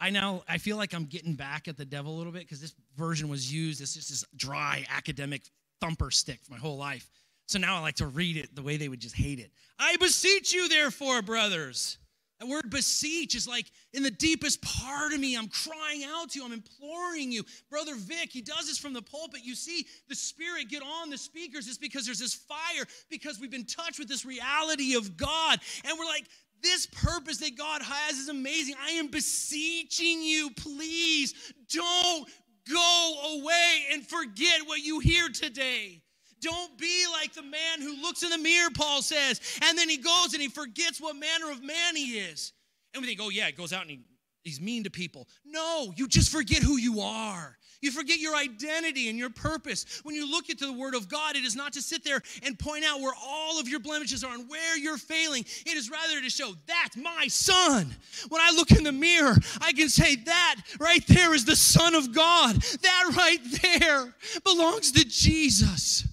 I 0.00 0.10
now 0.10 0.42
I 0.48 0.58
feel 0.58 0.76
like 0.76 0.94
I'm 0.94 1.04
getting 1.04 1.34
back 1.34 1.68
at 1.68 1.76
the 1.76 1.84
devil 1.84 2.12
a 2.12 2.16
little 2.18 2.32
bit 2.32 2.42
because 2.42 2.60
this 2.60 2.74
version 2.96 3.28
was 3.28 3.52
used 3.52 3.80
as 3.80 3.94
just 3.94 4.10
this 4.10 4.24
dry 4.34 4.84
academic 4.90 5.42
thumper 5.80 6.10
stick 6.10 6.40
for 6.42 6.52
my 6.52 6.58
whole 6.58 6.76
life. 6.76 7.08
So 7.52 7.58
now 7.58 7.76
I 7.76 7.80
like 7.80 7.96
to 7.96 8.06
read 8.06 8.38
it 8.38 8.56
the 8.56 8.62
way 8.62 8.78
they 8.78 8.88
would 8.88 9.00
just 9.00 9.14
hate 9.14 9.38
it. 9.38 9.50
I 9.78 9.96
beseech 9.98 10.54
you, 10.54 10.70
therefore, 10.70 11.20
brothers. 11.20 11.98
That 12.40 12.48
word 12.48 12.70
beseech 12.70 13.34
is 13.34 13.46
like 13.46 13.66
in 13.92 14.02
the 14.02 14.10
deepest 14.10 14.62
part 14.62 15.12
of 15.12 15.20
me. 15.20 15.36
I'm 15.36 15.48
crying 15.48 16.02
out 16.02 16.30
to 16.30 16.38
you. 16.38 16.46
I'm 16.46 16.52
imploring 16.54 17.30
you. 17.30 17.44
Brother 17.68 17.94
Vic, 17.94 18.30
he 18.32 18.40
does 18.40 18.68
this 18.68 18.78
from 18.78 18.94
the 18.94 19.02
pulpit. 19.02 19.42
You 19.44 19.54
see 19.54 19.84
the 20.08 20.14
Spirit 20.14 20.70
get 20.70 20.82
on 20.82 21.10
the 21.10 21.18
speakers. 21.18 21.68
It's 21.68 21.76
because 21.76 22.06
there's 22.06 22.20
this 22.20 22.32
fire, 22.32 22.86
because 23.10 23.38
we've 23.38 23.50
been 23.50 23.66
touched 23.66 23.98
with 23.98 24.08
this 24.08 24.24
reality 24.24 24.94
of 24.94 25.18
God. 25.18 25.60
And 25.84 25.98
we're 25.98 26.06
like, 26.06 26.24
this 26.62 26.86
purpose 26.86 27.36
that 27.36 27.58
God 27.58 27.82
has 27.82 28.16
is 28.16 28.30
amazing. 28.30 28.76
I 28.82 28.92
am 28.92 29.08
beseeching 29.08 30.22
you, 30.22 30.48
please 30.56 31.52
don't 31.70 32.26
go 32.72 33.40
away 33.40 33.82
and 33.92 34.06
forget 34.06 34.60
what 34.64 34.78
you 34.78 35.00
hear 35.00 35.28
today. 35.28 36.00
Don't 36.42 36.76
be 36.76 37.04
like 37.12 37.32
the 37.32 37.42
man 37.42 37.80
who 37.80 38.02
looks 38.02 38.22
in 38.22 38.30
the 38.30 38.38
mirror, 38.38 38.70
Paul 38.74 39.00
says, 39.00 39.40
and 39.62 39.78
then 39.78 39.88
he 39.88 39.96
goes 39.96 40.34
and 40.34 40.42
he 40.42 40.48
forgets 40.48 41.00
what 41.00 41.16
manner 41.16 41.50
of 41.50 41.62
man 41.62 41.94
he 41.94 42.18
is. 42.18 42.52
And 42.92 43.00
we 43.00 43.08
think, 43.08 43.20
oh, 43.22 43.30
yeah, 43.30 43.46
he 43.46 43.52
goes 43.52 43.72
out 43.72 43.82
and 43.82 43.90
he, 43.90 44.00
he's 44.42 44.60
mean 44.60 44.84
to 44.84 44.90
people. 44.90 45.28
No, 45.44 45.92
you 45.96 46.08
just 46.08 46.30
forget 46.30 46.62
who 46.62 46.76
you 46.76 47.00
are. 47.00 47.56
You 47.80 47.90
forget 47.90 48.18
your 48.18 48.36
identity 48.36 49.08
and 49.08 49.18
your 49.18 49.30
purpose. 49.30 50.02
When 50.04 50.14
you 50.14 50.30
look 50.30 50.48
into 50.48 50.66
the 50.66 50.72
Word 50.72 50.94
of 50.94 51.08
God, 51.08 51.34
it 51.34 51.44
is 51.44 51.56
not 51.56 51.72
to 51.72 51.82
sit 51.82 52.04
there 52.04 52.22
and 52.44 52.56
point 52.56 52.84
out 52.84 53.00
where 53.00 53.12
all 53.20 53.58
of 53.58 53.68
your 53.68 53.80
blemishes 53.80 54.22
are 54.22 54.34
and 54.34 54.48
where 54.48 54.78
you're 54.78 54.98
failing. 54.98 55.44
It 55.66 55.76
is 55.76 55.90
rather 55.90 56.20
to 56.20 56.30
show, 56.30 56.54
that's 56.66 56.96
my 56.96 57.26
son. 57.26 57.92
When 58.28 58.40
I 58.40 58.52
look 58.54 58.70
in 58.70 58.84
the 58.84 58.92
mirror, 58.92 59.36
I 59.60 59.72
can 59.72 59.88
say, 59.88 60.14
that 60.14 60.56
right 60.78 61.04
there 61.08 61.34
is 61.34 61.44
the 61.44 61.56
Son 61.56 61.94
of 61.96 62.14
God. 62.14 62.56
That 62.56 63.14
right 63.16 63.40
there 63.62 64.14
belongs 64.44 64.92
to 64.92 65.04
Jesus. 65.04 66.06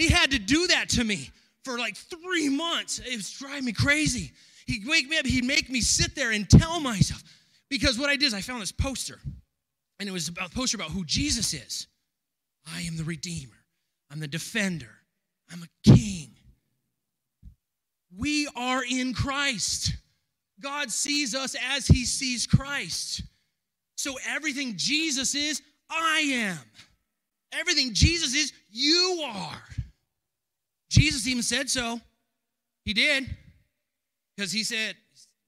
He 0.00 0.08
had 0.08 0.30
to 0.30 0.38
do 0.38 0.66
that 0.68 0.88
to 0.90 1.04
me 1.04 1.30
for 1.62 1.78
like 1.78 1.94
three 1.94 2.48
months. 2.48 3.00
It 3.00 3.14
was 3.14 3.30
driving 3.32 3.66
me 3.66 3.72
crazy. 3.72 4.32
He'd 4.66 4.88
wake 4.88 5.06
me 5.10 5.18
up, 5.18 5.26
he'd 5.26 5.44
make 5.44 5.68
me 5.68 5.82
sit 5.82 6.14
there 6.14 6.30
and 6.30 6.48
tell 6.48 6.80
myself. 6.80 7.22
Because 7.68 7.98
what 7.98 8.08
I 8.08 8.16
did 8.16 8.24
is 8.24 8.32
I 8.32 8.40
found 8.40 8.62
this 8.62 8.72
poster, 8.72 9.18
and 9.98 10.08
it 10.08 10.12
was 10.12 10.28
about 10.28 10.52
a 10.52 10.54
poster 10.54 10.78
about 10.78 10.90
who 10.90 11.04
Jesus 11.04 11.52
is. 11.52 11.86
I 12.74 12.80
am 12.80 12.96
the 12.96 13.04
Redeemer, 13.04 13.58
I'm 14.10 14.20
the 14.20 14.26
defender, 14.26 14.88
I'm 15.52 15.62
a 15.62 15.90
king. 15.94 16.30
We 18.16 18.48
are 18.56 18.82
in 18.82 19.12
Christ. 19.12 19.92
God 20.62 20.90
sees 20.90 21.34
us 21.34 21.54
as 21.74 21.86
he 21.86 22.06
sees 22.06 22.46
Christ. 22.46 23.22
So 23.96 24.14
everything 24.26 24.78
Jesus 24.78 25.34
is, 25.34 25.60
I 25.90 26.20
am. 26.20 26.58
Everything 27.52 27.92
Jesus 27.92 28.34
is, 28.34 28.54
you 28.70 29.24
are. 29.26 29.62
Jesus 30.90 31.26
even 31.26 31.42
said 31.42 31.70
so. 31.70 32.00
He 32.84 32.92
did. 32.92 33.34
Because 34.36 34.52
he 34.52 34.64
said, 34.64 34.96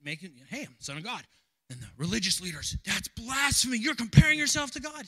making, 0.03 0.31
hey, 0.49 0.63
I'm 0.63 0.75
son 0.79 0.97
of 0.97 1.05
God. 1.05 1.23
And 1.71 1.81
the 1.81 1.87
religious 1.97 2.41
leaders, 2.41 2.77
that's 2.87 3.09
blasphemy. 3.09 3.79
You're 3.79 3.95
comparing 3.95 4.39
yourself 4.39 4.71
to 4.73 4.81
God. 4.81 5.07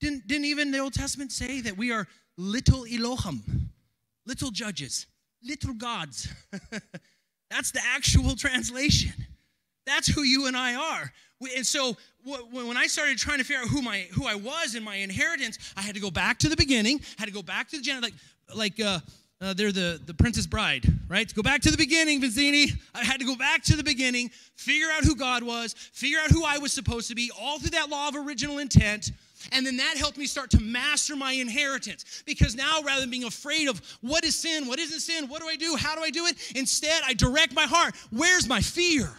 Didn't, 0.00 0.26
didn't 0.26 0.46
even 0.46 0.70
the 0.70 0.78
Old 0.78 0.94
Testament 0.94 1.32
say 1.32 1.60
that 1.62 1.76
we 1.76 1.92
are 1.92 2.06
little 2.36 2.84
Elohim, 2.84 3.70
little 4.26 4.50
judges, 4.50 5.06
little 5.42 5.74
gods? 5.74 6.28
that's 7.50 7.70
the 7.70 7.80
actual 7.94 8.36
translation. 8.36 9.12
That's 9.86 10.08
who 10.08 10.22
you 10.22 10.46
and 10.46 10.56
I 10.56 10.74
are. 10.74 11.12
And 11.56 11.66
so 11.66 11.96
when 12.24 12.76
I 12.76 12.86
started 12.86 13.18
trying 13.18 13.38
to 13.38 13.44
figure 13.44 13.62
out 13.62 13.68
who 13.68 13.82
my 13.82 14.06
who 14.12 14.26
I 14.26 14.36
was 14.36 14.76
and 14.76 14.84
my 14.84 14.96
inheritance, 14.96 15.58
I 15.76 15.82
had 15.82 15.94
to 15.94 16.00
go 16.00 16.10
back 16.10 16.38
to 16.40 16.48
the 16.48 16.56
beginning. 16.56 17.00
Had 17.18 17.26
to 17.26 17.32
go 17.32 17.42
back 17.42 17.68
to 17.70 17.78
the 17.78 17.82
gen 17.82 18.00
like 18.00 18.14
like 18.54 18.78
uh, 18.78 19.00
uh, 19.42 19.52
they're 19.52 19.72
the 19.72 20.00
the 20.06 20.14
Princess 20.14 20.46
Bride, 20.46 20.86
right? 21.08 21.32
Go 21.34 21.42
back 21.42 21.60
to 21.62 21.70
the 21.70 21.76
beginning, 21.76 22.22
Vizzini. 22.22 22.72
I 22.94 23.04
had 23.04 23.20
to 23.20 23.26
go 23.26 23.36
back 23.36 23.62
to 23.64 23.76
the 23.76 23.84
beginning, 23.84 24.30
figure 24.56 24.88
out 24.96 25.04
who 25.04 25.16
God 25.16 25.42
was, 25.42 25.74
figure 25.74 26.18
out 26.22 26.30
who 26.30 26.44
I 26.44 26.58
was 26.58 26.72
supposed 26.72 27.08
to 27.08 27.14
be, 27.14 27.30
all 27.38 27.58
through 27.58 27.70
that 27.70 27.90
law 27.90 28.08
of 28.08 28.16
original 28.16 28.58
intent. 28.58 29.10
And 29.50 29.66
then 29.66 29.76
that 29.78 29.96
helped 29.96 30.16
me 30.16 30.26
start 30.26 30.50
to 30.50 30.60
master 30.60 31.16
my 31.16 31.32
inheritance. 31.32 32.22
Because 32.24 32.54
now, 32.54 32.80
rather 32.82 33.00
than 33.00 33.10
being 33.10 33.24
afraid 33.24 33.68
of 33.68 33.82
what 34.00 34.24
is 34.24 34.36
sin, 34.36 34.68
what 34.68 34.78
isn't 34.78 35.00
sin, 35.00 35.28
what 35.28 35.40
do 35.40 35.48
I 35.48 35.56
do, 35.56 35.74
how 35.76 35.96
do 35.96 36.02
I 36.02 36.10
do 36.10 36.26
it, 36.26 36.36
instead 36.54 37.02
I 37.04 37.14
direct 37.14 37.52
my 37.52 37.64
heart. 37.64 37.96
Where's 38.10 38.48
my 38.48 38.60
fear? 38.60 39.10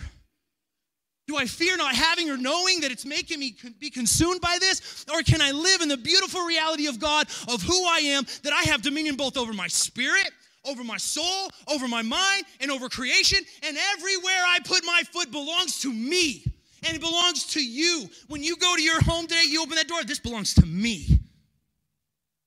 Do 1.26 1.38
I 1.38 1.46
fear 1.46 1.78
not 1.78 1.96
having 1.96 2.30
or 2.30 2.38
knowing 2.38 2.82
that 2.82 2.92
it's 2.92 3.06
making 3.06 3.40
me 3.40 3.56
be 3.80 3.90
consumed 3.90 4.42
by 4.42 4.58
this? 4.60 5.06
Or 5.14 5.22
can 5.22 5.42
I 5.42 5.52
live 5.52 5.82
in 5.82 5.88
the 5.88 5.98
beautiful 5.98 6.42
reality 6.42 6.88
of 6.88 7.00
God, 7.00 7.28
of 7.48 7.62
who 7.62 7.86
I 7.88 8.00
am, 8.00 8.26
that 8.44 8.52
I 8.52 8.64
have 8.64 8.82
dominion 8.82 9.16
both 9.16 9.38
over 9.38 9.54
my 9.54 9.68
spirit, 9.68 10.30
over 10.66 10.84
my 10.84 10.98
soul, 10.98 11.50
over 11.72 11.88
my 11.88 12.02
mind, 12.02 12.44
and 12.60 12.70
over 12.70 12.90
creation? 12.90 13.40
And 13.66 13.78
everywhere 13.94 14.44
I 14.46 14.60
put 14.66 14.84
my 14.84 15.02
foot 15.14 15.32
belongs 15.32 15.80
to 15.82 15.94
me, 15.94 16.44
and 16.86 16.98
it 16.98 17.00
belongs 17.00 17.46
to 17.54 17.64
you. 17.66 18.10
When 18.28 18.44
you 18.44 18.58
go 18.58 18.76
to 18.76 18.82
your 18.82 19.02
home 19.04 19.26
today, 19.26 19.46
you 19.48 19.62
open 19.62 19.76
that 19.76 19.88
door, 19.88 20.04
this 20.04 20.20
belongs 20.20 20.54
to 20.56 20.66
me 20.66 21.22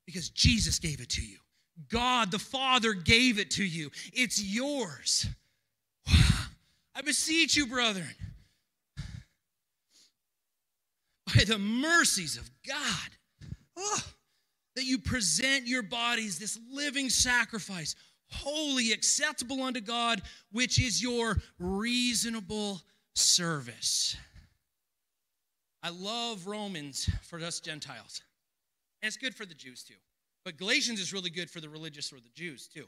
because 0.05 0.29
Jesus 0.29 0.79
gave 0.79 1.01
it 1.01 1.09
to 1.11 1.23
you. 1.23 1.39
God 1.89 2.31
the 2.31 2.39
Father 2.39 2.93
gave 2.93 3.39
it 3.39 3.53
to 3.53 3.65
you. 3.65 3.91
It's 4.13 4.43
yours. 4.43 5.27
I 6.95 7.03
beseech 7.03 7.57
you, 7.57 7.67
brethren 7.67 8.15
by 11.27 11.45
the 11.45 11.59
mercies 11.59 12.37
of 12.37 12.51
God, 12.67 13.11
oh, 13.77 14.03
that 14.75 14.85
you 14.85 14.99
present 14.99 15.67
your 15.67 15.83
bodies 15.83 16.39
this 16.39 16.59
living 16.73 17.09
sacrifice, 17.11 17.95
holy, 18.31 18.93
acceptable 18.93 19.63
unto 19.63 19.81
God, 19.81 20.23
which 20.53 20.81
is 20.81 21.03
your 21.03 21.37
reasonable 21.59 22.81
service. 23.15 24.17
I 25.83 25.91
love 25.91 26.47
Romans 26.47 27.09
for 27.23 27.39
us 27.41 27.61
Gentiles. 27.61 28.23
And 29.03 29.09
it's 29.09 29.17
good 29.17 29.35
for 29.35 29.47
the 29.47 29.55
Jews 29.55 29.85
too. 29.85 29.95
But 30.45 30.57
Galatians 30.57 31.01
is 31.01 31.13
really 31.13 31.31
good 31.31 31.51
for 31.51 31.61
the 31.61 31.69
religious 31.69 32.13
or 32.13 32.17
the 32.17 32.31
Jews 32.35 32.69
too. 32.69 32.87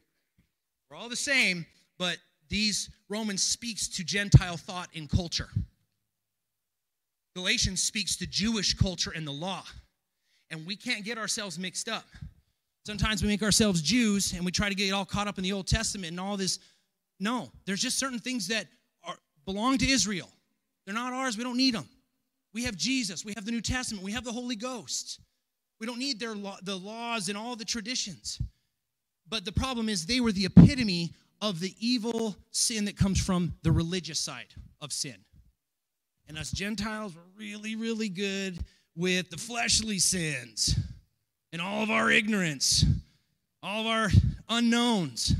We're 0.90 0.96
all 0.96 1.08
the 1.08 1.16
same, 1.16 1.66
but 1.98 2.18
these 2.48 2.90
Romans 3.08 3.42
speaks 3.42 3.88
to 3.88 4.04
Gentile 4.04 4.56
thought 4.56 4.88
and 4.94 5.08
culture. 5.08 5.48
Galatians 7.38 7.80
speaks 7.80 8.16
to 8.16 8.26
Jewish 8.26 8.74
culture 8.74 9.12
and 9.14 9.24
the 9.24 9.32
law. 9.32 9.62
And 10.50 10.66
we 10.66 10.74
can't 10.74 11.04
get 11.04 11.18
ourselves 11.18 11.56
mixed 11.56 11.88
up. 11.88 12.04
Sometimes 12.84 13.22
we 13.22 13.28
make 13.28 13.44
ourselves 13.44 13.80
Jews 13.80 14.32
and 14.32 14.44
we 14.44 14.50
try 14.50 14.68
to 14.68 14.74
get 14.74 14.92
all 14.92 15.04
caught 15.04 15.28
up 15.28 15.38
in 15.38 15.44
the 15.44 15.52
Old 15.52 15.68
Testament 15.68 16.10
and 16.10 16.18
all 16.18 16.36
this. 16.36 16.58
No, 17.20 17.48
there's 17.64 17.80
just 17.80 17.96
certain 17.96 18.18
things 18.18 18.48
that 18.48 18.66
are, 19.04 19.14
belong 19.44 19.78
to 19.78 19.88
Israel. 19.88 20.28
They're 20.84 20.96
not 20.96 21.12
ours. 21.12 21.38
We 21.38 21.44
don't 21.44 21.56
need 21.56 21.74
them. 21.74 21.88
We 22.54 22.64
have 22.64 22.74
Jesus. 22.74 23.24
We 23.24 23.34
have 23.36 23.44
the 23.44 23.52
New 23.52 23.60
Testament. 23.60 24.02
We 24.02 24.12
have 24.12 24.24
the 24.24 24.32
Holy 24.32 24.56
Ghost. 24.56 25.20
We 25.78 25.86
don't 25.86 26.00
need 26.00 26.18
their 26.18 26.34
the 26.62 26.76
laws 26.76 27.28
and 27.28 27.38
all 27.38 27.54
the 27.54 27.64
traditions. 27.64 28.42
But 29.28 29.44
the 29.44 29.52
problem 29.52 29.88
is 29.88 30.06
they 30.06 30.18
were 30.18 30.32
the 30.32 30.46
epitome 30.46 31.12
of 31.40 31.60
the 31.60 31.72
evil 31.78 32.34
sin 32.50 32.86
that 32.86 32.96
comes 32.96 33.24
from 33.24 33.54
the 33.62 33.70
religious 33.70 34.18
side 34.18 34.54
of 34.80 34.92
sin. 34.92 35.16
And 36.28 36.36
us 36.36 36.50
Gentiles 36.50 37.14
were 37.14 37.22
really, 37.38 37.74
really 37.74 38.08
good 38.08 38.58
with 38.94 39.30
the 39.30 39.38
fleshly 39.38 39.98
sins 39.98 40.78
and 41.52 41.62
all 41.62 41.82
of 41.82 41.90
our 41.90 42.10
ignorance, 42.10 42.84
all 43.62 43.82
of 43.82 43.86
our 43.86 44.10
unknowns. 44.48 45.34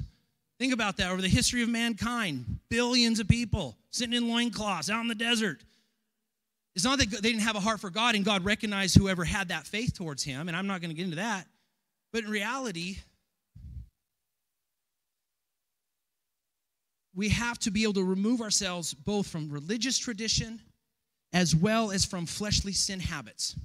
Think 0.59 0.73
about 0.73 0.97
that 0.97 1.11
over 1.11 1.21
the 1.21 1.29
history 1.29 1.63
of 1.63 1.69
mankind. 1.69 2.59
Billions 2.71 3.21
of 3.21 3.29
people 3.29 3.77
sitting 3.91 4.15
in 4.15 4.29
loincloths 4.29 4.91
out 4.91 5.03
in 5.03 5.09
the 5.09 5.15
desert. 5.15 5.61
It's 6.75 6.85
not 6.85 6.99
that 6.99 7.11
they 7.11 7.31
didn't 7.31 7.43
have 7.43 7.57
a 7.57 7.61
heart 7.61 7.81
for 7.81 7.91
God 7.91 8.15
and 8.15 8.25
God 8.25 8.45
recognized 8.45 8.97
whoever 8.97 9.25
had 9.25 9.49
that 9.49 9.67
faith 9.67 9.95
towards 9.95 10.23
Him, 10.23 10.49
and 10.49 10.57
I'm 10.57 10.67
not 10.67 10.81
going 10.81 10.91
to 10.91 10.95
get 10.95 11.05
into 11.05 11.17
that. 11.17 11.47
But 12.13 12.25
in 12.25 12.31
reality, 12.31 12.99
we 17.15 17.29
have 17.31 17.59
to 17.61 17.71
be 17.71 17.83
able 17.83 17.95
to 17.95 18.05
remove 18.05 18.41
ourselves 18.41 18.95
both 18.95 19.27
from 19.27 19.51
religious 19.51 19.99
tradition 19.99 20.61
as 21.33 21.55
well 21.55 21.91
as 21.91 22.05
from 22.05 22.27
fleshly 22.27 22.73
sin 22.73 23.01
habits. 23.01 23.57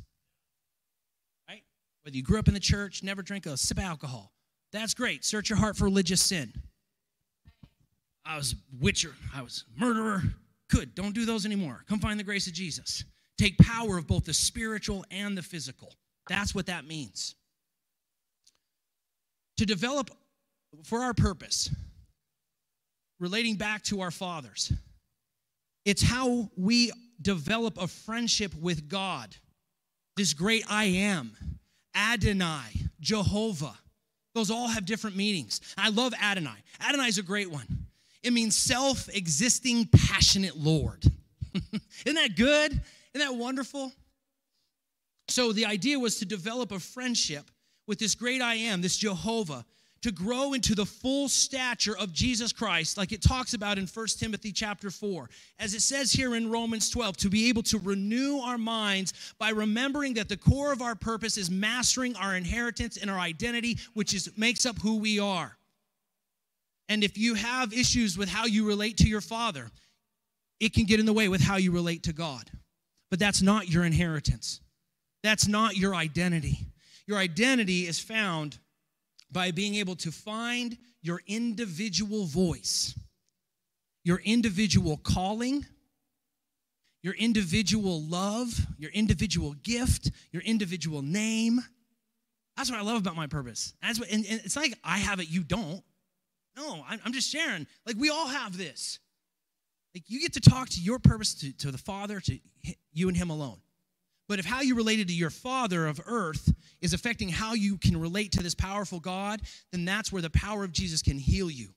Right? 1.47 1.63
Whether 2.03 2.17
you 2.17 2.23
grew 2.23 2.39
up 2.39 2.47
in 2.47 2.53
the 2.53 2.59
church, 2.59 3.03
never 3.03 3.21
drink 3.21 3.45
a 3.45 3.57
sip 3.57 3.77
of 3.77 3.83
alcohol, 3.83 4.31
that's 4.71 4.93
great. 4.93 5.23
Search 5.23 5.49
your 5.49 5.57
heart 5.57 5.77
for 5.77 5.85
religious 5.85 6.21
sin. 6.21 6.51
I 8.25 8.37
was 8.37 8.55
witcher, 8.79 9.13
I 9.35 9.41
was 9.41 9.65
murderer. 9.77 10.23
Good, 10.69 10.95
don't 10.95 11.13
do 11.13 11.25
those 11.25 11.45
anymore. 11.45 11.83
Come 11.87 11.99
find 11.99 12.19
the 12.19 12.23
grace 12.23 12.47
of 12.47 12.53
Jesus. 12.53 13.03
Take 13.37 13.57
power 13.57 13.97
of 13.97 14.07
both 14.07 14.25
the 14.25 14.33
spiritual 14.33 15.05
and 15.11 15.37
the 15.37 15.43
physical. 15.43 15.93
That's 16.27 16.55
what 16.55 16.67
that 16.67 16.85
means. 16.85 17.35
To 19.57 19.65
develop 19.65 20.09
for 20.83 20.99
our 20.99 21.13
purpose, 21.13 21.69
relating 23.19 23.55
back 23.55 23.83
to 23.83 24.01
our 24.01 24.11
fathers, 24.11 24.71
it's 25.85 26.01
how 26.01 26.49
we 26.55 26.91
develop 27.21 27.77
a 27.77 27.87
friendship 27.87 28.53
with 28.55 28.89
God, 28.89 29.35
this 30.15 30.33
great 30.33 30.63
I 30.69 30.85
am, 30.85 31.35
Adonai, 31.95 32.89
Jehovah. 32.99 33.77
Those 34.33 34.49
all 34.49 34.67
have 34.67 34.85
different 34.85 35.15
meanings. 35.15 35.61
I 35.77 35.89
love 35.89 36.13
Adonai. 36.19 36.55
Adonai 36.81 37.07
is 37.07 37.17
a 37.17 37.23
great 37.23 37.51
one. 37.51 37.85
It 38.23 38.33
means 38.33 38.55
self 38.55 39.09
existing, 39.09 39.87
passionate 39.87 40.57
Lord. 40.57 41.03
Isn't 42.05 42.15
that 42.15 42.35
good? 42.35 42.71
Isn't 42.71 43.27
that 43.27 43.35
wonderful? 43.35 43.91
So, 45.27 45.51
the 45.53 45.65
idea 45.65 45.99
was 45.99 46.17
to 46.17 46.25
develop 46.25 46.71
a 46.71 46.79
friendship 46.79 47.49
with 47.87 47.99
this 47.99 48.15
great 48.15 48.41
I 48.41 48.55
am, 48.55 48.81
this 48.81 48.97
Jehovah, 48.97 49.65
to 50.03 50.11
grow 50.11 50.51
into 50.51 50.75
the 50.75 50.85
full 50.85 51.29
stature 51.29 51.97
of 51.97 52.11
Jesus 52.11 52.51
Christ, 52.51 52.97
like 52.97 53.13
it 53.13 53.21
talks 53.21 53.53
about 53.53 53.77
in 53.77 53.87
1 53.87 54.07
Timothy 54.19 54.51
chapter 54.51 54.91
4. 54.91 55.29
As 55.59 55.73
it 55.73 55.81
says 55.81 56.11
here 56.11 56.35
in 56.35 56.51
Romans 56.51 56.89
12, 56.89 57.15
to 57.17 57.29
be 57.29 57.47
able 57.47 57.63
to 57.63 57.79
renew 57.79 58.39
our 58.39 58.57
minds 58.57 59.13
by 59.39 59.49
remembering 59.51 60.13
that 60.15 60.27
the 60.27 60.35
core 60.35 60.73
of 60.73 60.81
our 60.81 60.93
purpose 60.93 61.37
is 61.37 61.49
mastering 61.49 62.17
our 62.17 62.35
inheritance 62.35 62.97
and 62.97 63.09
our 63.09 63.17
identity, 63.17 63.77
which 63.93 64.13
is 64.13 64.29
makes 64.37 64.65
up 64.65 64.77
who 64.79 64.97
we 64.97 65.19
are. 65.19 65.57
And 66.89 67.01
if 67.01 67.17
you 67.17 67.35
have 67.35 67.71
issues 67.71 68.17
with 68.17 68.27
how 68.27 68.45
you 68.45 68.67
relate 68.67 68.97
to 68.97 69.07
your 69.07 69.21
father, 69.21 69.71
it 70.59 70.73
can 70.73 70.83
get 70.83 70.99
in 70.99 71.05
the 71.05 71.13
way 71.13 71.29
with 71.29 71.41
how 71.41 71.55
you 71.55 71.71
relate 71.71 72.03
to 72.03 72.13
God. 72.13 72.51
But 73.09 73.19
that's 73.19 73.41
not 73.41 73.69
your 73.69 73.85
inheritance. 73.85 74.59
That's 75.23 75.47
not 75.47 75.77
your 75.77 75.95
identity. 75.95 76.59
Your 77.07 77.19
identity 77.19 77.87
is 77.87 77.99
found 77.99 78.59
by 79.33 79.51
being 79.51 79.75
able 79.75 79.95
to 79.97 80.11
find 80.11 80.77
your 81.01 81.21
individual 81.27 82.25
voice, 82.25 82.97
your 84.03 84.21
individual 84.23 84.97
calling, 84.97 85.65
your 87.01 87.13
individual 87.15 88.01
love, 88.03 88.65
your 88.77 88.91
individual 88.91 89.53
gift, 89.63 90.11
your 90.31 90.41
individual 90.43 91.01
name. 91.01 91.59
That's 92.55 92.71
what 92.71 92.79
I 92.79 92.83
love 92.83 92.97
about 92.97 93.15
my 93.15 93.27
purpose. 93.27 93.73
That's 93.81 93.99
what, 93.99 94.09
and, 94.09 94.25
and 94.25 94.39
it's 94.43 94.55
like 94.55 94.77
I 94.83 94.99
have 94.99 95.19
it, 95.19 95.29
you 95.29 95.43
don't. 95.43 95.83
No, 96.55 96.83
I'm, 96.87 96.99
I'm 97.03 97.13
just 97.13 97.29
sharing. 97.29 97.67
Like 97.85 97.97
we 97.97 98.09
all 98.09 98.27
have 98.27 98.57
this. 98.57 98.99
Like 99.93 100.03
you 100.07 100.21
get 100.21 100.33
to 100.33 100.39
talk 100.39 100.69
to 100.69 100.79
your 100.79 100.99
purpose 100.99 101.33
to, 101.35 101.51
to 101.57 101.71
the 101.71 101.77
Father, 101.77 102.19
to 102.21 102.39
you 102.93 103.09
and 103.09 103.17
Him 103.17 103.29
alone. 103.29 103.57
But 104.29 104.39
if 104.39 104.45
how 104.45 104.61
you 104.61 104.75
related 104.75 105.07
to 105.09 105.13
your 105.13 105.29
father 105.29 105.85
of 105.85 105.99
earth 106.05 106.53
is 106.81 106.93
affecting 106.93 107.29
how 107.29 107.53
you 107.53 107.77
can 107.77 107.99
relate 107.99 108.31
to 108.33 108.43
this 108.43 108.55
powerful 108.55 108.99
God, 108.99 109.41
then 109.71 109.85
that's 109.85 110.11
where 110.11 110.21
the 110.21 110.29
power 110.29 110.63
of 110.63 110.71
Jesus 110.71 111.01
can 111.01 111.17
heal 111.17 111.49
you. 111.49 111.69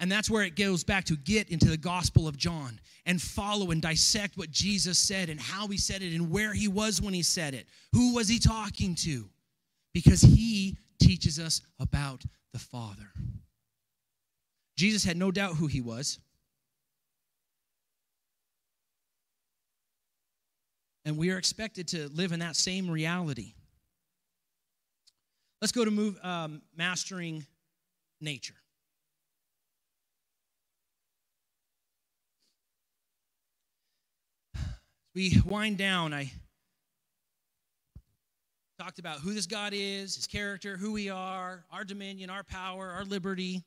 And 0.00 0.10
that's 0.10 0.28
where 0.28 0.42
it 0.42 0.56
goes 0.56 0.82
back 0.82 1.04
to 1.04 1.16
get 1.16 1.50
into 1.50 1.66
the 1.66 1.76
Gospel 1.76 2.26
of 2.26 2.36
John 2.36 2.80
and 3.06 3.20
follow 3.20 3.70
and 3.70 3.80
dissect 3.80 4.36
what 4.36 4.50
Jesus 4.50 4.98
said 4.98 5.28
and 5.28 5.40
how 5.40 5.68
he 5.68 5.78
said 5.78 6.02
it 6.02 6.14
and 6.14 6.30
where 6.30 6.52
he 6.52 6.68
was 6.68 7.00
when 7.00 7.14
he 7.14 7.22
said 7.22 7.54
it. 7.54 7.66
Who 7.92 8.14
was 8.14 8.28
he 8.28 8.38
talking 8.38 8.94
to? 8.96 9.28
Because 9.92 10.20
he 10.20 10.76
teaches 11.00 11.38
us 11.38 11.60
about 11.78 12.24
the 12.52 12.58
Father. 12.58 13.12
Jesus 14.76 15.04
had 15.04 15.16
no 15.16 15.30
doubt 15.30 15.56
who 15.56 15.68
he 15.68 15.80
was. 15.80 16.18
And 21.04 21.18
we 21.18 21.30
are 21.30 21.38
expected 21.38 21.88
to 21.88 22.08
live 22.08 22.32
in 22.32 22.40
that 22.40 22.56
same 22.56 22.90
reality. 22.90 23.54
Let's 25.60 25.72
go 25.72 25.84
to 25.84 25.90
move, 25.90 26.18
um, 26.22 26.62
mastering 26.76 27.44
nature. 28.20 28.54
we 35.14 35.40
wind 35.46 35.78
down, 35.78 36.12
I 36.12 36.30
talked 38.78 38.98
about 38.98 39.18
who 39.18 39.32
this 39.32 39.46
God 39.46 39.72
is, 39.72 40.16
his 40.16 40.26
character, 40.26 40.76
who 40.76 40.92
we 40.92 41.08
are, 41.08 41.64
our 41.70 41.84
dominion, 41.84 42.30
our 42.30 42.42
power, 42.42 42.90
our 42.90 43.04
liberty. 43.04 43.62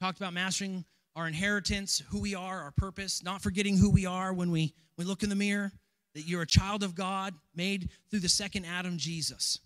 Talked 0.00 0.18
about 0.18 0.32
mastering 0.32 0.84
our 1.14 1.26
inheritance, 1.26 2.02
who 2.10 2.20
we 2.20 2.34
are, 2.34 2.62
our 2.62 2.72
purpose, 2.72 3.22
not 3.22 3.42
forgetting 3.42 3.76
who 3.76 3.90
we 3.90 4.06
are 4.06 4.32
when 4.32 4.50
we, 4.50 4.74
we 4.96 5.04
look 5.04 5.22
in 5.22 5.28
the 5.28 5.36
mirror, 5.36 5.72
that 6.18 6.26
you're 6.26 6.42
a 6.42 6.46
child 6.46 6.82
of 6.82 6.94
God 6.94 7.34
made 7.54 7.88
through 8.10 8.20
the 8.20 8.28
second 8.28 8.64
Adam, 8.64 8.98
Jesus. 8.98 9.60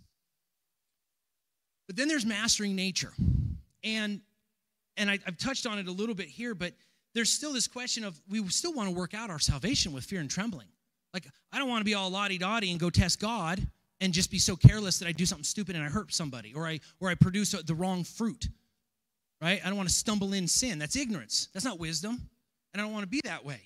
But 1.86 1.96
then 1.96 2.09
there's 2.09 2.26
mastering 2.26 2.76
nature. 2.76 3.12
And 3.82 4.20
and 4.98 5.11
I, 5.11 5.18
have 5.24 5.38
touched 5.38 5.66
on 5.66 5.78
it 5.78 5.88
a 5.88 5.90
little 5.92 6.14
bit 6.14 6.28
here, 6.28 6.55
but 6.55 6.74
there's 7.14 7.30
still 7.30 7.53
this 7.53 7.66
question 7.66 8.05
of 8.05 8.20
we 8.28 8.46
still 8.48 8.74
want 8.74 8.90
to 8.90 8.94
work 8.94 9.14
out 9.14 9.30
our 9.30 9.38
salvation 9.38 9.92
with 9.92 10.05
fear 10.05 10.20
and 10.20 10.30
trembling. 10.30 10.68
Like, 11.14 11.26
I 11.50 11.59
don't 11.59 11.68
want 11.68 11.80
to 11.80 11.84
be 11.84 11.94
all 11.94 12.11
lottie 12.11 12.38
dottie 12.38 12.70
and 12.70 12.78
go 12.78 12.90
test 12.90 13.18
God 13.18 13.66
and 14.00 14.12
just 14.12 14.30
be 14.30 14.38
so 14.38 14.55
careless 14.55 14.98
that 14.98 15.09
I 15.09 15.12
do 15.12 15.24
something 15.24 15.44
stupid 15.44 15.76
and 15.76 15.84
I 15.84 15.88
hurt 15.88 16.12
somebody 16.12 16.53
or 16.55 16.66
I, 16.66 16.80
or 17.00 17.09
I 17.09 17.14
produce 17.14 17.53
the 17.53 17.74
wrong 17.74 18.05
fruit, 18.05 18.48
right? 19.40 19.61
I 19.64 19.68
don't 19.68 19.76
want 19.76 19.88
to 19.88 19.94
stumble 19.94 20.34
in 20.34 20.46
sin. 20.46 20.78
That's 20.78 20.96
ignorance. 20.96 21.48
That's 21.55 21.64
not 21.64 21.78
wisdom. 21.78 22.20
And 22.72 22.80
I 22.80 22.84
don't 22.84 22.92
want 22.92 23.05
to 23.05 23.09
be 23.09 23.20
that 23.24 23.44
way. 23.44 23.61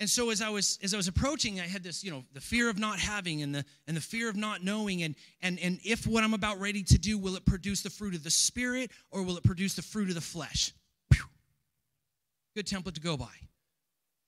And 0.00 0.08
so 0.08 0.30
as 0.30 0.40
I 0.40 0.48
was 0.48 0.78
as 0.82 0.94
I 0.94 0.96
was 0.96 1.08
approaching, 1.08 1.60
I 1.60 1.66
had 1.66 1.82
this, 1.82 2.02
you 2.02 2.10
know, 2.10 2.24
the 2.32 2.40
fear 2.40 2.70
of 2.70 2.78
not 2.78 2.98
having 2.98 3.42
and 3.42 3.54
the 3.54 3.64
and 3.86 3.94
the 3.94 4.00
fear 4.00 4.30
of 4.30 4.36
not 4.36 4.64
knowing 4.64 5.02
and 5.02 5.14
and 5.42 5.58
and 5.60 5.78
if 5.84 6.06
what 6.06 6.24
I'm 6.24 6.32
about 6.32 6.58
ready 6.58 6.82
to 6.84 6.98
do 6.98 7.18
will 7.18 7.36
it 7.36 7.44
produce 7.44 7.82
the 7.82 7.90
fruit 7.90 8.14
of 8.14 8.24
the 8.24 8.30
spirit 8.30 8.90
or 9.10 9.22
will 9.22 9.36
it 9.36 9.44
produce 9.44 9.74
the 9.74 9.82
fruit 9.82 10.08
of 10.08 10.14
the 10.14 10.22
flesh? 10.22 10.72
Whew. 11.12 11.24
Good 12.56 12.66
template 12.66 12.94
to 12.94 13.00
go 13.00 13.18
by. 13.18 13.28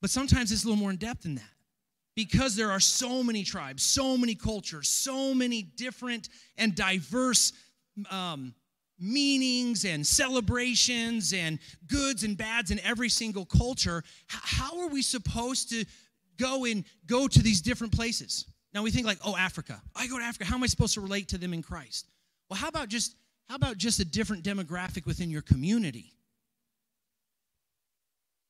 But 0.03 0.11
sometimes 0.11 0.53
it's 0.53 0.65
a 0.65 0.67
little 0.67 0.79
more 0.79 0.91
in 0.91 0.97
depth 0.97 1.23
than 1.23 1.37
that. 1.37 1.45
Because 2.15 2.55
there 2.55 2.71
are 2.71 2.81
so 2.81 3.23
many 3.23 3.43
tribes, 3.43 3.83
so 3.83 4.19
many 4.19 4.35
cultures, 4.35 4.89
so 4.89 5.33
many 5.33 5.63
different 5.63 6.29
and 6.59 6.75
diverse 6.75 7.55
um, 8.11 8.55
meanings 9.03 9.85
and 9.85 10.07
celebrations 10.07 11.33
and 11.33 11.59
goods 11.89 12.23
and 12.23 12.37
bads 12.39 12.71
in 12.71 12.79
every 12.81 13.09
single 13.09 13.45
culture 13.45 14.05
how 14.29 14.81
are 14.81 14.89
we 14.89 15.03
supposed 15.03 15.71
to 15.71 15.85
go 16.39 16.65
and 16.65 16.85
go 17.07 17.27
to 17.27 17.43
these 17.43 17.61
different 17.61 17.93
places? 17.93 18.47
Now 18.73 18.83
we 18.83 18.91
think 18.91 19.07
like 19.07 19.19
oh 19.25 19.37
africa. 19.37 19.81
I 19.95 20.07
go 20.07 20.19
to 20.19 20.25
africa. 20.25 20.45
How 20.45 20.57
am 20.57 20.63
i 20.63 20.67
supposed 20.67 20.95
to 20.95 21.01
relate 21.01 21.29
to 21.29 21.39
them 21.39 21.53
in 21.53 21.63
christ? 21.63 22.07
Well 22.49 22.59
how 22.59 22.69
about 22.69 22.89
just 22.89 23.17
how 23.49 23.57
about 23.57 23.77
just 23.77 24.01
a 24.01 24.05
different 24.05 24.45
demographic 24.45 25.05
within 25.05 25.31
your 25.31 25.43
community? 25.43 26.13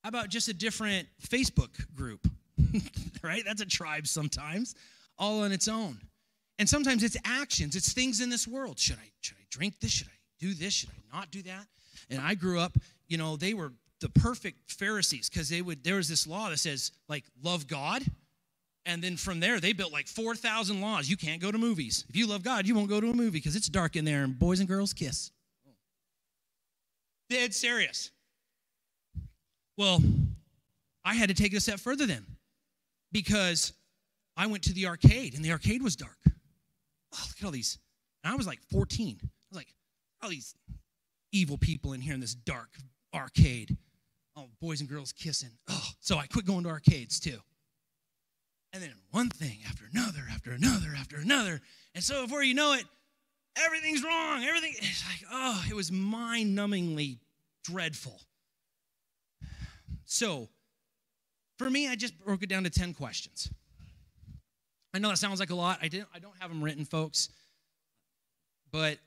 How 0.02 0.08
about 0.08 0.28
just 0.28 0.48
a 0.48 0.54
different 0.54 1.08
facebook 1.26 1.70
group? 1.94 2.26
Right? 3.22 3.44
That's 3.46 3.62
a 3.62 3.66
tribe 3.66 4.08
sometimes 4.08 4.74
all 5.16 5.42
on 5.42 5.52
its 5.52 5.68
own. 5.68 6.00
And 6.58 6.68
sometimes 6.68 7.04
it's 7.04 7.16
actions. 7.24 7.76
It's 7.76 7.92
things 7.92 8.20
in 8.20 8.30
this 8.30 8.48
world. 8.48 8.80
Should 8.80 8.96
i 8.96 9.08
should 9.20 9.36
i 9.36 9.44
drink 9.48 9.78
this? 9.80 9.92
Should 9.92 10.08
i 10.08 10.21
do 10.42 10.54
this? 10.54 10.74
Should 10.74 10.90
I 10.90 11.16
not 11.16 11.30
do 11.30 11.42
that? 11.42 11.66
And 12.10 12.20
I 12.20 12.34
grew 12.34 12.58
up, 12.60 12.76
you 13.08 13.16
know, 13.16 13.36
they 13.36 13.54
were 13.54 13.72
the 14.00 14.08
perfect 14.08 14.72
Pharisees 14.72 15.30
because 15.30 15.48
they 15.48 15.62
would, 15.62 15.84
there 15.84 15.96
was 15.96 16.08
this 16.08 16.26
law 16.26 16.50
that 16.50 16.58
says, 16.58 16.90
like, 17.08 17.24
love 17.42 17.66
God. 17.66 18.02
And 18.84 19.02
then 19.02 19.16
from 19.16 19.38
there, 19.38 19.60
they 19.60 19.72
built 19.72 19.92
like 19.92 20.08
4,000 20.08 20.80
laws. 20.80 21.08
You 21.08 21.16
can't 21.16 21.40
go 21.40 21.52
to 21.52 21.58
movies. 21.58 22.04
If 22.08 22.16
you 22.16 22.26
love 22.26 22.42
God, 22.42 22.66
you 22.66 22.74
won't 22.74 22.88
go 22.88 23.00
to 23.00 23.10
a 23.10 23.14
movie 23.14 23.38
because 23.38 23.54
it's 23.54 23.68
dark 23.68 23.94
in 23.94 24.04
there 24.04 24.24
and 24.24 24.36
boys 24.36 24.58
and 24.58 24.68
girls 24.68 24.92
kiss. 24.92 25.30
Dead 27.30 27.54
serious. 27.54 28.10
Well, 29.78 30.02
I 31.04 31.14
had 31.14 31.28
to 31.28 31.34
take 31.34 31.52
it 31.52 31.56
a 31.56 31.60
step 31.60 31.78
further 31.78 32.06
then 32.06 32.26
because 33.12 33.72
I 34.36 34.48
went 34.48 34.64
to 34.64 34.72
the 34.72 34.88
arcade 34.88 35.34
and 35.34 35.44
the 35.44 35.52
arcade 35.52 35.82
was 35.82 35.94
dark. 35.94 36.18
Oh, 36.26 37.24
look 37.28 37.36
at 37.38 37.44
all 37.44 37.52
these. 37.52 37.78
And 38.24 38.32
I 38.32 38.36
was 38.36 38.46
like 38.46 38.60
14. 38.72 39.20
All 40.22 40.30
these 40.30 40.54
evil 41.32 41.58
people 41.58 41.92
in 41.92 42.00
here 42.00 42.14
in 42.14 42.20
this 42.20 42.34
dark 42.34 42.70
arcade. 43.14 43.76
Oh, 44.36 44.48
boys 44.60 44.80
and 44.80 44.88
girls 44.88 45.12
kissing. 45.12 45.50
Oh, 45.68 45.88
so 46.00 46.16
I 46.16 46.26
quit 46.26 46.46
going 46.46 46.64
to 46.64 46.70
arcades 46.70 47.20
too. 47.20 47.38
And 48.72 48.82
then 48.82 48.92
one 49.10 49.28
thing 49.28 49.58
after 49.68 49.84
another, 49.92 50.22
after 50.30 50.52
another, 50.52 50.94
after 50.96 51.16
another. 51.16 51.60
And 51.94 52.02
so 52.02 52.22
before 52.22 52.42
you 52.42 52.54
know 52.54 52.72
it, 52.72 52.84
everything's 53.62 54.02
wrong. 54.02 54.44
Everything, 54.44 54.72
it's 54.78 55.04
like, 55.06 55.28
oh, 55.30 55.62
it 55.68 55.74
was 55.74 55.92
mind 55.92 56.56
numbingly 56.56 57.18
dreadful. 57.64 58.20
So 60.04 60.48
for 61.58 61.68
me, 61.68 61.88
I 61.88 61.96
just 61.96 62.18
broke 62.18 62.42
it 62.42 62.48
down 62.48 62.64
to 62.64 62.70
10 62.70 62.94
questions. 62.94 63.50
I 64.94 64.98
know 64.98 65.08
that 65.08 65.18
sounds 65.18 65.40
like 65.40 65.50
a 65.50 65.54
lot. 65.54 65.78
I 65.82 65.88
didn't 65.88 66.08
I 66.14 66.18
don't 66.18 66.36
have 66.38 66.50
them 66.50 66.62
written, 66.62 66.84
folks. 66.84 67.28
But 68.70 68.98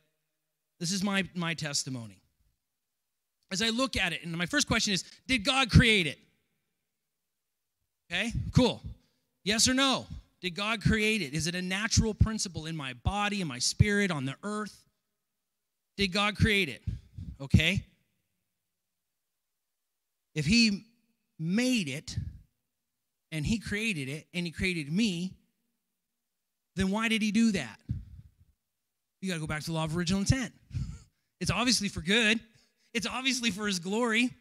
this 0.80 0.92
is 0.92 1.04
my, 1.04 1.24
my 1.34 1.54
testimony. 1.54 2.22
As 3.52 3.62
I 3.62 3.70
look 3.70 3.96
at 3.96 4.14
it, 4.14 4.24
and 4.24 4.36
my 4.36 4.46
first 4.46 4.68
question 4.68 4.94
is 4.94 5.04
Did 5.28 5.46
God 5.46 5.70
create 5.70 6.08
it? 6.08 6.20
Okay, 8.12 8.32
cool. 8.54 8.82
Yes 9.44 9.68
or 9.68 9.74
no? 9.74 10.06
Did 10.42 10.56
God 10.56 10.82
create 10.82 11.22
it? 11.22 11.34
Is 11.34 11.48
it 11.48 11.56
a 11.56 11.62
natural 11.62 12.14
principle 12.14 12.66
in 12.66 12.76
my 12.76 12.94
body, 12.94 13.42
in 13.42 13.48
my 13.48 13.60
spirit, 13.60 14.12
on 14.12 14.26
the 14.26 14.36
earth? 14.44 14.88
Did 15.98 16.12
God 16.12 16.36
create 16.36 16.70
it? 16.70 16.84
Okay. 17.42 17.86
If 20.34 20.46
He 20.46 20.86
made 21.40 21.88
it 21.88 22.18
and 23.32 23.46
He 23.46 23.60
created 23.60 24.10
it 24.10 24.28
and 24.34 24.46
He 24.46 24.52
created 24.52 24.92
me, 24.92 25.34
then 26.76 26.92
why 26.92 27.08
did 27.08 27.22
He 27.22 27.32
do 27.32 27.52
that? 27.54 27.80
You 29.26 29.32
got 29.32 29.38
to 29.38 29.42
go 29.42 29.48
back 29.48 29.62
to 29.62 29.66
the 29.66 29.74
law 29.74 29.86
of 29.86 29.98
original 29.98 30.20
intent. 30.22 30.54
It's 31.42 31.52
obviously 31.52 31.90
for 31.90 32.00
good, 32.00 32.40
it's 32.94 33.06
obviously 33.06 33.52
for 33.52 33.68
His 33.68 33.80
glory, 33.80 34.32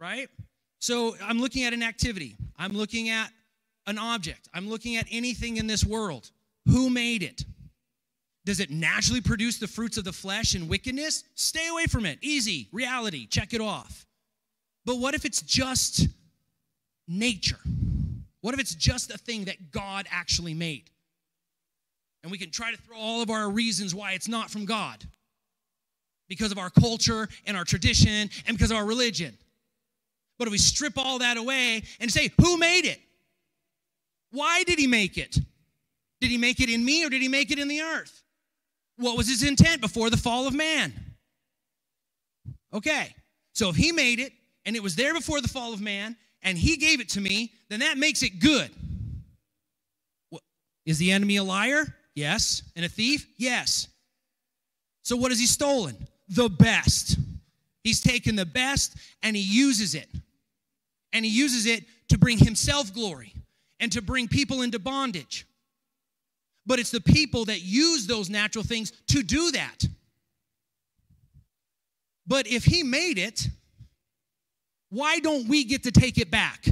right? 0.00 0.28
So 0.80 1.14
I'm 1.22 1.40
looking 1.40 1.62
at 1.62 1.72
an 1.72 1.82
activity, 1.82 2.36
I'm 2.56 2.72
looking 2.72 3.08
at 3.08 3.30
an 3.86 3.98
object, 3.98 4.48
I'm 4.52 4.68
looking 4.68 4.96
at 4.96 5.06
anything 5.12 5.58
in 5.58 5.68
this 5.68 5.84
world. 5.84 6.32
Who 6.66 6.90
made 6.90 7.22
it? 7.22 7.44
Does 8.44 8.58
it 8.58 8.70
naturally 8.70 9.20
produce 9.20 9.58
the 9.58 9.68
fruits 9.68 9.96
of 9.96 10.02
the 10.02 10.12
flesh 10.12 10.54
and 10.54 10.68
wickedness? 10.68 11.22
Stay 11.36 11.68
away 11.68 11.86
from 11.86 12.04
it. 12.04 12.18
Easy, 12.20 12.68
reality, 12.72 13.26
check 13.28 13.54
it 13.54 13.60
off. 13.60 14.06
But 14.84 14.98
what 14.98 15.14
if 15.14 15.24
it's 15.24 15.40
just 15.40 16.08
nature? 17.06 17.60
What 18.40 18.54
if 18.54 18.60
it's 18.60 18.74
just 18.74 19.12
a 19.12 19.18
thing 19.18 19.44
that 19.44 19.70
God 19.70 20.06
actually 20.10 20.54
made? 20.54 20.90
And 22.22 22.32
we 22.32 22.38
can 22.38 22.50
try 22.50 22.70
to 22.72 22.76
throw 22.76 22.96
all 22.96 23.22
of 23.22 23.30
our 23.30 23.48
reasons 23.48 23.94
why 23.94 24.12
it's 24.12 24.28
not 24.28 24.50
from 24.50 24.64
God 24.64 25.04
because 26.28 26.52
of 26.52 26.58
our 26.58 26.70
culture 26.70 27.28
and 27.46 27.56
our 27.56 27.64
tradition 27.64 28.28
and 28.46 28.56
because 28.56 28.70
of 28.70 28.76
our 28.76 28.84
religion. 28.84 29.36
But 30.38 30.48
if 30.48 30.52
we 30.52 30.58
strip 30.58 30.98
all 30.98 31.18
that 31.20 31.36
away 31.36 31.82
and 32.00 32.10
say, 32.10 32.30
who 32.40 32.56
made 32.58 32.84
it? 32.84 33.00
Why 34.30 34.62
did 34.64 34.78
he 34.78 34.86
make 34.86 35.16
it? 35.16 35.38
Did 36.20 36.30
he 36.30 36.38
make 36.38 36.60
it 36.60 36.68
in 36.68 36.84
me 36.84 37.04
or 37.04 37.08
did 37.08 37.22
he 37.22 37.28
make 37.28 37.50
it 37.50 37.58
in 37.58 37.68
the 37.68 37.80
earth? 37.80 38.22
What 38.96 39.16
was 39.16 39.28
his 39.28 39.42
intent 39.42 39.80
before 39.80 40.10
the 40.10 40.16
fall 40.16 40.46
of 40.46 40.54
man? 40.54 40.92
Okay, 42.74 43.14
so 43.52 43.70
if 43.70 43.76
he 43.76 43.92
made 43.92 44.18
it 44.18 44.32
and 44.66 44.76
it 44.76 44.82
was 44.82 44.96
there 44.96 45.14
before 45.14 45.40
the 45.40 45.48
fall 45.48 45.72
of 45.72 45.80
man 45.80 46.16
and 46.42 46.58
he 46.58 46.76
gave 46.76 47.00
it 47.00 47.08
to 47.10 47.20
me, 47.20 47.52
then 47.70 47.80
that 47.80 47.96
makes 47.96 48.22
it 48.22 48.40
good. 48.40 48.70
Is 50.84 50.98
the 50.98 51.12
enemy 51.12 51.36
a 51.36 51.44
liar? 51.44 51.94
Yes. 52.18 52.62
And 52.74 52.84
a 52.84 52.88
thief? 52.88 53.28
Yes. 53.36 53.86
So 55.02 55.16
what 55.16 55.30
has 55.30 55.38
he 55.38 55.46
stolen? 55.46 55.96
The 56.28 56.48
best. 56.48 57.16
He's 57.84 58.00
taken 58.00 58.34
the 58.34 58.44
best 58.44 58.96
and 59.22 59.36
he 59.36 59.42
uses 59.42 59.94
it. 59.94 60.08
And 61.12 61.24
he 61.24 61.30
uses 61.30 61.66
it 61.66 61.84
to 62.08 62.18
bring 62.18 62.38
himself 62.38 62.92
glory 62.92 63.32
and 63.78 63.92
to 63.92 64.02
bring 64.02 64.26
people 64.26 64.62
into 64.62 64.80
bondage. 64.80 65.46
But 66.66 66.80
it's 66.80 66.90
the 66.90 67.00
people 67.00 67.44
that 67.44 67.62
use 67.62 68.08
those 68.08 68.28
natural 68.28 68.64
things 68.64 68.92
to 69.10 69.22
do 69.22 69.52
that. 69.52 69.84
But 72.26 72.48
if 72.48 72.64
he 72.64 72.82
made 72.82 73.18
it, 73.18 73.48
why 74.90 75.20
don't 75.20 75.48
we 75.48 75.62
get 75.62 75.84
to 75.84 75.92
take 75.92 76.18
it 76.18 76.32
back? 76.32 76.66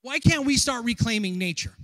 Why 0.00 0.18
can't 0.20 0.46
we 0.46 0.56
start 0.56 0.86
reclaiming 0.86 1.36
nature? 1.36 1.74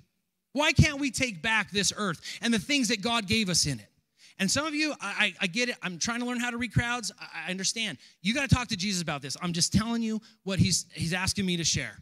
Why 0.54 0.72
can't 0.72 0.98
we 0.98 1.10
take 1.10 1.42
back 1.42 1.70
this 1.70 1.92
earth 1.94 2.20
and 2.40 2.54
the 2.54 2.58
things 2.58 2.88
that 2.88 3.02
God 3.02 3.26
gave 3.26 3.50
us 3.50 3.66
in 3.66 3.78
it? 3.78 3.90
And 4.38 4.50
some 4.50 4.66
of 4.66 4.74
you, 4.74 4.94
I, 5.00 5.34
I 5.40 5.46
get 5.46 5.68
it. 5.68 5.76
I'm 5.82 5.98
trying 5.98 6.20
to 6.20 6.26
learn 6.26 6.40
how 6.40 6.50
to 6.50 6.56
read 6.56 6.72
crowds. 6.72 7.12
I, 7.20 7.46
I 7.46 7.50
understand. 7.50 7.98
You 8.22 8.34
got 8.34 8.48
to 8.48 8.54
talk 8.54 8.68
to 8.68 8.76
Jesus 8.76 9.02
about 9.02 9.20
this. 9.22 9.36
I'm 9.42 9.52
just 9.52 9.72
telling 9.72 10.02
you 10.02 10.20
what 10.44 10.58
he's, 10.58 10.86
he's 10.92 11.12
asking 11.12 11.44
me 11.46 11.56
to 11.58 11.64
share. 11.64 11.98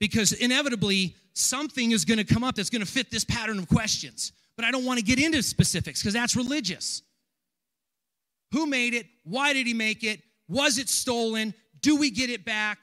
Because 0.00 0.32
inevitably, 0.32 1.14
something 1.34 1.92
is 1.92 2.04
going 2.04 2.18
to 2.18 2.24
come 2.24 2.42
up 2.42 2.54
that's 2.54 2.70
going 2.70 2.84
to 2.84 2.90
fit 2.90 3.10
this 3.10 3.24
pattern 3.24 3.58
of 3.58 3.68
questions. 3.68 4.32
But 4.56 4.64
I 4.64 4.70
don't 4.70 4.84
want 4.84 4.98
to 4.98 5.04
get 5.04 5.20
into 5.20 5.42
specifics 5.42 6.00
because 6.00 6.14
that's 6.14 6.34
religious. 6.34 7.02
Who 8.52 8.66
made 8.66 8.94
it? 8.94 9.06
Why 9.24 9.52
did 9.52 9.66
he 9.66 9.74
make 9.74 10.02
it? 10.02 10.22
Was 10.48 10.78
it 10.78 10.88
stolen? 10.88 11.54
Do 11.82 11.96
we 11.96 12.10
get 12.10 12.30
it 12.30 12.44
back? 12.44 12.78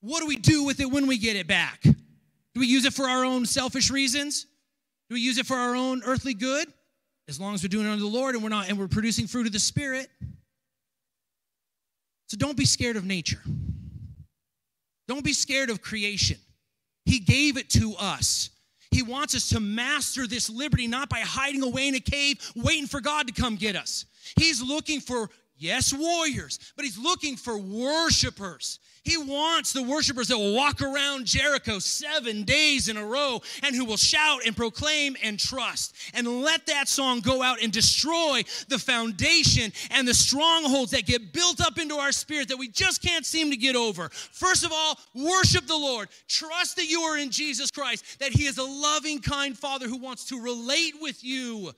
what 0.00 0.20
do 0.20 0.26
we 0.26 0.36
do 0.36 0.64
with 0.64 0.80
it 0.80 0.90
when 0.90 1.06
we 1.06 1.18
get 1.18 1.36
it 1.36 1.46
back? 1.46 1.84
Do 2.54 2.60
we 2.60 2.66
use 2.66 2.84
it 2.84 2.92
for 2.92 3.08
our 3.08 3.24
own 3.24 3.46
selfish 3.46 3.90
reasons? 3.90 4.46
Do 5.08 5.14
we 5.14 5.20
use 5.20 5.38
it 5.38 5.46
for 5.46 5.56
our 5.56 5.74
own 5.74 6.02
earthly 6.04 6.34
good? 6.34 6.68
As 7.28 7.38
long 7.38 7.54
as 7.54 7.62
we're 7.62 7.68
doing 7.68 7.86
it 7.86 7.90
under 7.90 8.02
the 8.02 8.08
Lord 8.08 8.34
and 8.34 8.42
we're 8.42 8.50
not 8.50 8.68
and 8.68 8.78
we're 8.78 8.88
producing 8.88 9.26
fruit 9.26 9.46
of 9.46 9.52
the 9.52 9.60
Spirit. 9.60 10.08
So 12.28 12.36
don't 12.36 12.56
be 12.56 12.64
scared 12.64 12.96
of 12.96 13.04
nature. 13.04 13.40
Don't 15.06 15.24
be 15.24 15.32
scared 15.32 15.70
of 15.70 15.82
creation. 15.82 16.38
He 17.04 17.18
gave 17.18 17.56
it 17.56 17.70
to 17.70 17.94
us. 17.98 18.50
He 18.90 19.02
wants 19.02 19.34
us 19.34 19.48
to 19.50 19.60
master 19.60 20.26
this 20.26 20.50
liberty 20.50 20.86
not 20.86 21.08
by 21.08 21.20
hiding 21.20 21.62
away 21.62 21.88
in 21.88 21.94
a 21.94 22.00
cave 22.00 22.38
waiting 22.56 22.86
for 22.86 23.00
God 23.00 23.26
to 23.28 23.32
come 23.32 23.56
get 23.56 23.76
us. 23.76 24.04
He's 24.36 24.62
looking 24.62 25.00
for 25.00 25.30
Yes, 25.60 25.92
warriors, 25.92 26.58
but 26.74 26.86
he's 26.86 26.96
looking 26.96 27.36
for 27.36 27.58
worshipers. 27.58 28.78
He 29.02 29.18
wants 29.18 29.74
the 29.74 29.82
worshipers 29.82 30.28
that 30.28 30.38
will 30.38 30.54
walk 30.54 30.80
around 30.80 31.26
Jericho 31.26 31.78
seven 31.80 32.44
days 32.44 32.88
in 32.88 32.96
a 32.96 33.04
row 33.04 33.42
and 33.62 33.76
who 33.76 33.84
will 33.84 33.98
shout 33.98 34.40
and 34.46 34.56
proclaim 34.56 35.16
and 35.22 35.38
trust. 35.38 35.94
And 36.14 36.42
let 36.42 36.64
that 36.66 36.88
song 36.88 37.20
go 37.20 37.42
out 37.42 37.62
and 37.62 37.70
destroy 37.70 38.42
the 38.68 38.78
foundation 38.78 39.70
and 39.90 40.08
the 40.08 40.14
strongholds 40.14 40.92
that 40.92 41.04
get 41.04 41.34
built 41.34 41.60
up 41.60 41.78
into 41.78 41.96
our 41.96 42.12
spirit 42.12 42.48
that 42.48 42.58
we 42.58 42.68
just 42.68 43.02
can't 43.02 43.26
seem 43.26 43.50
to 43.50 43.56
get 43.56 43.76
over. 43.76 44.08
First 44.08 44.64
of 44.64 44.72
all, 44.72 44.98
worship 45.14 45.66
the 45.66 45.76
Lord. 45.76 46.08
Trust 46.26 46.76
that 46.76 46.88
you 46.88 47.02
are 47.02 47.18
in 47.18 47.30
Jesus 47.30 47.70
Christ, 47.70 48.18
that 48.20 48.32
He 48.32 48.46
is 48.46 48.56
a 48.56 48.64
loving, 48.64 49.20
kind 49.20 49.58
Father 49.58 49.88
who 49.88 49.98
wants 49.98 50.24
to 50.26 50.40
relate 50.40 50.94
with 51.02 51.22
you 51.22 51.72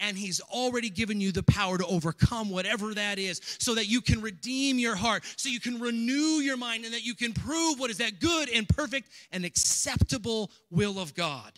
and 0.00 0.16
he's 0.16 0.40
already 0.40 0.90
given 0.90 1.20
you 1.20 1.32
the 1.32 1.42
power 1.42 1.76
to 1.78 1.86
overcome 1.86 2.50
whatever 2.50 2.94
that 2.94 3.18
is 3.18 3.40
so 3.58 3.74
that 3.74 3.86
you 3.86 4.00
can 4.00 4.20
redeem 4.20 4.78
your 4.78 4.94
heart 4.94 5.24
so 5.36 5.48
you 5.48 5.60
can 5.60 5.80
renew 5.80 6.40
your 6.40 6.56
mind 6.56 6.84
and 6.84 6.94
that 6.94 7.04
you 7.04 7.14
can 7.14 7.32
prove 7.32 7.78
what 7.78 7.90
is 7.90 7.98
that 7.98 8.20
good 8.20 8.48
and 8.50 8.68
perfect 8.68 9.08
and 9.32 9.44
acceptable 9.44 10.50
will 10.70 10.98
of 10.98 11.14
god. 11.14 11.52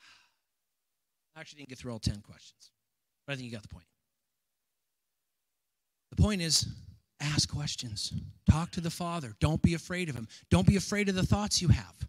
I 1.36 1.40
actually 1.40 1.58
didn't 1.58 1.70
get 1.70 1.78
through 1.78 1.92
all 1.92 1.98
10 1.98 2.20
questions 2.20 2.70
but 3.26 3.32
i 3.32 3.36
think 3.36 3.46
you 3.46 3.52
got 3.52 3.62
the 3.62 3.68
point. 3.68 3.86
The 6.10 6.16
point 6.16 6.40
is 6.40 6.66
ask 7.20 7.52
questions. 7.52 8.12
Talk 8.50 8.70
to 8.72 8.80
the 8.80 8.90
father. 8.90 9.34
Don't 9.40 9.60
be 9.60 9.74
afraid 9.74 10.08
of 10.08 10.14
him. 10.14 10.26
Don't 10.50 10.66
be 10.66 10.76
afraid 10.76 11.08
of 11.08 11.14
the 11.14 11.26
thoughts 11.26 11.60
you 11.60 11.68
have 11.68 12.08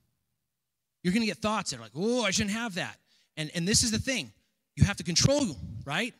you're 1.03 1.13
going 1.13 1.21
to 1.21 1.27
get 1.27 1.37
thoughts 1.37 1.71
that 1.71 1.79
are 1.79 1.83
like, 1.83 1.91
oh, 1.95 2.23
I 2.23 2.31
shouldn't 2.31 2.55
have 2.55 2.75
that. 2.75 2.97
And, 3.37 3.49
and 3.55 3.67
this 3.67 3.83
is 3.83 3.91
the 3.91 3.99
thing 3.99 4.31
you 4.75 4.83
have 4.85 4.97
to 4.97 5.03
control, 5.03 5.57
right? 5.85 6.13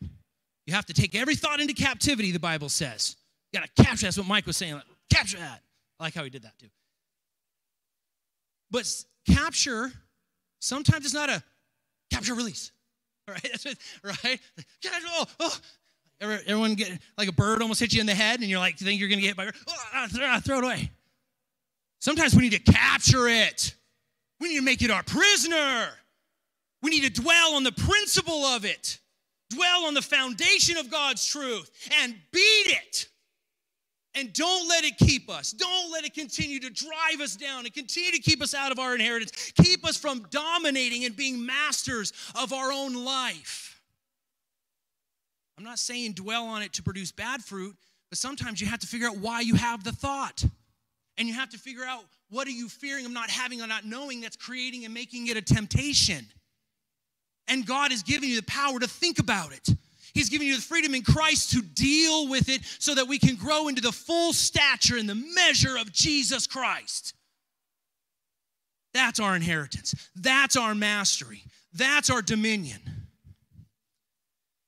You 0.66 0.74
have 0.74 0.86
to 0.86 0.94
take 0.94 1.14
every 1.14 1.34
thought 1.34 1.60
into 1.60 1.74
captivity, 1.74 2.30
the 2.32 2.38
Bible 2.38 2.68
says. 2.68 3.16
You 3.52 3.60
got 3.60 3.74
to 3.74 3.82
capture. 3.82 4.06
That's 4.06 4.18
what 4.18 4.26
Mike 4.26 4.46
was 4.46 4.56
saying. 4.56 4.74
Like, 4.74 4.84
capture 5.12 5.38
that. 5.38 5.60
I 5.98 6.04
like 6.04 6.14
how 6.14 6.24
he 6.24 6.30
did 6.30 6.42
that 6.42 6.58
too. 6.58 6.68
But 8.70 8.88
capture, 9.28 9.90
sometimes 10.60 11.04
it's 11.04 11.14
not 11.14 11.28
a 11.28 11.42
capture 12.12 12.34
release. 12.34 12.72
Right? 13.28 13.60
right? 14.02 14.40
Oh, 15.06 15.24
oh. 15.38 15.56
Everyone 16.20 16.74
get 16.74 16.98
like 17.16 17.28
a 17.28 17.32
bird 17.32 17.62
almost 17.62 17.78
hit 17.78 17.94
you 17.94 18.00
in 18.00 18.06
the 18.06 18.14
head, 18.14 18.40
and 18.40 18.48
you're 18.48 18.58
like, 18.58 18.80
you 18.80 18.86
think 18.86 18.98
you're 18.98 19.08
gonna 19.08 19.20
get 19.20 19.28
hit 19.28 19.36
by 19.36 19.44
a 19.44 19.46
bird? 19.46 19.56
Oh, 19.68 19.74
ah, 19.94 20.08
throw, 20.10 20.26
ah, 20.26 20.40
throw 20.44 20.58
it 20.58 20.64
away. 20.64 20.90
Sometimes 22.00 22.34
we 22.34 22.42
need 22.42 22.64
to 22.64 22.72
capture 22.72 23.28
it. 23.28 23.74
We 24.40 24.48
need 24.48 24.56
to 24.56 24.64
make 24.64 24.82
it 24.82 24.90
our 24.90 25.02
prisoner. 25.02 25.88
We 26.82 26.90
need 26.90 27.02
to 27.02 27.22
dwell 27.22 27.54
on 27.54 27.62
the 27.62 27.72
principle 27.72 28.44
of 28.44 28.64
it, 28.64 28.98
dwell 29.50 29.84
on 29.84 29.94
the 29.94 30.02
foundation 30.02 30.78
of 30.78 30.90
God's 30.90 31.24
truth, 31.26 31.70
and 32.02 32.14
beat 32.32 32.66
it. 32.66 33.08
And 34.14 34.32
don't 34.32 34.68
let 34.68 34.84
it 34.84 34.96
keep 34.98 35.30
us. 35.30 35.52
Don't 35.52 35.92
let 35.92 36.04
it 36.04 36.14
continue 36.14 36.58
to 36.60 36.70
drive 36.70 37.20
us 37.20 37.36
down 37.36 37.64
and 37.64 37.72
continue 37.72 38.10
to 38.10 38.18
keep 38.18 38.42
us 38.42 38.54
out 38.54 38.72
of 38.72 38.78
our 38.78 38.94
inheritance. 38.94 39.52
Keep 39.62 39.86
us 39.86 39.96
from 39.96 40.26
dominating 40.30 41.04
and 41.04 41.14
being 41.14 41.44
masters 41.44 42.12
of 42.34 42.52
our 42.52 42.72
own 42.72 42.94
life. 43.04 43.80
I'm 45.56 45.64
not 45.64 45.78
saying 45.78 46.14
dwell 46.14 46.46
on 46.46 46.62
it 46.62 46.72
to 46.72 46.82
produce 46.82 47.12
bad 47.12 47.42
fruit, 47.44 47.76
but 48.08 48.18
sometimes 48.18 48.60
you 48.60 48.66
have 48.66 48.80
to 48.80 48.86
figure 48.86 49.06
out 49.06 49.18
why 49.18 49.42
you 49.42 49.54
have 49.54 49.84
the 49.84 49.92
thought. 49.92 50.44
And 51.20 51.28
you 51.28 51.34
have 51.34 51.50
to 51.50 51.58
figure 51.58 51.84
out 51.84 52.02
what 52.30 52.48
are 52.48 52.52
you 52.52 52.66
fearing 52.66 53.04
of 53.04 53.12
not 53.12 53.28
having 53.28 53.60
or 53.60 53.66
not 53.66 53.84
knowing 53.84 54.22
that's 54.22 54.36
creating 54.36 54.86
and 54.86 54.94
making 54.94 55.26
it 55.26 55.36
a 55.36 55.42
temptation? 55.42 56.24
And 57.46 57.66
God 57.66 57.92
is 57.92 58.02
giving 58.02 58.30
you 58.30 58.36
the 58.36 58.46
power 58.46 58.80
to 58.80 58.88
think 58.88 59.18
about 59.18 59.52
it. 59.52 59.68
He's 60.14 60.30
giving 60.30 60.48
you 60.48 60.56
the 60.56 60.62
freedom 60.62 60.94
in 60.94 61.02
Christ 61.02 61.50
to 61.50 61.60
deal 61.60 62.26
with 62.26 62.48
it 62.48 62.62
so 62.78 62.94
that 62.94 63.06
we 63.06 63.18
can 63.18 63.36
grow 63.36 63.68
into 63.68 63.82
the 63.82 63.92
full 63.92 64.32
stature 64.32 64.96
and 64.96 65.06
the 65.06 65.14
measure 65.14 65.76
of 65.76 65.92
Jesus 65.92 66.46
Christ. 66.46 67.12
That's 68.94 69.20
our 69.20 69.36
inheritance. 69.36 69.94
That's 70.16 70.56
our 70.56 70.74
mastery. 70.74 71.42
That's 71.74 72.08
our 72.08 72.22
dominion. 72.22 72.80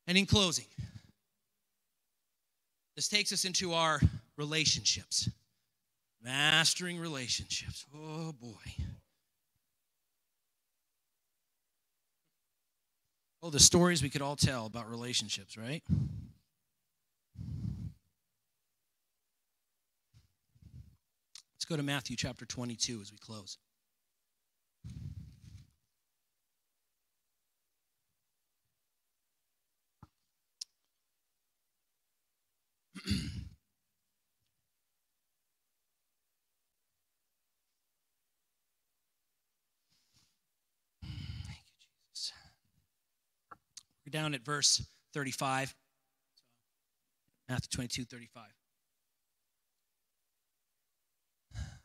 And 0.07 0.19
in 0.19 0.27
closing, 0.27 0.67
this 2.95 3.09
takes 3.09 3.33
us 3.33 3.47
into 3.47 3.73
our 3.73 4.03
relationships. 4.37 5.31
Mastering 6.25 6.99
relationships. 6.99 7.85
Oh 7.95 8.33
boy. 8.33 8.85
Oh, 13.43 13.51
the 13.51 13.59
stories 13.59 14.03
we 14.03 14.09
could 14.09 14.23
all 14.23 14.37
tell 14.37 14.67
about 14.67 14.89
relationships, 14.89 15.59
right? 15.59 15.83
Let's 21.57 21.65
go 21.69 21.77
to 21.77 21.83
Matthew 21.83 22.17
chapter 22.17 22.47
22 22.47 23.01
as 23.01 23.11
we 23.11 23.19
close. 23.19 23.59
Down 44.13 44.35
at 44.35 44.45
verse 44.45 44.85
35. 45.15 45.75
Matthew 47.49 47.69
22, 47.73 48.05
35. 48.05 48.45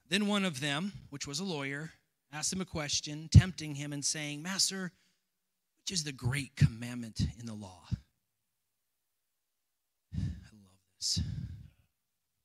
Then 0.10 0.28
one 0.28 0.46
of 0.46 0.62
them, 0.62 0.94
which 1.10 1.28
was 1.28 1.40
a 1.40 1.44
lawyer, 1.44 1.92
asked 2.32 2.54
him 2.54 2.62
a 2.62 2.66
question, 2.66 3.30
tempting 3.32 3.76
him 3.76 3.92
and 3.92 4.06
saying, 4.06 4.42
Master, 4.42 4.92
which 5.80 5.92
is 5.92 6.04
the 6.04 6.12
great 6.12 6.56
commandment 6.56 7.22
in 7.40 7.46
the 7.46 7.54
law? 7.54 7.82
I 10.16 10.20
love 10.54 10.80
this. 10.98 11.20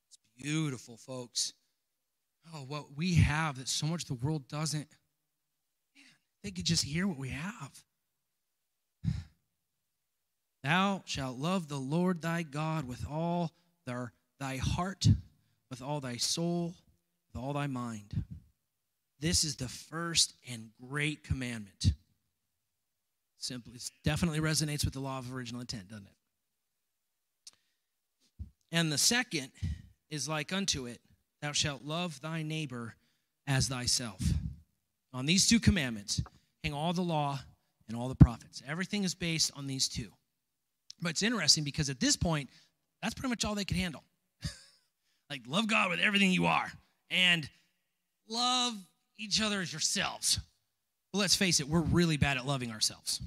It's 0.09 0.19
beautiful, 0.37 0.97
folks. 0.97 1.53
Oh, 2.55 2.65
what 2.67 2.97
we 2.97 3.15
have 3.15 3.59
that 3.59 3.69
so 3.69 3.87
much 3.87 4.07
the 4.07 4.15
world 4.15 4.49
doesn't. 4.49 4.89
Man, 5.95 6.05
they 6.43 6.51
could 6.51 6.65
just 6.65 6.85
hear 6.85 7.07
what 7.07 7.19
we 7.19 7.29
have. 7.29 7.85
Thou 10.63 11.03
shalt 11.05 11.39
love 11.39 11.69
the 11.69 11.79
Lord 11.79 12.23
thy 12.23 12.43
God 12.43 12.87
with 12.87 13.05
all 13.11 13.53
their, 13.85 14.13
thy 14.39 14.59
heart, 14.59 15.09
with 15.71 15.83
all 15.83 16.01
thy 16.01 16.17
soul, 16.17 16.75
with 17.33 17.43
all 17.43 17.53
thy 17.53 17.67
mind. 17.67 18.23
This 19.19 19.45
is 19.45 19.57
the 19.57 19.69
first 19.69 20.35
and 20.49 20.71
great 20.89 21.25
commandment. 21.25 21.93
Simply, 23.39 23.75
it 23.75 23.91
definitely 24.05 24.41
resonates 24.41 24.85
with 24.85 24.95
the 24.95 25.01
law 25.01 25.19
of 25.19 25.35
original 25.35 25.61
intent, 25.61 25.89
doesn't 25.89 26.07
it? 26.07 26.13
And 28.71 28.91
the 28.91 28.99
second 28.99 29.51
is 30.11 30.29
like 30.29 30.53
unto 30.53 30.87
it 30.87 31.01
Thou 31.41 31.51
shalt 31.51 31.85
love 31.85 32.21
thy 32.21 32.43
neighbor 32.43 32.95
as 33.49 33.67
thyself. 33.67 34.21
On 35.13 35.27
these 35.27 35.49
two 35.49 35.59
commandments 35.59 36.23
hang 36.63 36.73
all 36.73 36.93
the 36.93 37.03
law 37.03 37.41
and 37.89 37.97
all 37.97 38.09
the 38.09 38.15
prophets. 38.15 38.63
Everything 38.67 39.03
is 39.03 39.15
based 39.15 39.51
on 39.57 39.67
these 39.67 39.89
two. 39.89 40.13
But 41.03 41.11
it's 41.11 41.23
interesting 41.23 41.65
because 41.65 41.91
at 41.91 42.01
this 42.01 42.17
point, 42.17 42.49
that's 43.03 43.15
pretty 43.15 43.31
much 43.31 43.45
all 43.45 43.55
they 43.55 43.65
could 43.65 43.77
handle. 43.77 44.05
like, 45.31 45.43
love 45.47 45.67
God 45.67 45.91
with 45.91 46.01
everything 46.01 46.31
you 46.31 46.47
are 46.47 46.71
and 47.11 47.49
love 48.29 48.75
each 49.19 49.43
other 49.43 49.61
as 49.61 49.73
yourselves. 49.73 50.39
Well, 51.13 51.21
let's 51.21 51.35
face 51.35 51.61
it, 51.61 51.69
we're 51.69 51.81
really 51.81 52.17
bad 52.17 52.37
at 52.37 52.47
loving 52.47 52.71
ourselves. 52.71 53.21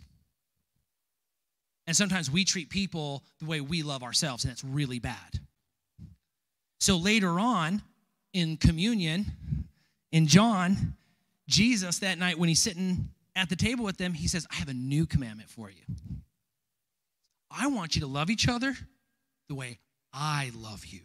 And 1.88 1.96
sometimes 1.96 2.32
we 2.32 2.46
treat 2.46 2.70
people 2.70 3.24
the 3.40 3.46
way 3.46 3.62
we 3.62 3.84
love 3.84 4.02
ourselves, 4.02 4.44
and 4.44 4.52
it's 4.52 4.64
really 4.64 4.98
bad. 4.98 5.40
So 6.80 6.98
later 6.98 7.40
on 7.40 7.84
in 8.34 8.58
communion, 8.58 9.26
in 10.12 10.26
John, 10.28 10.96
Jesus 11.48 12.00
that 12.00 12.18
night 12.18 12.40
when 12.40 12.50
he's 12.50 12.62
sitting 12.62 13.10
at 13.36 13.50
the 13.50 13.56
table 13.56 13.86
with 13.86 13.98
them, 13.98 14.14
he 14.14 14.28
says, 14.28 14.48
I 14.52 14.56
have 14.56 14.70
a 14.70 14.74
new 14.74 15.06
commandment 15.06 15.50
for 15.50 15.70
you. 15.70 15.84
I 17.58 17.68
want 17.68 17.96
you 17.96 18.02
to 18.02 18.08
love 18.08 18.30
each 18.30 18.48
other 18.48 18.76
the 19.48 19.56
way 19.56 19.80
I 20.14 20.52
love 20.56 20.86
you. 20.86 21.02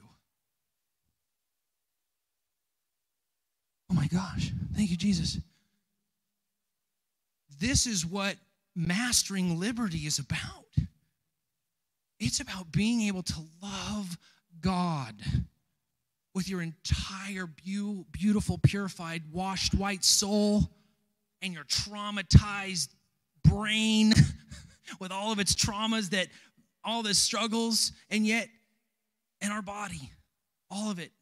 Oh 3.90 3.94
my 3.94 4.06
gosh. 4.06 4.52
Thank 4.74 4.90
you, 4.90 4.96
Jesus. 4.96 5.38
This 7.58 7.86
is 7.86 8.06
what 8.06 8.36
mastering 8.74 9.58
liberty 9.58 10.06
is 10.06 10.18
about. 10.18 10.46
It's 12.18 12.40
about 12.40 12.70
being 12.72 13.02
able 13.02 13.22
to 13.22 13.40
love 13.62 14.16
God 14.60 15.14
with 16.34 16.48
your 16.48 16.62
entire 16.62 17.48
beautiful, 18.12 18.58
purified, 18.58 19.22
washed 19.32 19.74
white 19.74 20.04
soul 20.04 20.70
and 21.42 21.52
your 21.52 21.64
traumatized 21.64 22.88
brain 23.42 24.12
with 24.98 25.12
all 25.12 25.32
of 25.32 25.38
its 25.38 25.54
traumas 25.54 26.10
that 26.10 26.28
all 26.84 27.02
the 27.02 27.14
struggles 27.14 27.92
and 28.10 28.26
yet 28.26 28.48
in 29.40 29.50
our 29.50 29.62
body 29.62 30.10
all 30.70 30.90
of 30.90 30.98
it. 30.98 31.12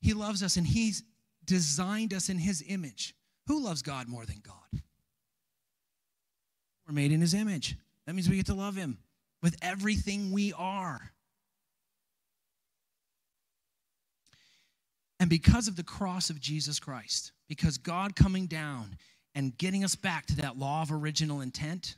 He 0.00 0.12
loves 0.12 0.42
us 0.42 0.56
and 0.56 0.66
he's 0.66 1.02
designed 1.44 2.14
us 2.14 2.28
in 2.28 2.38
his 2.38 2.62
image. 2.66 3.14
Who 3.46 3.62
loves 3.62 3.82
god 3.82 4.08
more 4.08 4.24
than 4.24 4.40
god? 4.42 4.82
We're 6.86 6.94
made 6.94 7.12
in 7.12 7.20
his 7.20 7.34
image. 7.34 7.76
That 8.06 8.14
means 8.14 8.28
we 8.28 8.36
get 8.36 8.46
to 8.46 8.54
love 8.54 8.76
him 8.76 8.98
with 9.42 9.56
everything 9.62 10.32
we 10.32 10.52
are. 10.52 11.10
And 15.18 15.28
because 15.28 15.66
of 15.66 15.76
the 15.76 15.82
cross 15.82 16.30
of 16.30 16.40
jesus 16.40 16.78
christ 16.78 17.32
because 17.48 17.78
god 17.78 18.14
coming 18.14 18.46
down 18.46 18.96
and 19.34 19.56
getting 19.58 19.84
us 19.84 19.94
back 19.94 20.26
to 20.26 20.36
that 20.36 20.58
law 20.58 20.82
of 20.82 20.90
original 20.90 21.40
intent, 21.40 21.94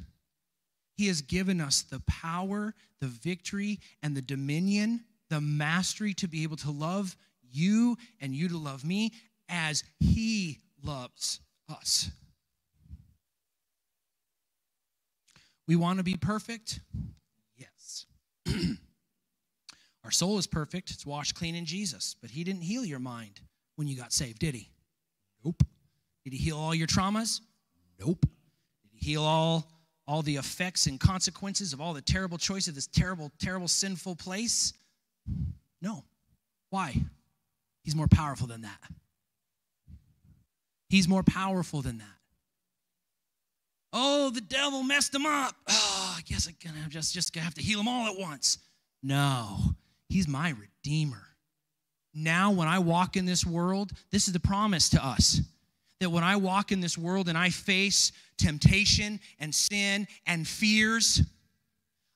He 0.99 1.07
has 1.07 1.23
given 1.23 1.61
us 1.61 1.83
the 1.83 2.01
power, 2.01 2.75
the 3.01 3.07
victory, 3.07 3.79
and 4.03 4.17
the 4.17 4.21
dominion, 4.21 5.05
the 5.31 5.41
mastery 5.41 6.13
to 6.15 6.27
be 6.27 6.43
able 6.43 6.57
to 6.57 6.73
love 6.73 7.17
you 7.51 7.97
and 8.21 8.35
you 8.35 8.49
to 8.49 8.59
love 8.59 8.85
me 8.85 9.13
as 9.49 9.85
He 10.01 10.59
loves 10.83 11.41
us. 11.71 12.11
We 15.69 15.77
want 15.77 15.99
to 15.99 16.03
be 16.03 16.17
perfect? 16.17 16.81
Yes. 17.57 18.07
Our 20.05 20.11
soul 20.11 20.37
is 20.39 20.49
perfect. 20.49 20.91
It's 20.91 21.07
washed 21.07 21.37
clean 21.37 21.55
in 21.55 21.65
Jesus. 21.65 22.17
But 22.21 22.31
He 22.31 22.43
didn't 22.43 22.63
heal 22.63 22.85
your 22.85 22.99
mind 22.99 23.41
when 23.77 23.87
you 23.87 23.97
got 23.97 24.13
saved, 24.13 24.41
did 24.41 24.57
He? 24.57 24.69
Nope. 25.45 25.63
Did 26.25 26.33
he 26.33 26.39
heal 26.39 26.59
all 26.59 26.75
your 26.75 26.89
traumas? 26.89 27.41
Nope. 28.01 28.27
Did 28.83 28.91
he 28.93 29.13
heal 29.13 29.23
all, 29.23 29.67
all 30.09 30.23
the 30.23 30.37
effects 30.37 30.87
and 30.87 30.99
consequences 30.99 31.75
of 31.75 31.81
all 31.83 31.93
the 31.93 32.01
terrible 32.01 32.39
choice 32.39 32.67
of 32.67 32.75
this 32.75 32.87
terrible, 32.87 33.31
terrible, 33.39 33.69
sinful 33.69 34.17
place? 34.17 34.73
No. 35.83 36.03
Why? 36.71 36.97
He's 37.85 37.95
more 37.95 38.09
powerful 38.09 38.47
than 38.47 38.63
that. 38.63 38.81
He's 40.89 41.07
more 41.07 41.23
powerful 41.23 41.83
than 41.83 41.99
that. 41.99 42.07
Oh, 43.93 44.31
the 44.31 44.41
devil 44.41 44.83
messed 44.83 45.15
him 45.15 45.27
up. 45.27 45.55
Oh, 45.69 46.15
I 46.17 46.23
guess 46.23 46.47
I'm 46.49 46.55
gonna 46.65 46.89
just, 46.89 47.13
just 47.13 47.35
gonna 47.35 47.45
have 47.45 47.55
to 47.55 47.63
heal 47.63 47.79
them 47.79 47.89
all 47.89 48.07
at 48.07 48.19
once. 48.19 48.59
No, 49.03 49.59
he's 50.09 50.27
my 50.27 50.55
redeemer. 50.59 51.23
Now, 52.15 52.51
when 52.51 52.67
I 52.67 52.79
walk 52.79 53.17
in 53.17 53.27
this 53.27 53.45
world, 53.45 53.93
this 54.11 54.27
is 54.27 54.33
the 54.33 54.41
promise 54.41 54.89
to 54.91 55.05
us 55.05 55.43
that 56.01 56.11
when 56.11 56.25
I 56.25 56.37
walk 56.37 56.71
in 56.73 56.81
this 56.81 56.97
world 56.97 57.29
and 57.29 57.37
I 57.37 57.51
face 57.51 58.13
temptation 58.37 59.21
and 59.41 59.55
sin 59.55 60.07
and 60.27 60.47
fears, 60.47 61.23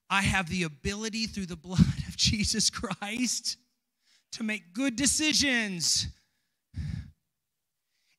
I 0.08 0.22
have 0.22 0.48
the 0.48 0.64
ability 0.64 1.26
through 1.26 1.46
the 1.46 1.56
blood 1.56 1.80
of 2.08 2.16
Jesus 2.16 2.70
Christ 2.70 3.56
to 4.32 4.42
make 4.42 4.72
good 4.72 4.96
decisions 4.96 6.06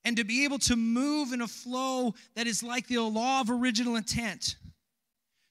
and 0.03 0.17
to 0.17 0.23
be 0.23 0.43
able 0.43 0.59
to 0.59 0.75
move 0.75 1.31
in 1.31 1.41
a 1.41 1.47
flow 1.47 2.13
that 2.35 2.45
is 2.45 2.61
like 2.61 2.87
the 2.87 2.97
law 2.99 3.39
of 3.41 3.49
original 3.49 3.95
intent, 3.95 4.57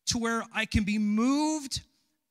to 0.07 0.19
where 0.19 0.45
I 0.55 0.67
can 0.67 0.85
be 0.85 0.99
moved 0.99 1.81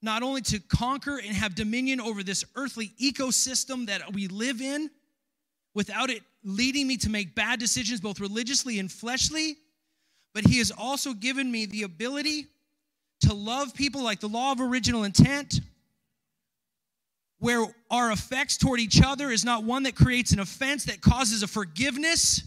not 0.04 0.24
only 0.24 0.42
to 0.42 0.60
conquer 0.60 1.18
and 1.18 1.36
have 1.36 1.56
dominion 1.56 2.00
over 2.00 2.22
this 2.22 2.44
earthly 2.56 2.92
ecosystem 3.02 3.88
that 3.88 4.14
we 4.14 4.28
live 4.28 4.62
in 4.62 4.90
without 5.74 6.10
it 6.10 6.22
leading 6.44 6.88
me 6.88 6.98
to 6.98 7.10
make 7.10 7.36
bad 7.36 7.60
decisions, 7.60 8.02
both 8.02 8.20
religiously 8.20 8.80
and 8.80 8.92
fleshly, 8.92 9.58
but 10.34 10.46
He 10.46 10.58
has 10.58 10.72
also 10.72 11.14
given 11.14 11.52
me 11.52 11.66
the 11.66 11.84
ability 11.84 12.48
to 13.22 13.34
love 13.34 13.74
people 13.74 14.02
like 14.04 14.20
the 14.20 14.28
law 14.28 14.52
of 14.52 14.62
original 14.62 15.04
intent, 15.04 15.60
where 17.40 17.66
our 17.90 18.12
effects 18.12 18.58
toward 18.58 18.80
each 18.80 19.02
other 19.04 19.30
is 19.30 19.44
not 19.44 19.64
one 19.64 19.84
that 19.84 19.96
creates 19.96 20.32
an 20.32 20.40
offense 20.40 20.86
that 20.86 21.02
causes 21.02 21.44
a 21.44 21.48
forgiveness, 21.48 22.44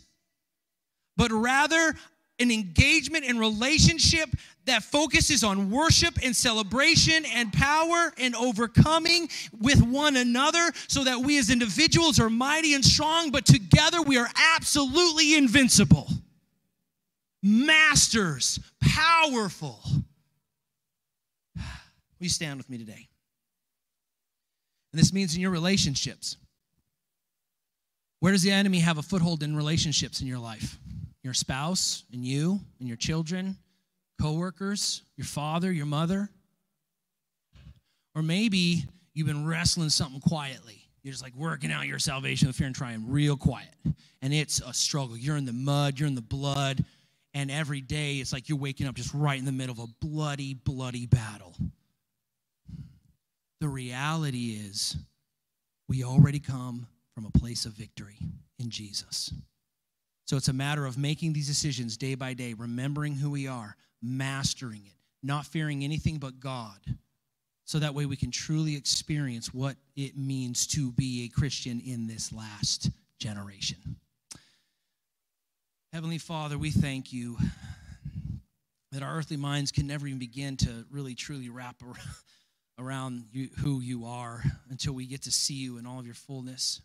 but 1.17 1.31
rather 1.33 1.95
an 2.41 2.51
engagement 2.51 3.25
and 3.25 3.39
relationship 3.39 4.29
that 4.67 4.83
focuses 4.83 5.45
on 5.45 5.71
worship 5.71 6.19
and 6.23 6.35
celebration 6.35 7.25
and 7.27 7.53
power 7.53 8.13
and 8.19 8.35
overcoming 8.35 9.29
with 9.61 9.83
one 9.83 10.17
another 10.17 10.71
so 10.89 11.05
that 11.05 11.21
we 11.21 11.39
as 11.39 11.51
individuals 11.51 12.19
are 12.19 12.31
mighty 12.31 12.75
and 12.75 12.85
strong, 12.85 13.31
but 13.31 13.45
together 13.45 14.03
we 14.03 14.19
are 14.19 14.29
absolutely 14.57 15.37
invincible. 15.37 16.09
Masters, 17.43 18.59
powerful. 18.81 19.81
Will 21.55 21.63
you 22.21 22.29
stand 22.29 22.57
with 22.57 22.71
me 22.71 22.79
today? 22.79 23.09
And 24.93 25.01
this 25.01 25.13
means 25.13 25.35
in 25.35 25.41
your 25.41 25.51
relationships. 25.51 26.37
Where 28.21 28.33
does 28.33 28.43
the 28.43 28.53
enemy 28.53 28.79
have 28.79 28.97
a 28.97 29.03
foothold 29.03 29.43
in 29.43 29.55
relationships 29.55 30.21
in 30.23 30.27
your 30.27 30.39
life? 30.39 30.79
your 31.25 31.35
spouse 31.35 32.05
and 32.13 32.25
you 32.25 32.61
and 32.79 32.87
your 32.87 32.99
children, 32.99 33.57
coworkers, 34.21 35.03
your 35.17 35.27
father, 35.27 35.73
your 35.73 35.87
mother. 35.87 36.31
Or 38.15 38.23
maybe 38.23 38.85
you've 39.13 39.27
been 39.27 39.47
wrestling 39.47 39.91
something 39.91 40.21
quietly. 40.21 40.89
You're 41.03 41.13
just 41.13 41.23
like 41.23 41.35
working 41.35 41.71
out 41.71 41.87
your 41.87 41.99
salvation 41.99 42.49
with 42.49 42.57
fear 42.57 42.67
and 42.67 42.75
trying 42.75 43.11
real 43.11 43.37
quiet. 43.37 43.75
And 44.23 44.33
it's 44.33 44.61
a 44.61 44.73
struggle. 44.73 45.17
You're 45.17 45.37
in 45.37 45.45
the 45.45 45.53
mud, 45.53 45.99
you're 45.99 46.09
in 46.09 46.15
the 46.15 46.23
blood, 46.23 46.85
and 47.35 47.51
every 47.51 47.81
day 47.81 48.17
it's 48.17 48.33
like 48.33 48.49
you're 48.49 48.57
waking 48.57 48.87
up 48.87 48.95
just 48.95 49.13
right 49.13 49.39
in 49.39 49.45
the 49.45 49.53
middle 49.53 49.73
of 49.73 49.81
a 49.81 50.07
bloody, 50.07 50.55
bloody 50.55 51.07
battle. 51.07 51.55
The 53.61 53.69
reality 53.69 54.61
is, 54.67 54.97
we 55.89 56.05
already 56.05 56.39
come 56.39 56.87
from 57.15 57.27
a 57.27 57.39
place 57.39 57.67
of 57.67 57.73
victory 57.73 58.19
in 58.59 58.71
Jesus. 58.71 59.33
So 60.27 60.37
it's 60.37 60.49
a 60.49 60.55
matter 60.55 60.87
of 60.87 60.97
making 60.97 61.35
these 61.35 61.47
decisions 61.47 61.97
day 61.97 62.15
by 62.15 62.33
day, 62.33 62.55
remembering 62.55 63.15
who 63.15 63.31
we 63.31 63.47
are, 63.47 63.77
mastering 64.05 64.83
it, 64.87 64.97
not 65.23 65.47
fearing 65.47 65.83
anything 65.83 66.19
but 66.19 66.39
God. 66.39 66.79
So 67.65 67.79
that 67.79 67.95
way 67.95 68.05
we 68.05 68.17
can 68.17 68.31
truly 68.31 68.77
experience 68.77 69.55
what 69.55 69.77
it 69.97 70.19
means 70.19 70.67
to 70.69 70.93
be 70.93 71.25
a 71.25 71.29
Christian 71.29 71.81
in 71.81 72.07
this 72.07 72.33
last 72.33 72.91
generation. 73.19 73.97
Heavenly 75.93 76.19
Father, 76.19 76.59
we 76.59 76.71
thank 76.71 77.13
you 77.13 77.39
that 78.93 79.03
our 79.03 79.17
earthly 79.17 79.37
minds 79.37 79.73
can 79.73 79.87
never 79.87 80.07
even 80.07 80.19
begin 80.19 80.57
to 80.59 80.85
really 80.91 81.15
truly 81.15 81.49
wrap 81.49 81.77
around 82.79 83.25
you, 83.33 83.49
who 83.61 83.81
you 83.81 84.05
are 84.05 84.43
until 84.71 84.93
we 84.93 85.07
get 85.07 85.23
to 85.23 85.31
see 85.31 85.55
you 85.55 85.79
in 85.79 85.87
all 85.87 85.99
of 85.99 86.07
your 86.07 86.15
fullness. 86.15 86.83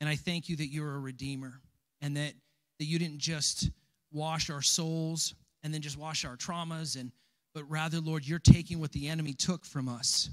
And 0.00 0.08
I 0.08 0.16
thank 0.16 0.48
you 0.48 0.56
that 0.56 0.66
you're 0.66 0.94
a 0.94 0.98
redeemer 0.98 1.60
and 2.00 2.16
that, 2.16 2.32
that 2.78 2.86
you 2.86 2.98
didn't 2.98 3.18
just 3.18 3.70
wash 4.10 4.50
our 4.50 4.62
souls 4.62 5.34
and 5.62 5.72
then 5.72 5.82
just 5.82 5.98
wash 5.98 6.24
our 6.24 6.36
traumas 6.36 6.98
and 6.98 7.12
but 7.54 7.68
rather 7.68 7.98
lord 8.00 8.26
you're 8.26 8.38
taking 8.38 8.78
what 8.78 8.92
the 8.92 9.08
enemy 9.08 9.32
took 9.32 9.64
from 9.64 9.88
us. 9.88 10.30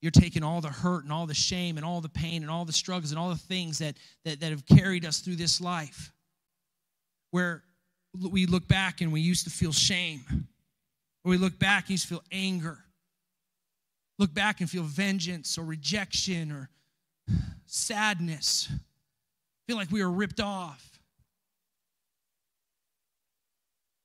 You're 0.00 0.10
taking 0.10 0.42
all 0.42 0.60
the 0.60 0.68
hurt 0.68 1.04
and 1.04 1.12
all 1.12 1.26
the 1.26 1.34
shame 1.34 1.76
and 1.76 1.86
all 1.86 2.00
the 2.00 2.08
pain 2.08 2.42
and 2.42 2.50
all 2.50 2.64
the 2.64 2.72
struggles 2.72 3.12
and 3.12 3.18
all 3.18 3.28
the 3.28 3.36
things 3.36 3.78
that 3.78 3.96
that, 4.24 4.40
that 4.40 4.50
have 4.50 4.66
carried 4.66 5.04
us 5.04 5.20
through 5.20 5.36
this 5.36 5.60
life 5.60 6.12
where 7.30 7.62
we 8.30 8.46
look 8.46 8.68
back 8.68 9.00
and 9.00 9.12
we 9.12 9.20
used 9.20 9.44
to 9.44 9.50
feel 9.50 9.72
shame. 9.72 10.24
Or 11.24 11.30
we 11.30 11.36
look 11.36 11.58
back 11.58 11.84
and 11.84 11.90
used 11.90 12.08
to 12.08 12.14
feel 12.14 12.24
anger. 12.30 12.78
Look 14.18 14.34
back 14.34 14.60
and 14.60 14.68
feel 14.68 14.82
vengeance 14.82 15.56
or 15.56 15.64
rejection 15.64 16.52
or 16.52 16.68
sadness. 17.66 18.70
Feel 19.66 19.76
like 19.76 19.90
we 19.90 20.02
were 20.02 20.10
ripped 20.10 20.40
off. 20.40 20.91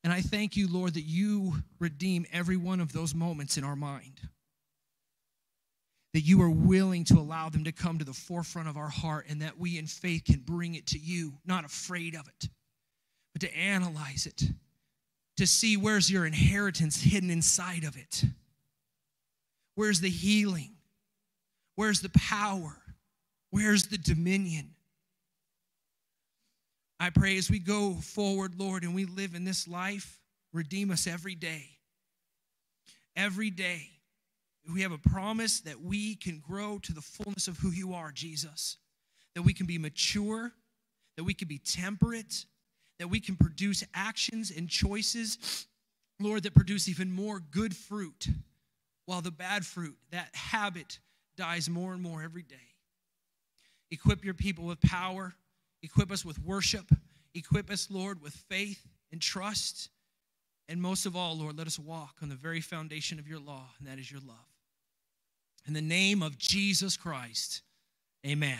And 0.07 0.13
I 0.13 0.21
thank 0.21 0.55
you, 0.55 0.69
Lord, 0.69 0.93
that 0.93 1.01
you 1.01 1.55
redeem 1.79 2.25
every 2.31 2.55
one 2.55 2.79
of 2.79 2.93
those 2.93 3.13
moments 3.13 3.57
in 3.57 3.65
our 3.65 3.75
mind. 3.75 4.21
That 6.13 6.21
you 6.21 6.41
are 6.43 6.49
willing 6.49 7.03
to 7.03 7.15
allow 7.15 7.49
them 7.49 7.65
to 7.65 7.73
come 7.73 7.99
to 7.99 8.05
the 8.05 8.13
forefront 8.13 8.69
of 8.69 8.77
our 8.77 8.87
heart 8.87 9.25
and 9.27 9.41
that 9.41 9.59
we 9.59 9.77
in 9.77 9.85
faith 9.85 10.23
can 10.23 10.39
bring 10.39 10.75
it 10.75 10.87
to 10.87 10.97
you, 10.97 11.33
not 11.45 11.65
afraid 11.65 12.15
of 12.15 12.25
it, 12.25 12.47
but 13.33 13.41
to 13.41 13.53
analyze 13.53 14.25
it, 14.25 14.43
to 15.35 15.45
see 15.45 15.75
where's 15.75 16.09
your 16.09 16.25
inheritance 16.25 17.01
hidden 17.01 17.29
inside 17.29 17.83
of 17.83 17.97
it. 17.97 18.23
Where's 19.75 19.99
the 19.99 20.09
healing? 20.09 20.77
Where's 21.75 21.99
the 21.99 22.11
power? 22.17 22.77
Where's 23.49 23.87
the 23.87 23.97
dominion? 23.97 24.69
I 26.99 27.09
pray 27.11 27.37
as 27.37 27.49
we 27.49 27.59
go 27.59 27.93
forward, 27.93 28.55
Lord, 28.57 28.83
and 28.83 28.95
we 28.95 29.05
live 29.05 29.35
in 29.35 29.43
this 29.43 29.67
life, 29.67 30.19
redeem 30.51 30.91
us 30.91 31.05
every 31.05 31.35
day. 31.35 31.65
Every 33.15 33.49
day. 33.49 33.89
We 34.73 34.81
have 34.81 34.91
a 34.91 34.97
promise 34.97 35.61
that 35.61 35.81
we 35.81 36.15
can 36.15 36.39
grow 36.39 36.79
to 36.79 36.93
the 36.93 37.01
fullness 37.01 37.47
of 37.47 37.57
who 37.57 37.69
you 37.69 37.93
are, 37.93 38.11
Jesus. 38.11 38.77
That 39.35 39.43
we 39.43 39.53
can 39.53 39.65
be 39.65 39.77
mature, 39.77 40.51
that 41.15 41.23
we 41.23 41.33
can 41.33 41.47
be 41.47 41.59
temperate, 41.59 42.45
that 42.99 43.09
we 43.09 43.19
can 43.19 43.35
produce 43.35 43.83
actions 43.93 44.51
and 44.55 44.67
choices, 44.67 45.67
Lord, 46.19 46.43
that 46.43 46.55
produce 46.55 46.89
even 46.89 47.11
more 47.11 47.39
good 47.39 47.75
fruit, 47.75 48.27
while 49.05 49.21
the 49.21 49.31
bad 49.31 49.65
fruit, 49.65 49.95
that 50.11 50.35
habit, 50.35 50.99
dies 51.37 51.69
more 51.69 51.93
and 51.93 52.01
more 52.01 52.23
every 52.23 52.41
day. 52.41 52.55
Equip 53.91 54.25
your 54.25 54.33
people 54.33 54.65
with 54.65 54.81
power, 54.81 55.35
equip 55.87 56.11
us 56.11 56.25
with 56.25 56.43
worship, 56.43 56.91
equip 57.33 57.71
us, 57.71 57.87
Lord, 57.89 58.21
with 58.21 58.33
faith 58.33 58.85
and 59.11 59.21
trust. 59.21 59.89
And 60.67 60.81
most 60.81 61.05
of 61.05 61.15
all, 61.15 61.37
Lord, 61.37 61.57
let 61.57 61.65
us 61.65 61.79
walk 61.79 62.15
on 62.21 62.27
the 62.27 62.35
very 62.35 62.59
foundation 62.59 63.19
of 63.19 63.27
your 63.27 63.39
law, 63.39 63.67
and 63.79 63.87
that 63.87 63.97
is 63.97 64.11
your 64.11 64.19
love. 64.19 64.35
In 65.65 65.73
the 65.73 65.81
name 65.81 66.21
of 66.21 66.37
Jesus 66.37 66.97
Christ, 66.97 67.61
amen. 68.25 68.59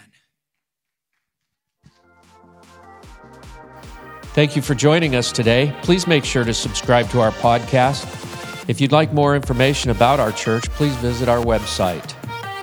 Thank 4.33 4.55
you 4.55 4.61
for 4.61 4.75
joining 4.75 5.15
us 5.15 5.33
today. 5.33 5.75
Please 5.81 6.07
make 6.07 6.23
sure 6.23 6.45
to 6.45 6.53
subscribe 6.53 7.09
to 7.09 7.19
our 7.19 7.31
podcast. 7.31 8.05
If 8.69 8.79
you'd 8.79 8.93
like 8.93 9.11
more 9.11 9.35
information 9.35 9.91
about 9.91 10.21
our 10.21 10.31
church, 10.31 10.69
please 10.71 10.95
visit 10.97 11.27
our 11.27 11.43
website, 11.43 12.13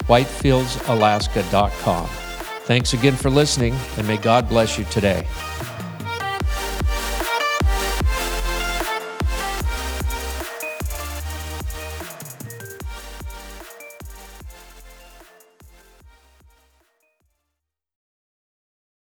whitefieldsalaska.com. 0.07 2.24
Thanks 2.65 2.95
again 2.95 3.15
for 3.15 3.29
listening, 3.29 3.75
and 3.99 4.09
may 4.09 4.17
God 4.17 4.49
bless 4.49 4.79
you 4.79 4.85
today. 4.87 5.27